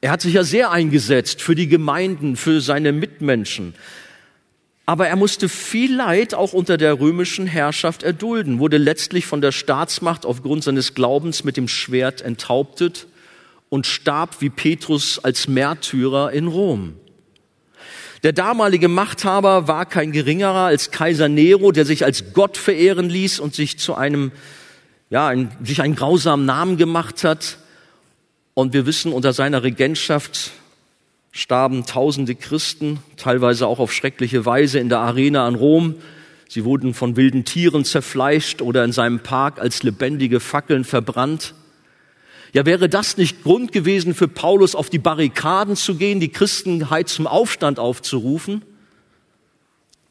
Er 0.00 0.10
hat 0.10 0.22
sich 0.22 0.34
ja 0.34 0.44
sehr 0.44 0.70
eingesetzt 0.70 1.42
für 1.42 1.54
die 1.54 1.68
Gemeinden, 1.68 2.36
für 2.36 2.60
seine 2.60 2.92
Mitmenschen. 2.92 3.74
Aber 4.86 5.06
er 5.06 5.16
musste 5.16 5.48
viel 5.48 5.94
Leid 5.94 6.34
auch 6.34 6.54
unter 6.54 6.76
der 6.76 6.98
römischen 6.98 7.46
Herrschaft 7.46 8.02
erdulden, 8.02 8.58
wurde 8.58 8.78
letztlich 8.78 9.26
von 9.26 9.40
der 9.40 9.52
Staatsmacht 9.52 10.26
aufgrund 10.26 10.64
seines 10.64 10.94
Glaubens 10.94 11.44
mit 11.44 11.56
dem 11.56 11.68
Schwert 11.68 12.20
enthauptet 12.22 13.06
und 13.72 13.86
starb 13.86 14.42
wie 14.42 14.50
Petrus 14.50 15.18
als 15.18 15.48
Märtyrer 15.48 16.30
in 16.30 16.46
Rom. 16.46 16.92
Der 18.22 18.34
damalige 18.34 18.88
Machthaber 18.88 19.66
war 19.66 19.86
kein 19.86 20.12
geringerer 20.12 20.66
als 20.66 20.90
Kaiser 20.90 21.30
Nero, 21.30 21.72
der 21.72 21.86
sich 21.86 22.04
als 22.04 22.34
Gott 22.34 22.58
verehren 22.58 23.08
ließ 23.08 23.40
und 23.40 23.54
sich 23.54 23.78
zu 23.78 23.94
einem, 23.94 24.30
ja, 25.08 25.26
ein, 25.26 25.56
sich 25.64 25.80
einen 25.80 25.94
grausamen 25.94 26.44
Namen 26.44 26.76
gemacht 26.76 27.24
hat. 27.24 27.56
Und 28.52 28.74
wir 28.74 28.84
wissen, 28.84 29.10
unter 29.10 29.32
seiner 29.32 29.62
Regentschaft 29.62 30.50
starben 31.30 31.86
tausende 31.86 32.34
Christen, 32.34 32.98
teilweise 33.16 33.66
auch 33.66 33.78
auf 33.78 33.90
schreckliche 33.90 34.44
Weise 34.44 34.80
in 34.80 34.90
der 34.90 34.98
Arena 34.98 35.46
an 35.46 35.54
Rom. 35.54 35.94
Sie 36.46 36.66
wurden 36.66 36.92
von 36.92 37.16
wilden 37.16 37.46
Tieren 37.46 37.86
zerfleischt 37.86 38.60
oder 38.60 38.84
in 38.84 38.92
seinem 38.92 39.20
Park 39.20 39.58
als 39.58 39.82
lebendige 39.82 40.40
Fackeln 40.40 40.84
verbrannt. 40.84 41.54
Ja, 42.52 42.66
wäre 42.66 42.88
das 42.88 43.16
nicht 43.16 43.42
Grund 43.42 43.72
gewesen 43.72 44.14
für 44.14 44.28
Paulus, 44.28 44.74
auf 44.74 44.90
die 44.90 44.98
Barrikaden 44.98 45.74
zu 45.74 45.94
gehen, 45.94 46.20
die 46.20 46.28
Christenheit 46.28 47.08
zum 47.08 47.26
Aufstand 47.26 47.78
aufzurufen? 47.78 48.62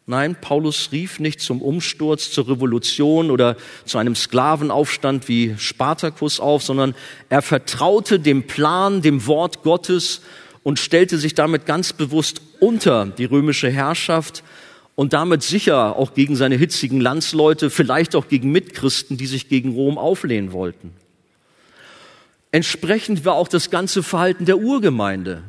Nein, 0.07 0.35
Paulus 0.41 0.89
rief 0.91 1.19
nicht 1.19 1.39
zum 1.39 1.61
Umsturz, 1.61 2.31
zur 2.31 2.49
Revolution 2.49 3.29
oder 3.29 3.55
zu 3.85 3.99
einem 3.99 4.15
Sklavenaufstand 4.15 5.27
wie 5.27 5.55
Spartacus 5.57 6.39
auf, 6.39 6.63
sondern 6.63 6.95
er 7.29 7.43
vertraute 7.43 8.19
dem 8.19 8.47
Plan, 8.47 9.03
dem 9.03 9.27
Wort 9.27 9.61
Gottes 9.61 10.21
und 10.63 10.79
stellte 10.79 11.19
sich 11.19 11.35
damit 11.35 11.67
ganz 11.67 11.93
bewusst 11.93 12.41
unter 12.59 13.05
die 13.05 13.25
römische 13.25 13.69
Herrschaft 13.69 14.43
und 14.95 15.13
damit 15.13 15.43
sicher 15.43 15.95
auch 15.95 16.15
gegen 16.15 16.35
seine 16.35 16.55
hitzigen 16.55 16.99
Landsleute, 16.99 17.69
vielleicht 17.69 18.15
auch 18.15 18.27
gegen 18.27 18.51
Mitchristen, 18.51 19.17
die 19.17 19.27
sich 19.27 19.47
gegen 19.47 19.73
Rom 19.73 19.99
auflehnen 19.99 20.51
wollten. 20.51 20.91
Entsprechend 22.51 23.23
war 23.25 23.35
auch 23.35 23.47
das 23.47 23.69
ganze 23.69 24.03
Verhalten 24.03 24.45
der 24.45 24.57
Urgemeinde. 24.57 25.43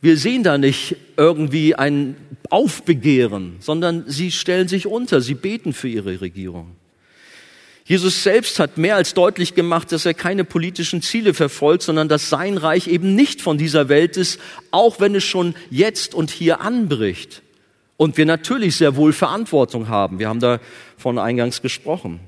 Wir 0.00 0.16
sehen 0.16 0.44
da 0.44 0.58
nicht 0.58 0.96
irgendwie 1.16 1.74
ein 1.74 2.16
Aufbegehren, 2.50 3.56
sondern 3.58 4.04
sie 4.06 4.30
stellen 4.30 4.68
sich 4.68 4.86
unter, 4.86 5.20
sie 5.20 5.34
beten 5.34 5.72
für 5.72 5.88
ihre 5.88 6.20
Regierung. 6.20 6.76
Jesus 7.84 8.22
selbst 8.22 8.60
hat 8.60 8.76
mehr 8.76 8.96
als 8.96 9.14
deutlich 9.14 9.54
gemacht, 9.54 9.90
dass 9.92 10.04
er 10.04 10.12
keine 10.12 10.44
politischen 10.44 11.00
Ziele 11.00 11.32
verfolgt, 11.32 11.82
sondern 11.82 12.06
dass 12.06 12.28
sein 12.28 12.58
Reich 12.58 12.86
eben 12.86 13.14
nicht 13.14 13.40
von 13.40 13.56
dieser 13.56 13.88
Welt 13.88 14.16
ist, 14.18 14.38
auch 14.70 15.00
wenn 15.00 15.14
es 15.14 15.24
schon 15.24 15.54
jetzt 15.70 16.14
und 16.14 16.30
hier 16.30 16.60
anbricht. 16.60 17.42
Und 17.96 18.18
wir 18.18 18.26
natürlich 18.26 18.76
sehr 18.76 18.94
wohl 18.94 19.12
Verantwortung 19.12 19.88
haben. 19.88 20.18
Wir 20.18 20.28
haben 20.28 20.38
davon 20.38 21.18
eingangs 21.18 21.62
gesprochen. 21.62 22.20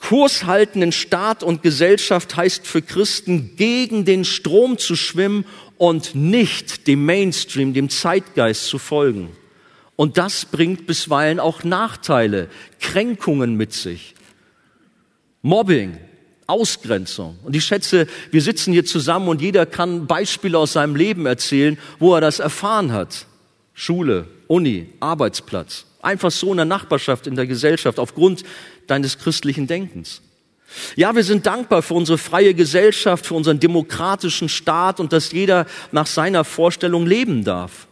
Kurs 0.00 0.44
halten 0.44 0.82
in 0.82 0.92
Staat 0.92 1.42
und 1.42 1.62
Gesellschaft 1.62 2.36
heißt 2.36 2.66
für 2.66 2.82
Christen, 2.82 3.56
gegen 3.56 4.04
den 4.04 4.24
Strom 4.24 4.78
zu 4.78 4.94
schwimmen 4.94 5.44
und 5.78 6.14
nicht 6.14 6.86
dem 6.86 7.04
Mainstream, 7.04 7.74
dem 7.74 7.88
Zeitgeist 7.88 8.66
zu 8.66 8.78
folgen. 8.78 9.30
Und 9.96 10.18
das 10.18 10.44
bringt 10.44 10.86
bisweilen 10.86 11.40
auch 11.40 11.64
Nachteile, 11.64 12.48
Kränkungen 12.80 13.56
mit 13.56 13.72
sich. 13.72 14.14
Mobbing, 15.42 15.98
Ausgrenzung. 16.46 17.38
Und 17.42 17.56
ich 17.56 17.64
schätze, 17.64 18.06
wir 18.30 18.42
sitzen 18.42 18.72
hier 18.72 18.84
zusammen 18.84 19.28
und 19.28 19.40
jeder 19.40 19.64
kann 19.64 20.06
Beispiele 20.06 20.58
aus 20.58 20.74
seinem 20.74 20.96
Leben 20.96 21.26
erzählen, 21.26 21.78
wo 21.98 22.14
er 22.14 22.20
das 22.20 22.38
erfahren 22.38 22.92
hat. 22.92 23.26
Schule, 23.74 24.26
Uni, 24.46 24.88
Arbeitsplatz. 25.00 25.86
Einfach 26.06 26.30
so 26.30 26.52
in 26.52 26.58
der 26.58 26.66
Nachbarschaft, 26.66 27.26
in 27.26 27.34
der 27.34 27.48
Gesellschaft, 27.48 27.98
aufgrund 27.98 28.44
deines 28.86 29.18
christlichen 29.18 29.66
Denkens. 29.66 30.22
Ja, 30.94 31.16
wir 31.16 31.24
sind 31.24 31.46
dankbar 31.46 31.82
für 31.82 31.94
unsere 31.94 32.16
freie 32.16 32.54
Gesellschaft, 32.54 33.26
für 33.26 33.34
unseren 33.34 33.58
demokratischen 33.58 34.48
Staat 34.48 35.00
und 35.00 35.12
dass 35.12 35.32
jeder 35.32 35.66
nach 35.90 36.06
seiner 36.06 36.44
Vorstellung 36.44 37.06
leben 37.06 37.42
darf. 37.42 37.88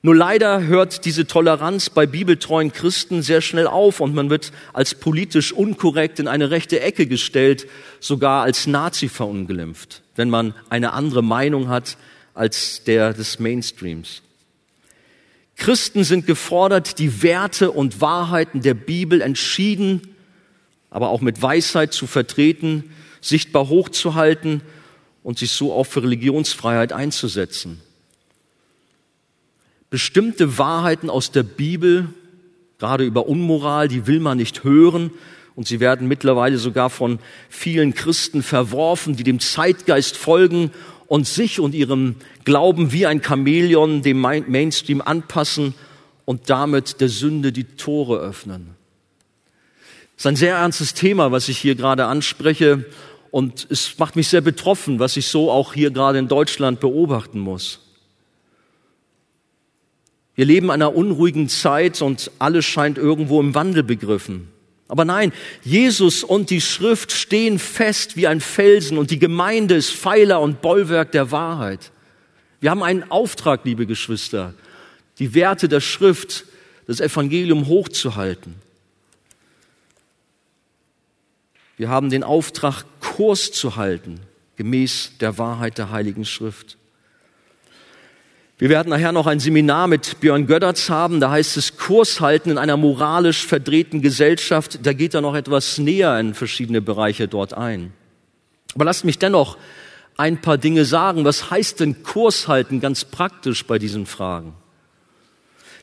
Nur 0.00 0.16
leider 0.16 0.62
hört 0.62 1.04
diese 1.04 1.26
Toleranz 1.26 1.90
bei 1.90 2.06
bibeltreuen 2.06 2.72
Christen 2.72 3.20
sehr 3.20 3.42
schnell 3.42 3.66
auf 3.66 4.00
und 4.00 4.14
man 4.14 4.30
wird 4.30 4.50
als 4.72 4.94
politisch 4.94 5.52
unkorrekt 5.52 6.20
in 6.20 6.28
eine 6.28 6.50
rechte 6.50 6.80
Ecke 6.80 7.06
gestellt, 7.06 7.66
sogar 8.00 8.42
als 8.42 8.66
Nazi 8.66 9.10
verunglimpft, 9.10 10.00
wenn 10.16 10.30
man 10.30 10.54
eine 10.70 10.94
andere 10.94 11.22
Meinung 11.22 11.68
hat 11.68 11.98
als 12.32 12.84
der 12.84 13.12
des 13.12 13.38
Mainstreams. 13.38 14.22
Christen 15.58 16.04
sind 16.04 16.26
gefordert, 16.26 16.98
die 16.98 17.22
Werte 17.22 17.70
und 17.70 18.00
Wahrheiten 18.00 18.62
der 18.62 18.74
Bibel 18.74 19.20
entschieden 19.20 20.02
aber 20.90 21.10
auch 21.10 21.20
mit 21.20 21.40
Weisheit 21.40 21.92
zu 21.92 22.06
vertreten, 22.06 22.84
sichtbar 23.20 23.68
hochzuhalten 23.68 24.62
und 25.22 25.38
sich 25.38 25.50
so 25.50 25.72
auch 25.72 25.84
für 25.84 26.02
Religionsfreiheit 26.02 26.92
einzusetzen. 26.92 27.80
Bestimmte 29.90 30.58
Wahrheiten 30.58 31.10
aus 31.10 31.30
der 31.30 31.42
Bibel, 31.42 32.08
gerade 32.78 33.04
über 33.04 33.26
Unmoral, 33.26 33.88
die 33.88 34.06
will 34.06 34.20
man 34.20 34.38
nicht 34.38 34.64
hören 34.64 35.10
und 35.54 35.66
sie 35.66 35.80
werden 35.80 36.08
mittlerweile 36.08 36.58
sogar 36.58 36.90
von 36.90 37.18
vielen 37.48 37.94
Christen 37.94 38.42
verworfen, 38.42 39.16
die 39.16 39.24
dem 39.24 39.40
Zeitgeist 39.40 40.16
folgen 40.16 40.70
und 41.08 41.26
sich 41.26 41.58
und 41.58 41.74
ihrem 41.74 42.16
Glauben 42.44 42.92
wie 42.92 43.06
ein 43.06 43.22
Chamäleon 43.22 44.02
dem 44.02 44.20
Mainstream 44.20 45.00
anpassen 45.00 45.74
und 46.24 46.50
damit 46.50 47.00
der 47.00 47.08
Sünde 47.08 47.50
die 47.50 47.64
Tore 47.64 48.18
öffnen. 48.18 48.76
Es 50.16 50.22
ist 50.22 50.26
ein 50.26 50.36
sehr 50.36 50.56
ernstes 50.56 50.94
Thema, 50.94 51.32
was 51.32 51.48
ich 51.48 51.58
hier 51.58 51.74
gerade 51.74 52.06
anspreche. 52.06 52.84
Und 53.30 53.66
es 53.70 53.98
macht 53.98 54.16
mich 54.16 54.28
sehr 54.28 54.40
betroffen, 54.40 54.98
was 54.98 55.16
ich 55.16 55.26
so 55.26 55.50
auch 55.50 55.74
hier 55.74 55.90
gerade 55.90 56.18
in 56.18 56.28
Deutschland 56.28 56.80
beobachten 56.80 57.38
muss. 57.38 57.80
Wir 60.34 60.44
leben 60.44 60.66
in 60.66 60.72
einer 60.72 60.94
unruhigen 60.94 61.48
Zeit 61.48 62.02
und 62.02 62.30
alles 62.38 62.64
scheint 62.64 62.98
irgendwo 62.98 63.40
im 63.40 63.54
Wandel 63.54 63.82
begriffen. 63.82 64.48
Aber 64.88 65.04
nein, 65.04 65.32
Jesus 65.62 66.24
und 66.24 66.48
die 66.48 66.62
Schrift 66.62 67.12
stehen 67.12 67.58
fest 67.58 68.16
wie 68.16 68.26
ein 68.26 68.40
Felsen 68.40 68.96
und 68.96 69.10
die 69.10 69.18
Gemeinde 69.18 69.74
ist 69.74 69.92
Pfeiler 69.92 70.40
und 70.40 70.62
Bollwerk 70.62 71.12
der 71.12 71.30
Wahrheit. 71.30 71.92
Wir 72.60 72.70
haben 72.70 72.82
einen 72.82 73.10
Auftrag, 73.10 73.64
liebe 73.64 73.86
Geschwister, 73.86 74.54
die 75.18 75.34
Werte 75.34 75.68
der 75.68 75.80
Schrift, 75.80 76.46
das 76.86 77.00
Evangelium 77.00 77.66
hochzuhalten. 77.66 78.54
Wir 81.76 81.90
haben 81.90 82.08
den 82.08 82.24
Auftrag, 82.24 82.84
Kurs 83.00 83.52
zu 83.52 83.76
halten, 83.76 84.20
gemäß 84.56 85.12
der 85.20 85.36
Wahrheit 85.36 85.76
der 85.76 85.90
Heiligen 85.90 86.24
Schrift. 86.24 86.77
Wir 88.60 88.70
werden 88.70 88.88
nachher 88.88 89.12
noch 89.12 89.28
ein 89.28 89.38
Seminar 89.38 89.86
mit 89.86 90.18
Björn 90.18 90.48
Gödderts 90.48 90.90
haben. 90.90 91.20
Da 91.20 91.30
heißt 91.30 91.56
es 91.56 91.76
Kurs 91.76 92.20
halten 92.20 92.50
in 92.50 92.58
einer 92.58 92.76
moralisch 92.76 93.46
verdrehten 93.46 94.02
Gesellschaft. 94.02 94.80
Da 94.82 94.92
geht 94.92 95.14
er 95.14 95.20
noch 95.20 95.36
etwas 95.36 95.78
näher 95.78 96.18
in 96.18 96.34
verschiedene 96.34 96.82
Bereiche 96.82 97.28
dort 97.28 97.54
ein. 97.54 97.92
Aber 98.74 98.84
lasst 98.84 99.04
mich 99.04 99.20
dennoch 99.20 99.58
ein 100.16 100.40
paar 100.40 100.58
Dinge 100.58 100.84
sagen. 100.84 101.24
Was 101.24 101.52
heißt 101.52 101.78
denn 101.78 102.02
Kurs 102.02 102.48
halten 102.48 102.80
ganz 102.80 103.04
praktisch 103.04 103.64
bei 103.64 103.78
diesen 103.78 104.06
Fragen? 104.06 104.54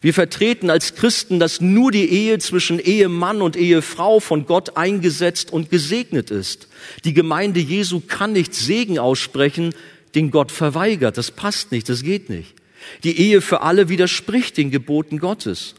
Wir 0.01 0.13
vertreten 0.13 0.69
als 0.69 0.95
Christen, 0.95 1.39
dass 1.39 1.61
nur 1.61 1.91
die 1.91 2.09
Ehe 2.09 2.39
zwischen 2.39 2.79
Ehemann 2.79 3.41
und 3.41 3.55
Ehefrau 3.55 4.19
von 4.19 4.45
Gott 4.45 4.75
eingesetzt 4.75 5.51
und 5.53 5.69
gesegnet 5.69 6.29
ist. 6.29 6.67
Die 7.05 7.13
Gemeinde 7.13 7.61
Jesu 7.61 8.01
kann 8.05 8.33
nicht 8.33 8.53
Segen 8.53 8.99
aussprechen, 8.99 9.73
den 10.13 10.29
Gott 10.29 10.51
verweigert. 10.51 11.17
Das 11.17 11.31
passt 11.31 11.71
nicht, 11.71 11.87
das 11.87 12.03
geht 12.03 12.29
nicht. 12.29 12.53
Die 13.03 13.17
Ehe 13.19 13.41
für 13.41 13.61
alle 13.61 13.89
widerspricht 13.89 14.57
den 14.57 14.71
Geboten 14.71 15.19
Gottes. 15.19 15.75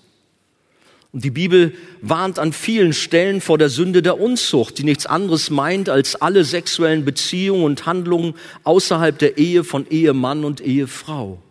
Und 1.12 1.24
die 1.24 1.30
Bibel 1.30 1.72
warnt 2.02 2.38
an 2.38 2.52
vielen 2.52 2.92
Stellen 2.92 3.40
vor 3.40 3.56
der 3.56 3.70
Sünde 3.70 4.02
der 4.02 4.20
Unzucht, 4.20 4.76
die 4.76 4.84
nichts 4.84 5.06
anderes 5.06 5.48
meint 5.48 5.88
als 5.88 6.14
alle 6.16 6.44
sexuellen 6.44 7.06
Beziehungen 7.06 7.64
und 7.64 7.86
Handlungen 7.86 8.34
außerhalb 8.64 9.18
der 9.18 9.38
Ehe 9.38 9.64
von 9.64 9.88
Ehemann 9.88 10.44
und 10.44 10.60
Ehefrau. 10.60 11.42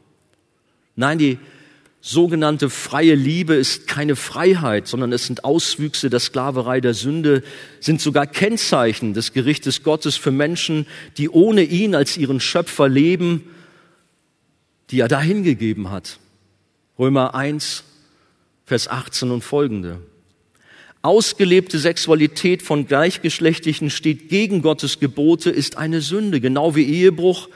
Nein, 0.95 1.17
die 1.17 1.39
sogenannte 1.99 2.69
freie 2.69 3.15
Liebe 3.15 3.55
ist 3.55 3.87
keine 3.87 4.15
Freiheit, 4.15 4.87
sondern 4.87 5.11
es 5.11 5.25
sind 5.25 5.43
Auswüchse 5.43 6.11
der 6.11 6.19
Sklaverei 6.19 6.79
der 6.79 6.93
Sünde, 6.93 7.41
sind 7.79 7.99
sogar 7.99 8.27
Kennzeichen 8.27 9.15
des 9.15 9.33
Gerichtes 9.33 9.81
Gottes 9.81 10.15
für 10.15 10.29
Menschen, 10.29 10.85
die 11.17 11.27
ohne 11.27 11.63
ihn 11.63 11.95
als 11.95 12.17
ihren 12.17 12.39
Schöpfer 12.39 12.87
leben, 12.87 13.49
die 14.91 14.99
er 14.99 15.07
dahingegeben 15.07 15.91
hat. 15.91 16.19
Römer 16.97 17.35
1, 17.35 17.83
Vers 18.65 18.87
18 18.87 19.31
und 19.31 19.43
folgende. 19.43 19.99
Ausgelebte 21.01 21.77
Sexualität 21.77 22.63
von 22.63 22.87
Gleichgeschlechtlichen 22.87 23.91
steht 23.91 24.29
gegen 24.29 24.63
Gottes 24.63 24.99
Gebote, 24.99 25.51
ist 25.51 25.77
eine 25.77 26.01
Sünde, 26.01 26.41
genau 26.41 26.75
wie 26.75 26.83
Ehebruch, 26.83 27.47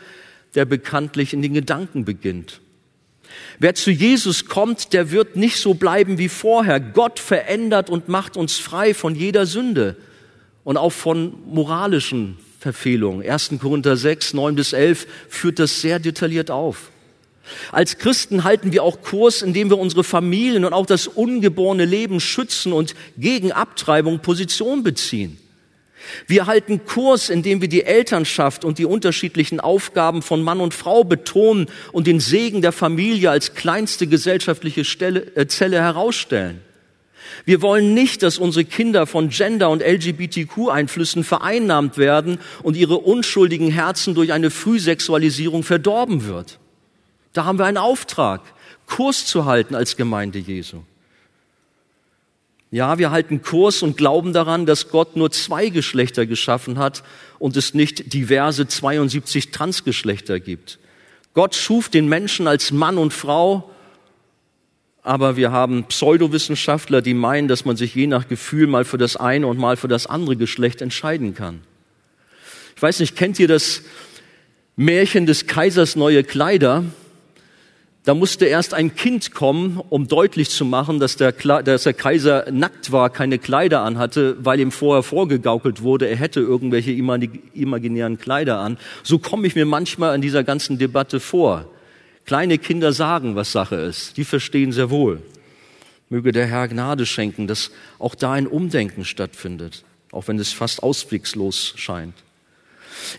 der 0.54 0.66
bekanntlich 0.66 1.34
in 1.34 1.42
den 1.42 1.54
Gedanken 1.54 2.06
beginnt. 2.06 2.62
Wer 3.58 3.76
zu 3.76 3.92
Jesus 3.92 4.46
kommt, 4.46 4.94
der 4.94 5.12
wird 5.12 5.36
nicht 5.36 5.58
so 5.58 5.74
bleiben 5.74 6.18
wie 6.18 6.30
vorher. 6.30 6.80
Gott 6.80 7.20
verändert 7.20 7.90
und 7.90 8.08
macht 8.08 8.38
uns 8.38 8.58
frei 8.58 8.94
von 8.94 9.16
jeder 9.16 9.46
Sünde 9.46 9.96
und 10.64 10.78
auch 10.78 10.92
von 10.92 11.34
moralischen 11.48 12.38
Verfehlungen. 12.60 13.28
1. 13.28 13.54
Korinther 13.60 13.98
6, 13.98 14.34
9 14.34 14.56
bis 14.56 14.74
11 14.74 15.08
führt 15.28 15.60
das 15.60 15.82
sehr 15.82 16.00
detailliert 16.00 16.52
auf. 16.52 16.92
Als 17.72 17.98
Christen 17.98 18.44
halten 18.44 18.72
wir 18.72 18.84
auch 18.84 19.02
Kurs, 19.02 19.42
indem 19.42 19.70
wir 19.70 19.78
unsere 19.78 20.04
Familien 20.04 20.66
und 20.66 20.74
auch 20.74 20.86
das 20.86 21.08
ungeborene 21.08 21.86
Leben 21.86 22.20
schützen 22.20 22.74
und 22.74 22.96
gegen 23.18 23.52
Abtreibung 23.52 24.20
Position 24.20 24.84
beziehen. 24.84 25.38
Wir 26.28 26.48
halten 26.48 26.86
Kurs, 26.86 27.30
indem 27.30 27.62
wir 27.62 27.68
die 27.68 27.84
Elternschaft 27.84 28.64
und 28.64 28.78
die 28.78 28.86
unterschiedlichen 28.86 29.60
Aufgaben 29.60 30.22
von 30.22 30.42
Mann 30.42 30.60
und 30.60 30.74
Frau 30.74 31.04
betonen 31.04 31.68
und 31.92 32.08
den 32.08 32.20
Segen 32.20 32.62
der 32.62 32.72
Familie 32.72 33.32
als 33.32 33.54
kleinste 33.54 34.08
gesellschaftliche 34.08 34.86
Stelle, 34.86 35.36
äh, 35.36 35.48
Zelle 35.48 35.80
herausstellen. 35.82 36.62
Wir 37.46 37.62
wollen 37.62 37.94
nicht, 37.94 38.24
dass 38.24 38.38
unsere 38.38 38.66
Kinder 38.66 39.06
von 39.06 39.30
Gender- 39.30 39.70
und 39.70 39.82
LGBTQ-Einflüssen 39.82 41.24
vereinnahmt 41.24 41.98
werden 41.98 42.40
und 42.64 42.76
ihre 42.76 42.98
unschuldigen 42.98 43.72
Herzen 43.72 44.16
durch 44.16 44.34
eine 44.34 44.50
Frühsexualisierung 44.50 45.64
verdorben 45.64 46.26
wird. 46.26 46.60
Da 47.34 47.46
haben 47.46 47.60
wir 47.60 47.66
einen 47.66 47.78
Auftrag, 47.78 48.42
Kurs 48.86 49.26
zu 49.26 49.46
halten 49.46 49.76
als 49.76 49.96
Gemeinde 49.96 50.40
Jesu. 50.40 50.84
Ja, 52.72 53.00
wir 53.00 53.10
halten 53.10 53.42
Kurs 53.42 53.82
und 53.82 53.98
glauben 53.98 54.32
daran, 54.32 54.66
dass 54.66 54.90
Gott 54.90 55.16
nur 55.16 55.32
zwei 55.32 55.70
Geschlechter 55.70 56.28
geschaffen 56.28 56.78
hat 56.78 57.04
und 57.40 57.58
es 57.58 57.74
nicht 57.74 58.14
diverse 58.14 58.68
72 58.68 59.50
Transgeschlechter 59.52 60.40
gibt. 60.40 60.78
Gott 61.34 61.56
schuf 61.56 61.90
den 61.90 62.08
Menschen 62.08 62.48
als 62.48 62.72
Mann 62.72 62.98
und 62.98 63.12
Frau, 63.12 63.72
aber 65.02 65.36
wir 65.36 65.52
haben 65.52 65.86
Pseudowissenschaftler, 65.86 67.02
die 67.02 67.16
meinen, 67.16 67.48
dass 67.48 67.66
man 67.66 67.76
sich 67.76 67.96
je 67.96 68.06
nach 68.06 68.28
Gefühl 68.28 68.68
mal 68.68 68.86
für 68.86 68.98
das 68.98 69.16
eine 69.16 69.48
und 69.48 69.58
mal 69.58 69.78
für 69.78 69.88
das 69.88 70.06
andere 70.06 70.36
Geschlecht 70.36 70.82
entscheiden 70.82 71.34
kann. 71.34 71.62
Ich 72.76 72.82
weiß 72.82 73.00
nicht, 73.00 73.16
kennt 73.16 73.40
ihr 73.40 73.48
das 73.48 73.82
Märchen 74.76 75.26
des 75.26 75.48
Kaisers 75.48 75.96
neue 75.96 76.24
Kleider? 76.24 76.84
Da 78.10 78.16
musste 78.16 78.48
erst 78.48 78.74
ein 78.74 78.96
Kind 78.96 79.36
kommen, 79.36 79.80
um 79.90 80.08
deutlich 80.08 80.50
zu 80.50 80.66
machen, 80.66 81.00
dass 81.00 81.16
der, 81.16 81.32
dass 81.32 81.84
der 81.84 81.94
Kaiser 81.94 82.48
nackt 82.50 82.92
war, 82.92 83.12
keine 83.12 83.38
Kleider 83.38 83.82
anhatte, 83.82 84.36
weil 84.40 84.60
ihm 84.60 84.72
vorher 84.72 85.04
vorgegaukelt 85.04 85.84
wurde, 85.84 86.08
er 86.08 86.16
hätte 86.16 86.40
irgendwelche 86.40 86.92
imaginären 86.92 88.18
Kleider 88.18 88.62
an. 88.62 88.80
So 89.04 89.20
komme 89.20 89.46
ich 89.46 89.54
mir 89.54 89.68
manchmal 89.68 90.16
in 90.16 90.24
dieser 90.24 90.44
ganzen 90.44 90.80
Debatte 90.80 91.20
vor. 91.20 91.70
Kleine 92.26 92.58
Kinder 92.58 92.94
sagen, 92.94 93.36
was 93.36 93.52
Sache 93.52 93.76
ist. 93.76 94.18
Die 94.18 94.26
verstehen 94.26 94.72
sehr 94.72 94.90
wohl. 94.90 95.22
Möge 96.10 96.32
der 96.32 96.48
Herr 96.48 96.68
Gnade 96.68 97.06
schenken, 97.06 97.46
dass 97.46 97.70
auch 98.00 98.16
da 98.16 98.32
ein 98.32 98.48
Umdenken 98.48 99.06
stattfindet, 99.06 99.84
auch 100.12 100.28
wenn 100.28 100.40
es 100.40 100.52
fast 100.52 100.82
auswegslos 100.82 101.74
scheint. 101.76 102.16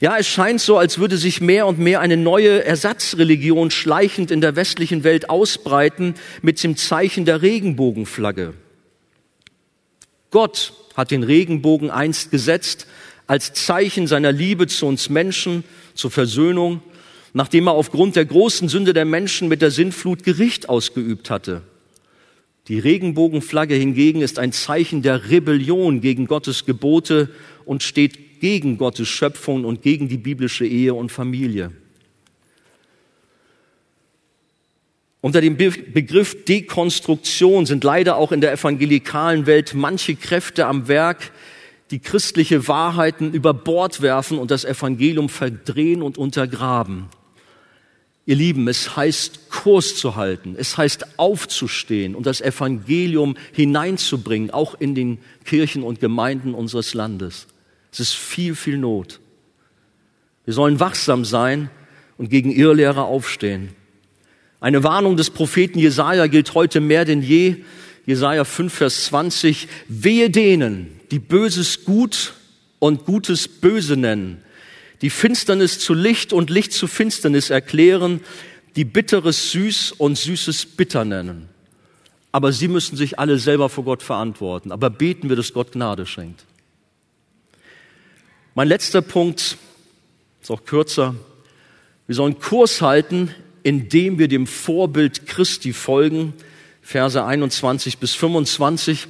Ja, 0.00 0.16
es 0.18 0.26
scheint 0.26 0.60
so, 0.60 0.78
als 0.78 0.98
würde 0.98 1.16
sich 1.16 1.40
mehr 1.40 1.66
und 1.66 1.78
mehr 1.78 2.00
eine 2.00 2.16
neue 2.16 2.64
Ersatzreligion 2.64 3.70
schleichend 3.70 4.30
in 4.30 4.40
der 4.40 4.56
westlichen 4.56 5.04
Welt 5.04 5.30
ausbreiten 5.30 6.14
mit 6.42 6.62
dem 6.62 6.76
Zeichen 6.76 7.24
der 7.24 7.42
Regenbogenflagge. 7.42 8.54
Gott 10.30 10.72
hat 10.96 11.10
den 11.10 11.22
Regenbogen 11.22 11.90
einst 11.90 12.30
gesetzt 12.30 12.86
als 13.26 13.52
Zeichen 13.52 14.06
seiner 14.06 14.32
Liebe 14.32 14.66
zu 14.66 14.86
uns 14.86 15.08
Menschen, 15.08 15.64
zur 15.94 16.10
Versöhnung, 16.10 16.82
nachdem 17.32 17.68
er 17.68 17.74
aufgrund 17.74 18.16
der 18.16 18.24
großen 18.24 18.68
Sünde 18.68 18.92
der 18.92 19.04
Menschen 19.04 19.48
mit 19.48 19.62
der 19.62 19.70
Sintflut 19.70 20.24
Gericht 20.24 20.68
ausgeübt 20.68 21.30
hatte. 21.30 21.62
Die 22.68 22.78
Regenbogenflagge 22.78 23.74
hingegen 23.74 24.20
ist 24.20 24.38
ein 24.38 24.52
Zeichen 24.52 25.02
der 25.02 25.30
Rebellion 25.30 26.00
gegen 26.00 26.26
Gottes 26.26 26.66
Gebote 26.66 27.30
und 27.64 27.82
steht 27.82 28.18
gegen 28.40 28.78
Gottes 28.78 29.08
Schöpfung 29.08 29.64
und 29.64 29.82
gegen 29.82 30.08
die 30.08 30.16
biblische 30.16 30.66
Ehe 30.66 30.94
und 30.94 31.12
Familie. 31.12 31.72
Unter 35.22 35.42
dem 35.42 35.56
Begriff 35.56 36.44
Dekonstruktion 36.46 37.66
sind 37.66 37.84
leider 37.84 38.16
auch 38.16 38.32
in 38.32 38.40
der 38.40 38.52
evangelikalen 38.52 39.46
Welt 39.46 39.74
manche 39.74 40.16
Kräfte 40.16 40.66
am 40.66 40.88
Werk, 40.88 41.30
die 41.90 41.98
christliche 41.98 42.68
Wahrheiten 42.68 43.32
über 43.32 43.52
Bord 43.52 44.00
werfen 44.00 44.38
und 44.38 44.50
das 44.50 44.64
Evangelium 44.64 45.28
verdrehen 45.28 46.02
und 46.02 46.16
untergraben. 46.16 47.06
Ihr 48.24 48.36
Lieben, 48.36 48.68
es 48.68 48.96
heißt 48.96 49.50
Kurs 49.50 49.96
zu 49.96 50.14
halten, 50.14 50.54
es 50.56 50.78
heißt 50.78 51.18
aufzustehen 51.18 52.14
und 52.14 52.26
das 52.26 52.40
Evangelium 52.40 53.36
hineinzubringen, 53.52 54.50
auch 54.52 54.74
in 54.78 54.94
den 54.94 55.18
Kirchen 55.44 55.82
und 55.82 56.00
Gemeinden 56.00 56.54
unseres 56.54 56.94
Landes. 56.94 57.46
Es 57.92 58.00
ist 58.00 58.14
viel, 58.14 58.54
viel 58.54 58.78
Not. 58.78 59.20
Wir 60.44 60.54
sollen 60.54 60.80
wachsam 60.80 61.24
sein 61.24 61.70
und 62.18 62.30
gegen 62.30 62.50
Irrlehrer 62.50 63.04
aufstehen. 63.04 63.70
Eine 64.60 64.84
Warnung 64.84 65.16
des 65.16 65.30
Propheten 65.30 65.78
Jesaja 65.78 66.26
gilt 66.26 66.54
heute 66.54 66.80
mehr 66.80 67.04
denn 67.04 67.22
je. 67.22 67.56
Jesaja 68.06 68.44
5, 68.44 68.72
Vers 68.72 69.04
20. 69.06 69.68
Wehe 69.88 70.30
denen, 70.30 71.00
die 71.10 71.18
Böses 71.18 71.84
gut 71.84 72.34
und 72.78 73.04
Gutes 73.04 73.48
böse 73.48 73.96
nennen, 73.96 74.42
die 75.02 75.10
Finsternis 75.10 75.78
zu 75.78 75.94
Licht 75.94 76.32
und 76.32 76.50
Licht 76.50 76.72
zu 76.72 76.86
Finsternis 76.86 77.50
erklären, 77.50 78.20
die 78.76 78.84
Bitteres 78.84 79.52
süß 79.52 79.92
und 79.92 80.18
Süßes 80.18 80.66
bitter 80.66 81.04
nennen. 81.04 81.48
Aber 82.32 82.52
sie 82.52 82.68
müssen 82.68 82.96
sich 82.96 83.18
alle 83.18 83.38
selber 83.38 83.68
vor 83.68 83.84
Gott 83.84 84.02
verantworten. 84.02 84.72
Aber 84.72 84.90
beten 84.90 85.28
wir, 85.28 85.36
dass 85.36 85.52
Gott 85.52 85.72
Gnade 85.72 86.06
schenkt. 86.06 86.44
Mein 88.60 88.68
letzter 88.68 89.00
Punkt 89.00 89.56
ist 90.42 90.50
auch 90.50 90.66
kürzer. 90.66 91.14
Wir 92.06 92.14
sollen 92.14 92.38
Kurs 92.38 92.82
halten, 92.82 93.34
indem 93.62 94.18
wir 94.18 94.28
dem 94.28 94.46
Vorbild 94.46 95.26
Christi 95.26 95.72
folgen. 95.72 96.34
Verse 96.82 97.24
21 97.24 97.96
bis 97.96 98.14
25. 98.14 99.08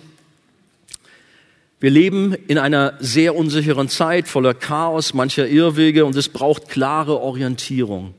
Wir 1.81 1.91
leben 1.91 2.33
in 2.47 2.59
einer 2.59 2.95
sehr 3.01 3.35
unsicheren 3.35 3.89
Zeit 3.89 4.29
voller 4.29 4.55
Chaos, 4.55 5.15
mancher 5.15 5.49
Irrwege 5.49 6.05
und 6.05 6.15
es 6.15 6.29
braucht 6.29 6.69
klare 6.69 7.19
Orientierung. 7.19 8.15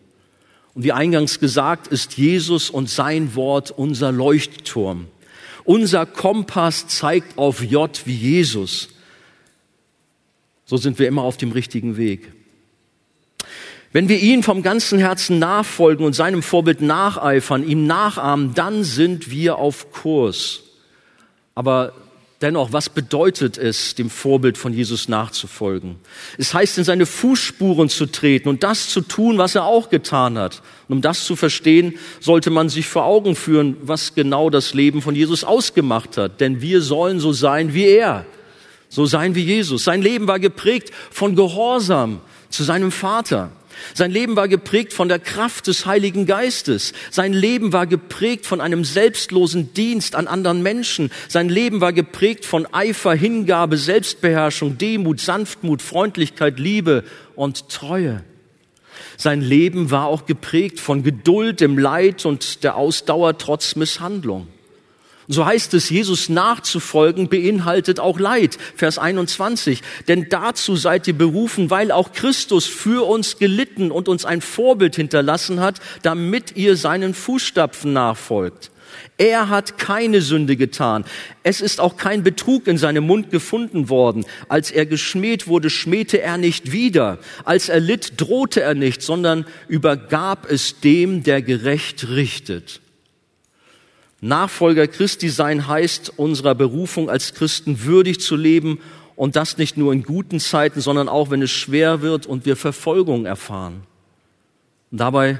Und 0.74 0.84
wie 0.84 0.92
eingangs 0.92 1.40
gesagt, 1.40 1.88
ist 1.88 2.18
Jesus 2.18 2.70
und 2.70 2.90
sein 2.90 3.36
Wort 3.36 3.72
unser 3.72 4.12
Leuchtturm. 4.12 5.08
Unser 5.64 6.06
Kompass 6.06 6.88
zeigt 6.88 7.38
auf 7.38 7.64
J 7.64 8.02
wie 8.04 8.18
Jesus. 8.18 8.90
So 10.72 10.78
sind 10.78 11.00
wir 11.00 11.08
immer 11.10 11.24
auf 11.24 11.36
dem 11.36 11.52
richtigen 11.52 11.98
Weg. 11.98 12.32
Wenn 13.92 14.08
wir 14.08 14.20
ihm 14.20 14.42
vom 14.42 14.64
ganzen 14.64 15.00
Herzen 15.00 15.38
nachfolgen 15.38 16.06
und 16.06 16.14
seinem 16.14 16.42
Vorbild 16.42 16.80
nacheifern, 16.80 17.68
ihm 17.68 17.88
nachahmen, 17.88 18.54
dann 18.54 18.86
sind 18.86 19.30
wir 19.30 19.58
auf 19.58 19.92
Kurs. 19.92 20.62
Aber 21.56 21.92
dennoch, 22.42 22.72
was 22.72 22.88
bedeutet 22.88 23.58
es, 23.58 23.96
dem 23.96 24.10
Vorbild 24.10 24.58
von 24.58 24.72
Jesus 24.72 25.10
nachzufolgen? 25.10 25.98
Es 26.38 26.54
heißt, 26.54 26.78
in 26.78 26.86
seine 26.86 27.06
Fußspuren 27.06 27.90
zu 27.90 28.06
treten 28.06 28.48
und 28.48 28.64
das 28.64 28.88
zu 28.88 29.02
tun, 29.02 29.38
was 29.38 29.56
er 29.56 29.66
auch 29.66 29.90
getan 29.90 30.38
hat. 30.38 30.62
Und 30.88 30.96
um 30.96 31.02
das 31.02 31.26
zu 31.26 31.36
verstehen, 31.36 31.96
sollte 32.22 32.50
man 32.50 32.70
sich 32.70 32.88
vor 32.88 33.04
Augen 33.04 33.36
führen, 33.36 33.76
was 33.82 34.16
genau 34.16 34.50
das 34.50 34.74
Leben 34.74 35.02
von 35.02 35.16
Jesus 35.16 35.44
ausgemacht 35.44 36.16
hat. 36.16 36.40
Denn 36.40 36.62
wir 36.62 36.82
sollen 36.82 37.20
so 37.20 37.34
sein 37.34 37.74
wie 37.74 37.88
er 37.88 38.26
so 38.92 39.06
sein 39.06 39.36
wie 39.36 39.44
Jesus. 39.44 39.86
Sein 39.86 40.02
Leben 40.02 40.28
war 40.28 40.40
geprägt 40.40 40.92
von 41.12 41.36
Gehorsam 41.36 42.20
zu 42.50 42.64
seinem 42.64 42.92
Vater. 42.92 43.50
Sein 43.94 44.12
Leben 44.12 44.36
war 44.36 44.50
geprägt 44.50 44.92
von 44.92 45.08
der 45.08 45.18
Kraft 45.18 45.68
des 45.68 45.86
Heiligen 45.86 46.26
Geistes. 46.26 46.92
Sein 47.10 47.32
Leben 47.32 47.72
war 47.72 47.88
geprägt 47.88 48.46
von 48.46 48.60
einem 48.60 48.84
selbstlosen 48.84 49.74
Dienst 49.74 50.14
an 50.14 50.28
anderen 50.28 50.62
Menschen. 50.62 51.10
Sein 51.30 51.48
Leben 51.48 51.80
war 51.80 51.94
geprägt 51.94 52.46
von 52.46 52.72
Eifer, 52.74 53.14
Hingabe, 53.14 53.78
Selbstbeherrschung, 53.78 54.78
Demut, 54.78 55.22
Sanftmut, 55.22 55.82
Freundlichkeit, 55.82 56.60
Liebe 56.60 57.06
und 57.36 57.70
Treue. 57.70 58.26
Sein 59.16 59.40
Leben 59.40 59.90
war 59.90 60.08
auch 60.08 60.26
geprägt 60.26 60.82
von 60.82 61.02
Geduld 61.02 61.62
im 61.62 61.78
Leid 61.78 62.26
und 62.26 62.66
der 62.66 62.76
Ausdauer 62.76 63.38
trotz 63.38 63.78
Misshandlung. 63.78 64.48
So 65.32 65.46
heißt 65.46 65.74
es, 65.76 65.90
Jesus 65.90 66.28
nachzufolgen 66.28 67.30
beinhaltet 67.30 68.02
auch 68.02 68.20
Leid. 68.20 68.58
Vers 68.76 68.98
21. 68.98 69.82
Denn 70.10 70.28
dazu 70.30 70.76
seid 70.76 71.08
ihr 71.08 71.18
berufen, 71.18 71.70
weil 71.70 71.94
auch 71.94 72.12
Christus 72.12 72.66
für 72.66 73.08
uns 73.08 73.38
gelitten 73.38 73.92
und 73.92 74.10
uns 74.10 74.26
ein 74.26 74.42
Vorbild 74.42 74.98
hinterlassen 74.98 75.62
hat, 75.62 75.80
damit 76.02 76.58
ihr 76.58 76.76
seinen 76.76 77.14
Fußstapfen 77.14 77.94
nachfolgt. 77.94 78.72
Er 79.18 79.48
hat 79.48 79.78
keine 79.78 80.22
Sünde 80.22 80.58
getan. 80.58 81.06
Es 81.44 81.62
ist 81.62 81.80
auch 81.80 81.96
kein 81.96 82.24
Betrug 82.24 82.68
in 82.68 82.78
seinem 82.78 83.06
Mund 83.06 83.32
gefunden 83.32 83.88
worden. 83.88 84.26
Als 84.50 84.70
er 84.70 84.86
geschmäht 84.86 85.48
wurde, 85.48 85.70
schmähte 85.70 86.22
er 86.22 86.38
nicht 86.38 86.74
wieder. 86.74 87.20
Als 87.46 87.70
er 87.70 87.80
litt, 87.80 88.20
drohte 88.20 88.60
er 88.60 88.74
nicht, 88.74 89.02
sondern 89.02 89.46
übergab 89.70 90.52
es 90.52 90.82
dem, 90.82 91.24
der 91.24 91.42
gerecht 91.42 92.10
richtet. 92.10 92.82
Nachfolger 94.22 94.88
Christi 94.88 95.30
sein 95.30 95.68
heißt, 95.68 96.14
unserer 96.18 96.54
Berufung 96.54 97.10
als 97.10 97.34
Christen 97.34 97.84
würdig 97.84 98.22
zu 98.22 98.36
leben 98.36 98.80
und 99.16 99.36
das 99.36 99.58
nicht 99.58 99.78
nur 99.78 99.92
in 99.94 100.04
guten 100.04 100.40
Zeiten, 100.40 100.80
sondern 100.80 101.10
auch 101.10 101.32
wenn 101.32 101.42
es 101.42 101.52
schwer 101.52 102.02
wird 102.02 102.28
und 102.28 102.46
wir 102.46 102.56
Verfolgung 102.56 103.26
erfahren. 103.26 103.84
Dabei 104.92 105.40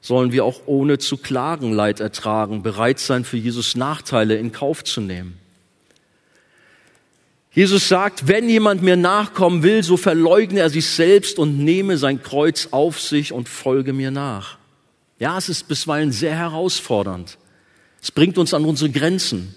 sollen 0.00 0.32
wir 0.32 0.44
auch 0.44 0.62
ohne 0.66 0.98
zu 0.98 1.16
klagen 1.16 1.72
Leid 1.72 1.98
ertragen, 1.98 2.62
bereit 2.62 3.00
sein, 3.00 3.24
für 3.24 3.36
Jesus 3.36 3.74
Nachteile 3.74 4.36
in 4.36 4.52
Kauf 4.52 4.84
zu 4.84 5.00
nehmen. 5.00 5.38
Jesus 7.50 7.88
sagt, 7.88 8.28
wenn 8.28 8.48
jemand 8.48 8.82
mir 8.82 8.96
nachkommen 8.96 9.62
will, 9.62 9.82
so 9.82 9.96
verleugne 9.96 10.60
er 10.60 10.70
sich 10.70 10.86
selbst 10.86 11.38
und 11.38 11.58
nehme 11.58 11.96
sein 11.98 12.22
Kreuz 12.22 12.68
auf 12.72 13.00
sich 13.00 13.32
und 13.32 13.48
folge 13.48 13.92
mir 13.92 14.10
nach. 14.10 14.58
Ja, 15.18 15.38
es 15.38 15.48
ist 15.48 15.68
bisweilen 15.68 16.12
sehr 16.12 16.36
herausfordernd. 16.36 17.38
Es 18.04 18.10
bringt 18.10 18.36
uns 18.36 18.52
an 18.52 18.66
unsere 18.66 18.90
Grenzen. 18.90 19.54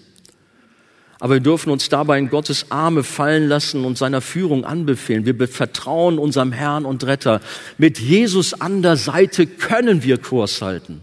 Aber 1.20 1.34
wir 1.34 1.40
dürfen 1.40 1.70
uns 1.70 1.90
dabei 1.90 2.18
in 2.18 2.30
Gottes 2.30 2.70
Arme 2.70 3.04
fallen 3.04 3.46
lassen 3.46 3.84
und 3.84 3.98
seiner 3.98 4.22
Führung 4.22 4.64
anbefehlen. 4.64 5.26
Wir 5.26 5.48
vertrauen 5.48 6.18
unserem 6.18 6.52
Herrn 6.52 6.86
und 6.86 7.04
Retter. 7.04 7.42
Mit 7.76 7.98
Jesus 7.98 8.58
an 8.58 8.80
der 8.80 8.96
Seite 8.96 9.46
können 9.46 10.02
wir 10.02 10.16
Kurs 10.16 10.62
halten. 10.62 11.02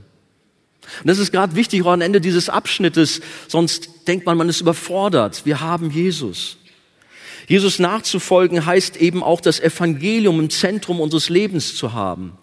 Und 1.01 1.07
das 1.07 1.19
ist 1.19 1.31
gerade 1.31 1.55
wichtig 1.55 1.83
auch 1.83 1.91
am 1.91 2.01
Ende 2.01 2.19
dieses 2.19 2.49
Abschnittes, 2.49 3.21
sonst 3.47 4.07
denkt 4.07 4.25
man, 4.25 4.39
man 4.39 4.49
ist 4.49 4.61
überfordert. 4.61 5.45
Wir 5.45 5.61
haben 5.61 5.91
Jesus. 5.91 6.57
Jesus 7.47 7.77
nachzufolgen 7.77 8.65
heißt 8.65 8.97
eben 8.97 9.21
auch 9.21 9.39
das 9.39 9.59
Evangelium 9.59 10.39
im 10.39 10.49
Zentrum 10.49 10.99
unseres 10.99 11.29
Lebens 11.29 11.75
zu 11.75 11.93
haben. 11.93 12.39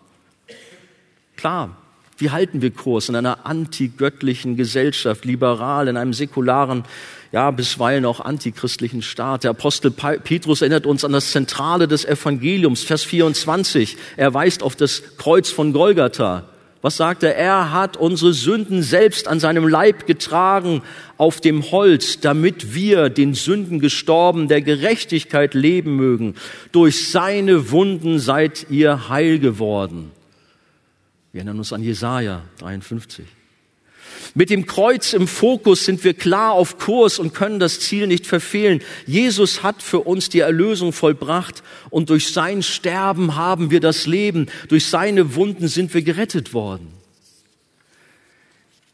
Klar, 1.35 1.82
wie 2.23 2.31
halten 2.31 2.63
wir 2.63 2.71
Kurs 2.71 3.09
in 3.09 3.17
einer 3.17 3.47
antigöttlichen 3.47 4.57
Gesellschaft, 4.57 5.25
liberal, 5.25 5.89
in 5.89 5.97
einem 5.97 6.13
säkularen, 6.13 6.85
ja, 7.33 7.51
bisweilen 7.51 8.05
auch 8.05 8.21
antichristlichen 8.21 9.03
Staat? 9.03 9.43
Der 9.43 9.51
Apostel 9.51 9.91
Petrus 9.91 10.61
erinnert 10.63 10.87
uns 10.87 11.05
an 11.05 11.11
das 11.11 11.33
Zentrale 11.33 11.89
des 11.89 12.05
Evangeliums, 12.05 12.85
Vers 12.85 13.03
24. 13.03 13.97
Er 14.17 14.33
weist 14.35 14.63
auf 14.63 14.77
das 14.77 15.03
Kreuz 15.17 15.51
von 15.51 15.73
Golgatha. 15.73 16.45
Was 16.81 16.97
sagt 16.97 17.25
er? 17.25 17.35
Er 17.35 17.73
hat 17.73 17.97
unsere 17.97 18.33
Sünden 18.35 18.85
selbst 18.85 19.27
an 19.27 19.41
seinem 19.41 19.67
Leib 19.67 20.07
getragen 20.07 20.83
auf 21.17 21.41
dem 21.41 21.73
Holz, 21.73 22.21
damit 22.21 22.73
wir 22.73 23.09
den 23.09 23.35
Sünden 23.35 23.81
gestorben, 23.81 24.47
der 24.47 24.63
Gerechtigkeit 24.63 25.55
leben 25.55 25.97
mögen. 25.97 26.37
Durch 26.71 27.11
seine 27.11 27.73
Wunden 27.73 28.21
seid 28.21 28.69
ihr 28.71 29.09
heil 29.09 29.41
geworden. 29.41 30.13
Wir 31.33 31.41
erinnern 31.41 31.59
uns 31.59 31.73
an 31.73 31.83
Jesaja 31.83 32.43
53. 32.59 33.25
Mit 34.35 34.51
dem 34.51 34.67
Kreuz 34.67 35.15
im 35.15 35.27
Fokus 35.27 35.85
sind 35.85 36.05
wir 36.05 36.13
klar 36.13 36.53
auf 36.53 36.79
Kurs 36.79 37.19
und 37.19 37.35
können 37.35 37.59
das 37.59 37.81
Ziel 37.81 38.07
nicht 38.07 38.27
verfehlen. 38.27 38.83
Jesus 39.07 39.63
hat 39.63 39.83
für 39.83 40.01
uns 40.01 40.29
die 40.29 40.41
Erlösung 40.41 40.93
vollbracht 40.93 41.63
und 41.89 42.11
durch 42.11 42.33
sein 42.33 42.63
Sterben 42.63 43.37
haben 43.37 43.71
wir 43.71 43.81
das 43.81 44.07
Leben. 44.07 44.47
Durch 44.69 44.87
seine 44.87 45.35
Wunden 45.35 45.69
sind 45.69 45.95
wir 45.95 46.03
gerettet 46.03 46.53
worden. 46.53 47.02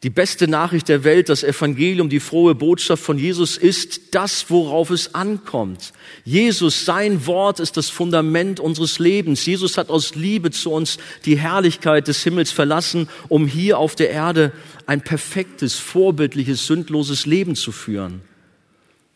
Die 0.04 0.10
beste 0.10 0.46
Nachricht 0.46 0.88
der 0.88 1.02
Welt, 1.02 1.28
das 1.28 1.42
Evangelium, 1.42 2.08
die 2.08 2.20
frohe 2.20 2.54
Botschaft 2.54 3.02
von 3.02 3.18
Jesus 3.18 3.56
ist 3.56 4.14
das, 4.14 4.48
worauf 4.48 4.90
es 4.90 5.12
ankommt. 5.16 5.92
Jesus, 6.24 6.84
sein 6.84 7.26
Wort 7.26 7.58
ist 7.58 7.76
das 7.76 7.90
Fundament 7.90 8.60
unseres 8.60 9.00
Lebens. 9.00 9.44
Jesus 9.44 9.76
hat 9.76 9.90
aus 9.90 10.14
Liebe 10.14 10.52
zu 10.52 10.70
uns 10.70 10.98
die 11.24 11.36
Herrlichkeit 11.36 12.06
des 12.06 12.22
Himmels 12.22 12.52
verlassen, 12.52 13.08
um 13.28 13.48
hier 13.48 13.78
auf 13.78 13.96
der 13.96 14.10
Erde 14.10 14.52
ein 14.86 15.00
perfektes, 15.00 15.74
vorbildliches, 15.74 16.68
sündloses 16.68 17.26
Leben 17.26 17.56
zu 17.56 17.72
führen. 17.72 18.20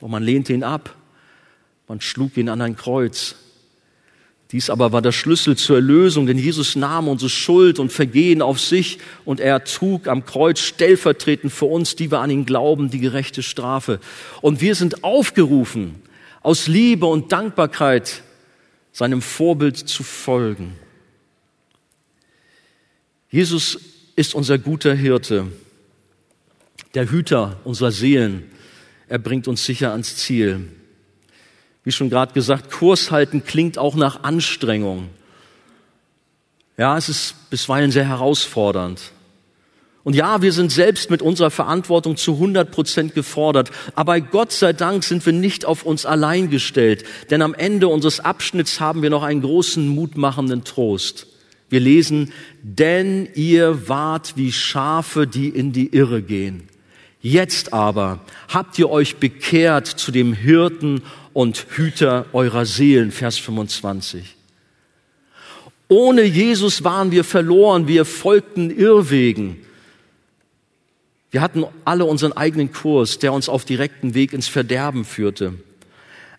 Und 0.01 0.11
man 0.11 0.25
lehnte 0.25 0.53
ihn 0.53 0.65
ab. 0.65 0.97
Man 1.87 2.01
schlug 2.01 2.37
ihn 2.37 2.49
an 2.49 2.61
ein 2.61 2.75
Kreuz. 2.75 3.37
Dies 4.53 4.69
aber 4.69 4.93
war 4.93 5.01
der 5.01 5.13
Schlüssel 5.13 5.57
zur 5.57 5.77
Erlösung, 5.77 6.27
denn 6.27 6.37
Jesus 6.37 6.77
nahm 6.77 7.09
unsere 7.09 7.31
Schuld 7.31 7.79
und 7.79 7.91
Vergehen 7.91 8.43
auf 8.43 8.61
sich 8.61 8.99
und 9.25 9.41
er 9.41 9.65
trug 9.65 10.07
am 10.09 10.27
Kreuz 10.27 10.61
stellvertretend 10.61 11.51
für 11.51 11.65
uns, 11.65 11.97
die 11.97 12.11
wir 12.11 12.21
an 12.21 12.31
ihn 12.31 12.45
glauben, 12.45 12.91
die 12.91 13.01
gerechte 13.01 13.43
Strafe. 13.43 13.99
Und 14.43 14.61
wir 14.61 14.75
sind 14.75 15.05
aufgerufen, 15.05 15.95
aus 16.43 16.67
Liebe 16.67 17.07
und 17.07 17.33
Dankbarkeit 17.33 18.23
seinem 18.93 19.23
Vorbild 19.23 19.79
zu 19.79 20.03
folgen. 20.03 20.75
Jesus 23.31 23.81
ist 24.17 24.35
unser 24.35 24.59
guter 24.59 24.93
Hirte, 24.93 25.47
der 26.93 27.11
Hüter 27.11 27.59
unserer 27.65 27.91
Seelen. 27.91 28.51
Er 29.09 29.19
bringt 29.19 29.49
uns 29.49 29.65
sicher 29.65 29.93
ans 29.93 30.17
Ziel. 30.17 30.69
Wie 31.85 31.93
schon 31.93 32.11
gerade 32.11 32.33
gesagt, 32.33 32.71
Kurs 32.71 33.11
halten 33.11 33.45
klingt 33.45 33.79
auch 33.79 33.95
nach 33.95 34.23
Anstrengung. 34.23 35.09
Ja, 36.77 36.97
es 36.97 37.09
ist 37.09 37.51
bisweilen 37.51 37.91
sehr 37.91 38.09
herausfordernd. 38.09 39.13
Und 40.05 40.17
ja, 40.17 40.43
wir 40.43 40.53
sind 40.53 40.73
selbst 40.73 41.11
mit 41.11 41.23
unserer 41.23 41.51
Verantwortung 41.51 42.17
zu 42.17 42.33
100 42.35 42.73
Prozent 42.73 43.15
gefordert. 43.15 43.71
Aber 43.95 44.21
Gott 44.21 44.51
sei 44.51 44.73
Dank 44.73 45.05
sind 45.05 45.25
wir 45.25 45.33
nicht 45.33 45.65
auf 45.65 45.85
uns 45.85 46.07
allein 46.07 46.51
gestellt. 46.51 47.05
Denn 47.31 47.41
am 47.41 47.55
Ende 47.55 47.87
unseres 47.87 48.19
Abschnitts 48.19 48.81
haben 48.81 49.03
wir 49.03 49.11
noch 49.11 49.23
einen 49.23 49.43
großen, 49.43 49.87
mutmachenden 49.87 50.65
Trost. 50.65 51.29
Wir 51.69 51.81
lesen, 51.81 52.33
denn 52.63 53.29
ihr 53.35 53.89
wart 53.89 54.37
wie 54.37 54.53
Schafe, 54.53 55.27
die 55.27 55.49
in 55.49 55.73
die 55.73 55.95
Irre 55.95 56.21
gehen. 56.21 56.69
Jetzt 57.21 57.73
aber 57.73 58.19
habt 58.49 58.79
ihr 58.81 58.91
euch 58.91 59.19
bekehrt 59.19 59.87
zu 59.87 60.11
dem 60.11 60.33
Hirten 60.33 61.03
und 61.33 61.67
Hüter 61.71 62.27
eurer 62.33 62.67
Seelen, 62.67 63.11
Vers 63.11 63.39
25. 63.39 64.37
Ohne 65.89 66.23
Jesus 66.23 66.85
waren 66.85 67.11
wir 67.11 67.25
verloren, 67.25 67.87
wir 67.87 68.05
folgten 68.05 68.71
Irrwegen. 68.71 69.65
Wir 71.31 71.41
hatten 71.41 71.65
alle 71.85 72.05
unseren 72.05 72.33
eigenen 72.33 72.73
Kurs, 72.73 73.19
der 73.19 73.33
uns 73.33 73.49
auf 73.49 73.65
direkten 73.65 74.15
Weg 74.15 74.33
ins 74.33 74.49
Verderben 74.49 75.05
führte. 75.05 75.55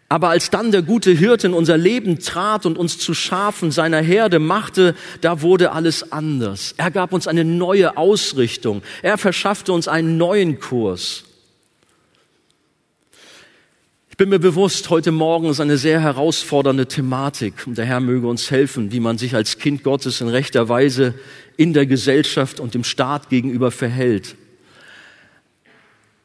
Aber 0.10 0.30
als 0.30 0.52
dann 0.52 0.72
der 0.72 0.84
gute 0.84 1.12
Hirte 1.12 1.48
in 1.48 1.54
unser 1.54 1.78
Leben 1.78 2.20
trat 2.20 2.68
und 2.68 2.78
uns 2.78 3.00
zu 3.00 3.16
Schafen 3.16 3.72
seiner 3.72 4.02
Herde 4.02 4.38
machte, 4.38 4.94
da 5.22 5.42
wurde 5.42 5.72
alles 5.72 6.12
anders. 6.12 6.76
Er 6.78 6.92
gab 6.92 7.14
uns 7.14 7.28
eine 7.28 7.44
neue 7.44 7.98
Ausrichtung. 7.98 8.84
Er 9.02 9.18
verschaffte 9.18 9.74
uns 9.74 9.88
einen 9.88 10.18
neuen 10.18 10.60
Kurs. 10.60 11.24
Ich 14.14 14.18
bin 14.18 14.30
mir 14.30 14.38
bewusst, 14.38 14.92
heute 14.92 15.12
Morgen 15.12 15.48
ist 15.48 15.60
eine 15.60 15.76
sehr 15.76 16.00
herausfordernde 16.00 16.86
Thematik 16.86 17.66
und 17.66 17.80
der 17.80 17.86
Herr 17.86 18.00
möge 18.00 18.28
uns 18.28 18.52
helfen, 18.52 18.92
wie 18.92 19.00
man 19.00 19.18
sich 19.18 19.34
als 19.34 19.58
Kind 19.58 19.82
Gottes 19.82 20.22
in 20.22 20.28
rechter 20.28 20.70
Weise 20.70 21.16
in 21.58 21.74
der 21.74 21.88
Gesellschaft 21.88 22.60
und 22.60 22.76
dem 22.76 22.84
Staat 22.84 23.30
gegenüber 23.30 23.72
verhält. 23.72 24.36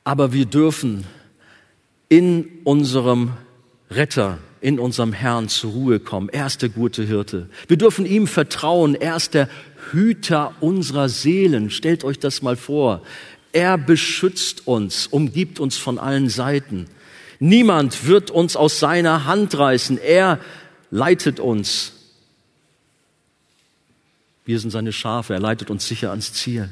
Aber 0.05 0.35
wir 0.35 0.45
dürfen 0.45 1.07
in 2.11 2.61
unserem 2.65 3.31
Retter, 3.91 4.37
in 4.61 4.79
unserem 4.79 5.15
Herrn 5.15 5.49
zur 5.49 5.73
Ruhe 5.73 5.99
kommen. 5.99 6.29
Er 6.29 6.47
ist 6.47 6.61
der 6.61 6.69
gute 6.69 7.05
Hirte. 7.05 7.49
Wir 7.69 7.79
dürfen 7.79 8.05
ihm 8.05 8.27
vertrauen. 8.27 8.97
Er 8.97 9.17
ist 9.17 9.33
der 9.33 9.49
Hüter 9.93 10.55
unserer 10.61 11.09
Seelen. 11.09 11.71
Stellt 11.71 12.05
euch 12.05 12.19
das 12.19 12.43
mal 12.43 12.57
vor. 12.57 13.01
Er 13.53 13.79
beschützt 13.79 14.67
uns, 14.67 15.07
umgibt 15.07 15.59
uns 15.59 15.79
von 15.79 15.99
allen 15.99 16.29
Seiten. 16.29 16.87
Niemand 17.39 18.07
wird 18.07 18.31
uns 18.31 18.57
aus 18.57 18.81
seiner 18.81 19.25
Hand 19.25 19.57
reißen. 19.57 19.99
Er 19.99 20.41
leitet 20.91 21.41
uns. 21.41 21.93
Wir 24.45 24.59
sind 24.59 24.71
seine 24.71 24.93
Schafe. 24.93 25.35
Er 25.35 25.41
leitet 25.41 25.71
uns 25.71 25.87
sicher 25.87 26.11
ans 26.11 26.33
Ziel. 26.33 26.71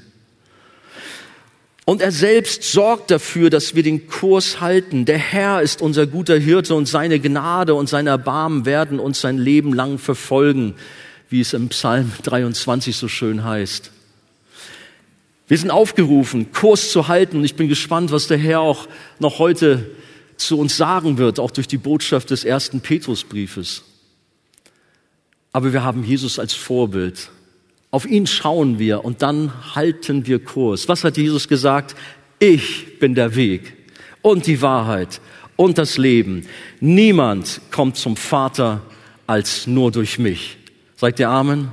Und 1.85 2.03
er 2.03 2.11
selbst 2.11 2.65
sorgt 2.65 3.13
dafür, 3.13 3.49
dass 3.49 3.77
wir 3.77 3.85
den 3.85 4.09
Kurs 4.09 4.61
halten. 4.61 5.05
Der 5.05 5.19
Herr 5.19 5.63
ist 5.63 5.81
unser 5.81 6.09
guter 6.09 6.37
Hirte 6.37 6.75
und 6.75 6.87
seine 6.87 7.21
Gnade 7.21 7.75
und 7.75 7.89
sein 7.89 8.09
Erbarmen 8.09 8.65
werden 8.65 8.99
uns 8.99 9.21
sein 9.21 9.39
Leben 9.39 9.73
lang 9.73 9.99
verfolgen, 9.99 10.75
wie 11.29 11.41
es 11.41 11.53
im 11.53 11.69
Psalm 11.69 12.11
23 12.25 12.97
so 12.97 13.07
schön 13.07 13.45
heißt. 13.45 13.93
Wir 15.47 15.59
sind 15.59 15.71
aufgerufen, 15.71 16.51
Kurs 16.51 16.91
zu 16.91 17.07
halten 17.07 17.37
und 17.37 17.45
ich 17.45 17.55
bin 17.55 17.69
gespannt, 17.69 18.11
was 18.11 18.27
der 18.27 18.39
Herr 18.39 18.59
auch 18.61 18.89
noch 19.21 19.39
heute 19.39 19.89
zu 20.37 20.59
uns 20.59 20.77
sagen 20.77 21.19
wird, 21.19 21.39
auch 21.39 21.51
durch 21.51 21.69
die 21.69 21.79
Botschaft 21.79 22.31
des 22.31 22.45
ersten 22.45 22.81
Petrusbriefes. 22.81 23.83
Aber 25.53 25.73
wir 25.73 25.83
haben 25.83 26.05
Jesus 26.05 26.39
als 26.39 26.53
Vorbild. 26.53 27.31
Auf 27.91 28.05
ihn 28.05 28.27
schauen 28.27 28.79
wir 28.79 29.05
und 29.05 29.23
dann 29.23 29.75
halten 29.75 30.27
wir 30.27 30.39
Kurs. 30.39 30.89
Was 30.89 31.05
hat 31.05 31.17
Jesus 31.17 31.49
gesagt? 31.49 31.97
Ich 32.39 32.99
bin 32.99 33.15
der 33.15 33.35
Weg 33.37 33.75
und 34.21 34.47
die 34.47 34.61
Wahrheit 34.61 35.21
und 35.57 35.79
das 35.79 35.97
Leben. 35.97 36.47
Niemand 36.81 37.61
kommt 37.71 37.97
zum 37.97 38.17
Vater 38.17 38.83
als 39.27 39.67
nur 39.67 39.91
durch 39.91 40.19
mich. 40.19 40.59
Sagt 40.97 41.21
ihr 41.21 41.31
Amen? 41.31 41.71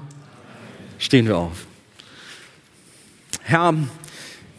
Stehen 0.97 1.27
wir 1.27 1.37
auf. 1.37 1.65
Herr, 3.41 3.73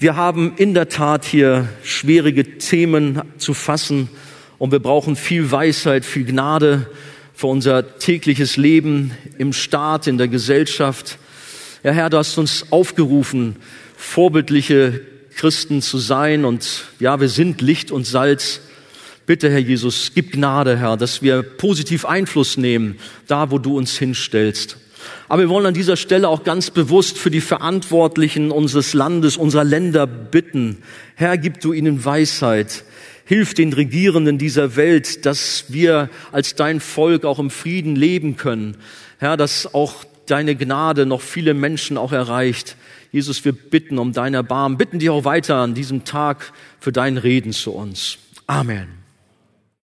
wir 0.05 0.17
haben 0.17 0.53
in 0.59 0.75
der 0.75 0.91
Tat 0.91 1.25
hier 1.25 1.67
schwierige 1.83 2.59
Themen 2.59 3.23
zu 3.39 3.55
fassen 3.55 4.11
und 4.59 4.71
wir 4.71 4.79
brauchen 4.79 5.17
viel 5.17 5.51
Weisheit, 5.51 6.05
viel 6.05 6.27
Gnade 6.27 6.91
für 7.33 7.47
unser 7.47 7.97
tägliches 7.99 8.59
Leben 8.59 9.13
im 9.39 9.55
Staat, 9.55 10.07
in 10.07 10.19
der 10.19 10.29
Gesellschaft. 10.29 11.17
Ja, 11.83 11.93
Herr, 11.93 12.11
du 12.11 12.19
hast 12.19 12.37
uns 12.37 12.71
aufgerufen, 12.71 13.57
vorbildliche 13.97 15.01
Christen 15.37 15.81
zu 15.81 15.97
sein 15.97 16.45
und 16.45 16.85
ja, 17.01 17.19
wir 17.19 17.31
sind 17.31 17.63
Licht 17.63 17.91
und 17.91 18.07
Salz. 18.07 18.61
Bitte, 19.25 19.49
Herr 19.49 19.59
Jesus, 19.59 20.13
gib 20.15 20.33
Gnade, 20.33 20.77
Herr, 20.77 20.99
dass 20.99 21.23
wir 21.23 21.43
positiv 21.43 22.05
Einfluss 22.05 22.59
nehmen, 22.59 22.99
da 23.27 23.51
wo 23.51 23.57
du 23.57 23.79
uns 23.79 23.97
hinstellst. 23.97 24.77
Aber 25.29 25.43
wir 25.43 25.49
wollen 25.49 25.67
an 25.67 25.75
dieser 25.75 25.97
Stelle 25.97 26.29
auch 26.29 26.45
ganz 26.45 26.71
bewusst 26.71 27.19
für 27.19 27.31
die 27.31 27.41
Verantwortlichen 27.41 28.51
unseres 28.51 28.95
Landes, 28.95 29.37
unserer 29.37 29.65
Länder 29.65 30.07
bitten. 30.07 30.79
Herr, 31.15 31.39
gib 31.39 31.61
du 31.61 31.73
ihnen 31.73 32.05
Weisheit. 32.05 32.85
Hilf 33.25 33.55
den 33.55 33.73
Regierenden 33.73 34.37
dieser 34.37 34.77
Welt, 34.77 35.25
dass 35.25 35.67
wir 35.69 36.11
als 36.31 36.55
dein 36.55 36.81
Volk 36.81 37.25
auch 37.25 37.39
im 37.39 37.51
Frieden 37.51 37.97
leben 37.97 38.37
können. 38.37 38.77
Herr, 39.19 39.37
dass 39.37 39.73
auch 39.75 40.05
deine 40.27 40.57
Gnade 40.57 41.07
noch 41.07 41.21
viele 41.21 41.55
Menschen 41.55 41.97
auch 41.97 42.13
erreicht. 42.13 42.77
Jesus, 43.13 43.45
wir 43.45 43.53
bitten 43.53 43.99
um 43.99 44.13
dein 44.13 44.35
Erbarmen, 44.35 44.77
bitten 44.77 44.99
dich 44.99 45.11
auch 45.11 45.25
weiter 45.25 45.57
an 45.57 45.75
diesem 45.75 46.05
Tag 46.05 46.53
für 46.81 46.93
dein 46.93 47.17
Reden 47.17 47.53
zu 47.53 47.73
uns. 47.73 48.19
Amen. 48.47 49.04